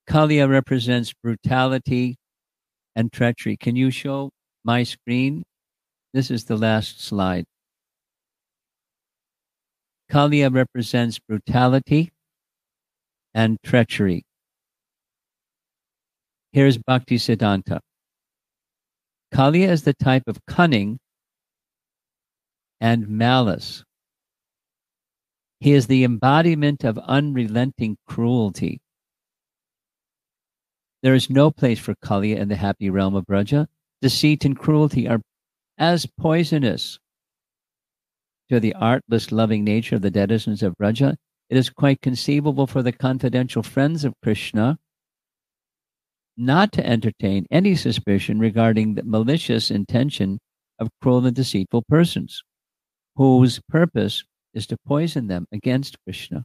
Kaliya 0.08 0.50
represents 0.50 1.14
brutality 1.14 2.16
and 2.94 3.10
treachery. 3.10 3.56
Can 3.56 3.74
you 3.74 3.90
show 3.90 4.30
my 4.64 4.82
screen? 4.82 5.44
This 6.12 6.30
is 6.30 6.44
the 6.44 6.56
last 6.56 7.00
slide. 7.02 7.44
Kaliya 10.10 10.52
represents 10.52 11.18
brutality 11.20 12.10
and 13.32 13.56
treachery. 13.64 14.24
Here's 16.52 16.76
Bhakti 16.76 17.16
Siddhanta. 17.16 17.78
Kaliya 19.32 19.68
is 19.68 19.82
the 19.82 19.94
type 19.94 20.24
of 20.26 20.44
cunning 20.46 20.98
and 22.80 23.08
malice. 23.08 23.84
He 25.60 25.72
is 25.72 25.86
the 25.86 26.04
embodiment 26.04 26.84
of 26.84 26.98
unrelenting 26.98 27.96
cruelty. 28.06 28.80
There 31.02 31.14
is 31.14 31.30
no 31.30 31.50
place 31.50 31.78
for 31.78 31.94
Kaliya 31.94 32.36
in 32.38 32.48
the 32.48 32.56
happy 32.56 32.90
realm 32.90 33.14
of 33.14 33.26
Braja. 33.26 33.68
Deceit 34.02 34.44
and 34.44 34.58
cruelty 34.58 35.06
are 35.06 35.20
as 35.78 36.06
poisonous 36.06 36.98
to 38.50 38.58
the 38.60 38.74
artless, 38.74 39.30
loving 39.30 39.64
nature 39.64 39.96
of 39.96 40.02
the 40.02 40.10
denizens 40.10 40.62
of 40.62 40.76
Braja. 40.76 41.16
It 41.48 41.56
is 41.56 41.70
quite 41.70 42.00
conceivable 42.00 42.66
for 42.66 42.82
the 42.82 42.92
confidential 42.92 43.62
friends 43.62 44.04
of 44.04 44.14
Krishna 44.22 44.78
not 46.40 46.72
to 46.72 46.86
entertain 46.86 47.46
any 47.50 47.76
suspicion 47.76 48.38
regarding 48.38 48.94
the 48.94 49.02
malicious 49.04 49.70
intention 49.70 50.38
of 50.78 50.88
cruel 51.02 51.26
and 51.26 51.36
deceitful 51.36 51.82
persons, 51.86 52.42
whose 53.14 53.60
purpose 53.68 54.24
is 54.54 54.66
to 54.66 54.76
poison 54.86 55.26
them 55.26 55.46
against 55.52 56.02
Krishna. 56.04 56.44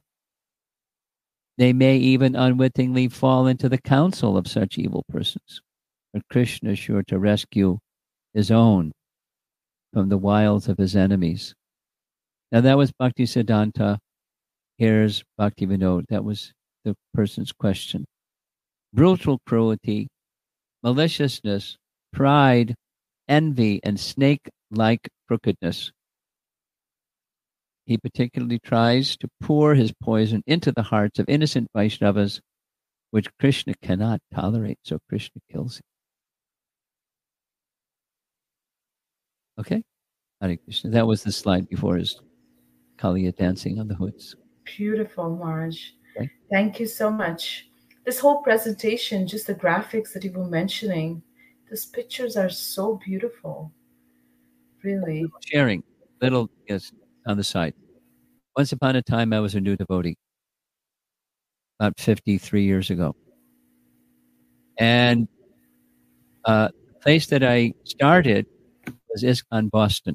They 1.56 1.72
may 1.72 1.96
even 1.96 2.36
unwittingly 2.36 3.08
fall 3.08 3.46
into 3.46 3.70
the 3.70 3.78
counsel 3.78 4.36
of 4.36 4.46
such 4.46 4.76
evil 4.76 5.02
persons, 5.08 5.62
but 6.12 6.28
Krishna 6.30 6.72
is 6.72 6.78
sure 6.78 7.02
to 7.04 7.18
rescue 7.18 7.78
his 8.34 8.50
own 8.50 8.92
from 9.94 10.10
the 10.10 10.18
wiles 10.18 10.68
of 10.68 10.76
his 10.76 10.94
enemies. 10.94 11.54
Now 12.52 12.60
that 12.60 12.76
was 12.76 12.92
Bhakti 12.92 13.24
Siddhanta. 13.24 13.96
Here's 14.76 15.24
Bhakti 15.38 15.66
Vinod. 15.66 16.04
That 16.10 16.22
was 16.22 16.52
the 16.84 16.94
person's 17.14 17.52
question 17.52 18.04
brutal 18.96 19.38
cruelty, 19.46 20.08
maliciousness, 20.82 21.76
pride, 22.14 22.74
envy, 23.28 23.78
and 23.84 24.00
snake 24.00 24.48
like 24.70 25.08
crookedness. 25.28 25.92
He 27.84 27.98
particularly 27.98 28.58
tries 28.58 29.16
to 29.18 29.28
pour 29.40 29.74
his 29.74 29.92
poison 30.02 30.42
into 30.46 30.72
the 30.72 30.82
hearts 30.82 31.18
of 31.18 31.28
innocent 31.28 31.68
Vaishnavas, 31.76 32.40
which 33.10 33.28
Krishna 33.38 33.74
cannot 33.82 34.18
tolerate, 34.34 34.78
so 34.82 34.98
Krishna 35.08 35.42
kills 35.52 35.76
him. 35.76 35.82
Okay? 39.60 39.82
Hare 40.40 40.56
Krishna. 40.56 40.90
That 40.90 41.06
was 41.06 41.22
the 41.22 41.32
slide 41.32 41.68
before 41.68 41.96
his 41.96 42.18
Kaliya 42.96 43.36
dancing 43.36 43.78
on 43.78 43.88
the 43.88 43.94
hoods. 43.94 44.34
Beautiful, 44.64 45.36
Maharaj. 45.36 45.78
Okay. 46.16 46.30
Thank 46.50 46.80
you 46.80 46.86
so 46.86 47.10
much 47.10 47.66
this 48.06 48.20
whole 48.20 48.40
presentation, 48.40 49.26
just 49.26 49.48
the 49.48 49.54
graphics 49.54 50.12
that 50.12 50.22
you 50.22 50.32
were 50.32 50.46
mentioning, 50.46 51.22
these 51.68 51.84
pictures 51.84 52.36
are 52.36 52.48
so 52.48 53.00
beautiful. 53.04 53.72
Really. 54.84 55.26
Sharing 55.44 55.82
little 56.22 56.48
yes 56.68 56.92
on 57.26 57.36
the 57.36 57.44
side. 57.44 57.74
Once 58.56 58.70
upon 58.70 58.94
a 58.94 59.02
time, 59.02 59.32
I 59.32 59.40
was 59.40 59.56
a 59.56 59.60
new 59.60 59.76
devotee, 59.76 60.16
about 61.80 61.98
53 61.98 62.62
years 62.62 62.90
ago. 62.90 63.14
And 64.78 65.26
uh, 66.44 66.68
the 66.68 67.00
place 67.00 67.26
that 67.26 67.42
I 67.42 67.72
started 67.84 68.46
was 69.10 69.24
ISKCON 69.24 69.68
Boston. 69.70 70.14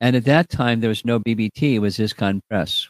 And 0.00 0.16
at 0.16 0.24
that 0.24 0.48
time, 0.48 0.80
there 0.80 0.88
was 0.88 1.04
no 1.04 1.20
BBT, 1.20 1.74
it 1.74 1.78
was 1.78 1.98
ISKCON 1.98 2.40
Press. 2.50 2.88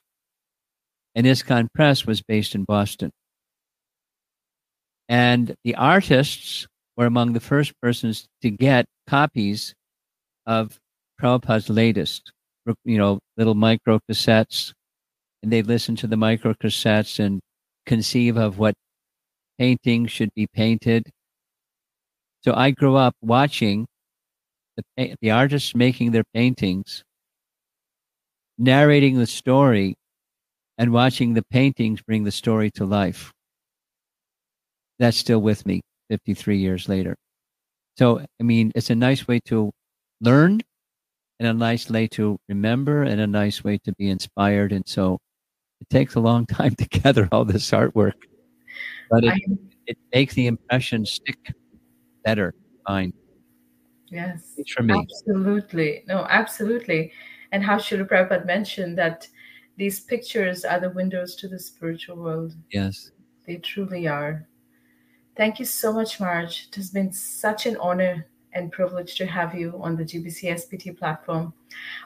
And 1.14 1.26
ISKCON 1.26 1.68
Press 1.74 2.06
was 2.06 2.22
based 2.22 2.54
in 2.54 2.64
Boston. 2.64 3.10
And 5.08 5.54
the 5.64 5.74
artists 5.74 6.66
were 6.96 7.06
among 7.06 7.32
the 7.32 7.40
first 7.40 7.72
persons 7.80 8.26
to 8.42 8.50
get 8.50 8.86
copies 9.06 9.74
of 10.46 10.78
Prabhupada's 11.20 11.68
latest, 11.68 12.32
you 12.84 12.98
know, 12.98 13.18
little 13.36 13.54
micro 13.54 13.98
cassettes 14.08 14.72
and 15.42 15.52
they 15.52 15.62
listen 15.62 15.96
to 15.96 16.06
the 16.06 16.16
micro 16.16 16.54
cassettes 16.54 17.18
and 17.18 17.40
conceive 17.86 18.36
of 18.36 18.58
what 18.58 18.74
paintings 19.58 20.10
should 20.10 20.30
be 20.34 20.46
painted. 20.46 21.10
So 22.42 22.54
I 22.54 22.70
grew 22.70 22.96
up 22.96 23.14
watching 23.20 23.86
the, 24.96 25.14
the 25.20 25.30
artists 25.30 25.74
making 25.74 26.12
their 26.12 26.24
paintings, 26.34 27.02
narrating 28.58 29.18
the 29.18 29.26
story, 29.26 29.94
and 30.78 30.92
watching 30.92 31.34
the 31.34 31.42
paintings 31.50 32.00
bring 32.00 32.24
the 32.24 32.30
story 32.30 32.70
to 32.70 32.84
life. 32.84 33.32
That's 34.98 35.16
still 35.16 35.40
with 35.40 35.66
me 35.66 35.82
53 36.08 36.56
years 36.56 36.88
later. 36.88 37.16
So, 37.98 38.20
I 38.20 38.42
mean, 38.42 38.72
it's 38.74 38.90
a 38.90 38.94
nice 38.94 39.26
way 39.26 39.40
to 39.46 39.72
learn 40.20 40.60
and 41.40 41.48
a 41.48 41.52
nice 41.52 41.90
way 41.90 42.06
to 42.08 42.38
remember 42.48 43.02
and 43.02 43.20
a 43.20 43.26
nice 43.26 43.62
way 43.62 43.78
to 43.78 43.92
be 43.94 44.08
inspired. 44.08 44.72
And 44.72 44.86
so 44.86 45.18
it 45.80 45.88
takes 45.90 46.14
a 46.14 46.20
long 46.20 46.46
time 46.58 46.74
to 46.76 46.86
gather 46.86 47.28
all 47.32 47.44
this 47.44 47.68
artwork, 47.70 48.14
but 49.10 49.24
it, 49.24 49.34
it 49.86 49.98
makes 50.14 50.34
the 50.34 50.46
impression 50.46 51.04
stick 51.04 51.38
better. 52.24 52.54
Fine. 52.86 53.12
Yes. 54.10 54.54
It's 54.56 54.72
for 54.72 54.82
me. 54.82 54.94
Absolutely. 54.98 56.04
No, 56.06 56.26
absolutely. 56.30 57.12
And 57.52 57.62
how 57.62 57.76
Srila 57.78 58.08
Prabhupada 58.08 58.46
mentioned 58.46 58.96
that 58.98 59.28
these 59.78 60.00
pictures 60.00 60.64
are 60.64 60.80
the 60.80 60.90
windows 60.90 61.36
to 61.36 61.48
the 61.48 61.58
spiritual 61.58 62.16
world. 62.16 62.54
Yes. 62.72 63.12
They 63.46 63.56
truly 63.56 64.08
are. 64.08 64.46
Thank 65.36 65.60
you 65.60 65.64
so 65.64 65.92
much, 65.92 66.18
Maharaj. 66.18 66.66
It 66.66 66.74
has 66.74 66.90
been 66.90 67.12
such 67.12 67.64
an 67.64 67.76
honor 67.76 68.26
and 68.52 68.72
privilege 68.72 69.14
to 69.14 69.26
have 69.26 69.54
you 69.54 69.78
on 69.80 69.96
the 69.96 70.02
GBC 70.02 70.52
SPT 70.52 70.98
platform. 70.98 71.54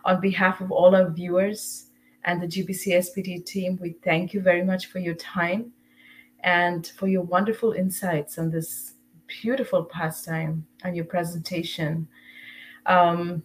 On 0.04 0.20
behalf 0.20 0.60
of 0.60 0.70
all 0.70 0.94
our 0.94 1.08
viewers 1.10 1.86
and 2.24 2.42
the 2.42 2.46
GBC 2.46 2.98
SPT 2.98 3.44
team, 3.46 3.78
we 3.80 3.96
thank 4.04 4.34
you 4.34 4.42
very 4.42 4.62
much 4.62 4.86
for 4.86 4.98
your 4.98 5.14
time 5.14 5.72
and 6.40 6.86
for 6.88 7.08
your 7.08 7.22
wonderful 7.22 7.72
insights 7.72 8.36
on 8.36 8.50
this 8.50 8.94
beautiful 9.26 9.84
pastime 9.84 10.66
and 10.84 10.94
your 10.94 11.06
presentation. 11.06 12.06
Um, 12.84 13.42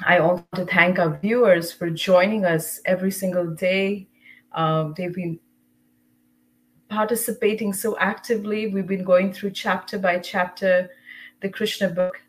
I 0.00 0.20
want 0.20 0.46
to 0.54 0.64
thank 0.64 0.98
our 0.98 1.18
viewers 1.18 1.72
for 1.72 1.90
joining 1.90 2.44
us 2.44 2.80
every 2.84 3.10
single 3.10 3.46
day. 3.46 4.08
Um, 4.52 4.94
they've 4.96 5.14
been 5.14 5.38
participating 6.88 7.72
so 7.72 7.96
actively. 7.98 8.68
We've 8.68 8.86
been 8.86 9.04
going 9.04 9.32
through 9.32 9.50
chapter 9.50 9.98
by 9.98 10.18
chapter 10.18 10.90
the 11.40 11.48
Krishna 11.48 11.88
book. 11.88 12.20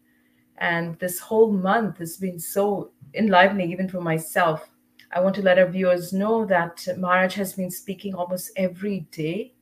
And 0.58 0.98
this 1.00 1.20
whole 1.20 1.52
month 1.52 1.98
has 1.98 2.18
been 2.18 2.40
so 2.40 2.92
enlivening, 3.14 3.72
even 3.72 3.90
for 3.90 4.02
myself. 4.02 4.70
I 5.12 5.20
want 5.20 5.36
to 5.36 5.42
let 5.42 5.60
our 5.60 5.68
viewers 5.68 6.14
know 6.14 6.46
that 6.46 6.88
Maharaj 6.98 7.36
has 7.36 7.54
been 7.54 7.72
speaking 7.72 8.14
almost 8.14 8.52
every 8.56 9.02
day. 9.12 9.54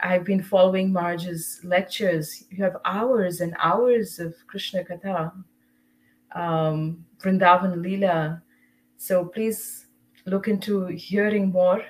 I've 0.00 0.24
been 0.24 0.42
following 0.42 0.92
Maharaj's 0.92 1.60
lectures. 1.64 2.44
You 2.50 2.62
have 2.62 2.76
hours 2.84 3.40
and 3.40 3.56
hours 3.58 4.18
of 4.18 4.34
Krishna 4.46 4.84
Katha, 4.84 5.32
um, 6.32 7.04
Vrindavan 7.20 7.76
Leela. 7.76 8.42
So 8.96 9.24
please 9.24 9.86
look 10.26 10.48
into 10.48 10.86
hearing 10.86 11.50
more 11.50 11.82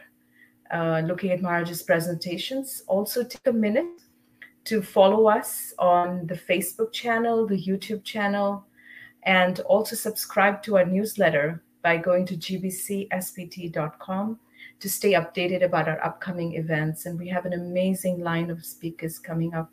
uh, 0.71 1.03
looking 1.05 1.31
at 1.31 1.43
Maharaj's 1.43 1.83
presentations. 1.83 2.83
Also, 2.87 3.25
take 3.25 3.47
a 3.47 3.53
minute 3.53 4.03
to 4.65 4.83
follow 4.83 5.29
us 5.29 5.73
on 5.79 6.27
the 6.27 6.35
Facebook 6.35 6.93
channel, 6.93 7.47
the 7.47 7.61
YouTube 7.61 8.05
channel, 8.05 8.67
and 9.23 9.61
also 9.61 9.97
subscribe 9.97 10.63
to 10.65 10.77
our 10.77 10.85
newsletter 10.85 11.63
by 11.83 11.97
going 11.97 12.27
to 12.27 12.37
gbcspt.com 12.37 14.39
to 14.81 14.89
stay 14.89 15.13
updated 15.13 15.65
about 15.65 15.89
our 15.89 16.05
upcoming 16.05 16.57
events. 16.57 17.07
And 17.07 17.19
we 17.19 17.29
have 17.29 17.47
an 17.47 17.55
amazing 17.55 18.21
line 18.21 18.51
of 18.51 18.65
speakers 18.65 19.19
coming 19.19 19.55
up. 19.55 19.71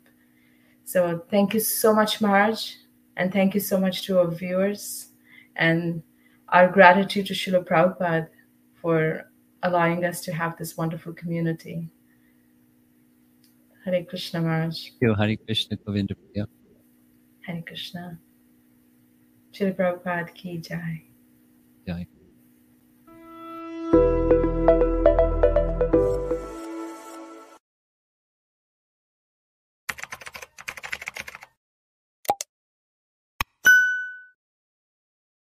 So, 0.84 1.24
thank 1.30 1.52
you 1.52 1.60
so 1.60 1.94
much, 1.94 2.20
Maharaj, 2.20 2.74
and 3.16 3.32
thank 3.32 3.54
you 3.54 3.60
so 3.60 3.78
much 3.78 4.02
to 4.06 4.18
our 4.18 4.30
viewers 4.30 5.12
and 5.56 6.02
our 6.50 6.68
gratitude 6.68 7.26
to 7.26 7.34
Srila 7.34 7.64
Prabhupada 7.66 8.28
for 8.74 9.30
allowing 9.62 10.04
us 10.04 10.20
to 10.22 10.32
have 10.32 10.56
this 10.58 10.76
wonderful 10.76 11.12
community. 11.12 11.88
Hare 13.84 14.04
Krishna 14.04 14.40
Maharaj. 14.40 14.82
Thank 14.82 14.96
you, 15.00 15.14
Hare 15.14 15.36
Krishna 15.36 15.76
Govinda 15.76 16.14
yeah. 16.34 16.44
Hare 17.46 17.62
Krishna. 17.62 18.18
Srila 19.52 19.74
Prabhupada 19.76 20.34
ki 20.34 20.58
jai. 20.58 21.02
Jai. 21.86 22.06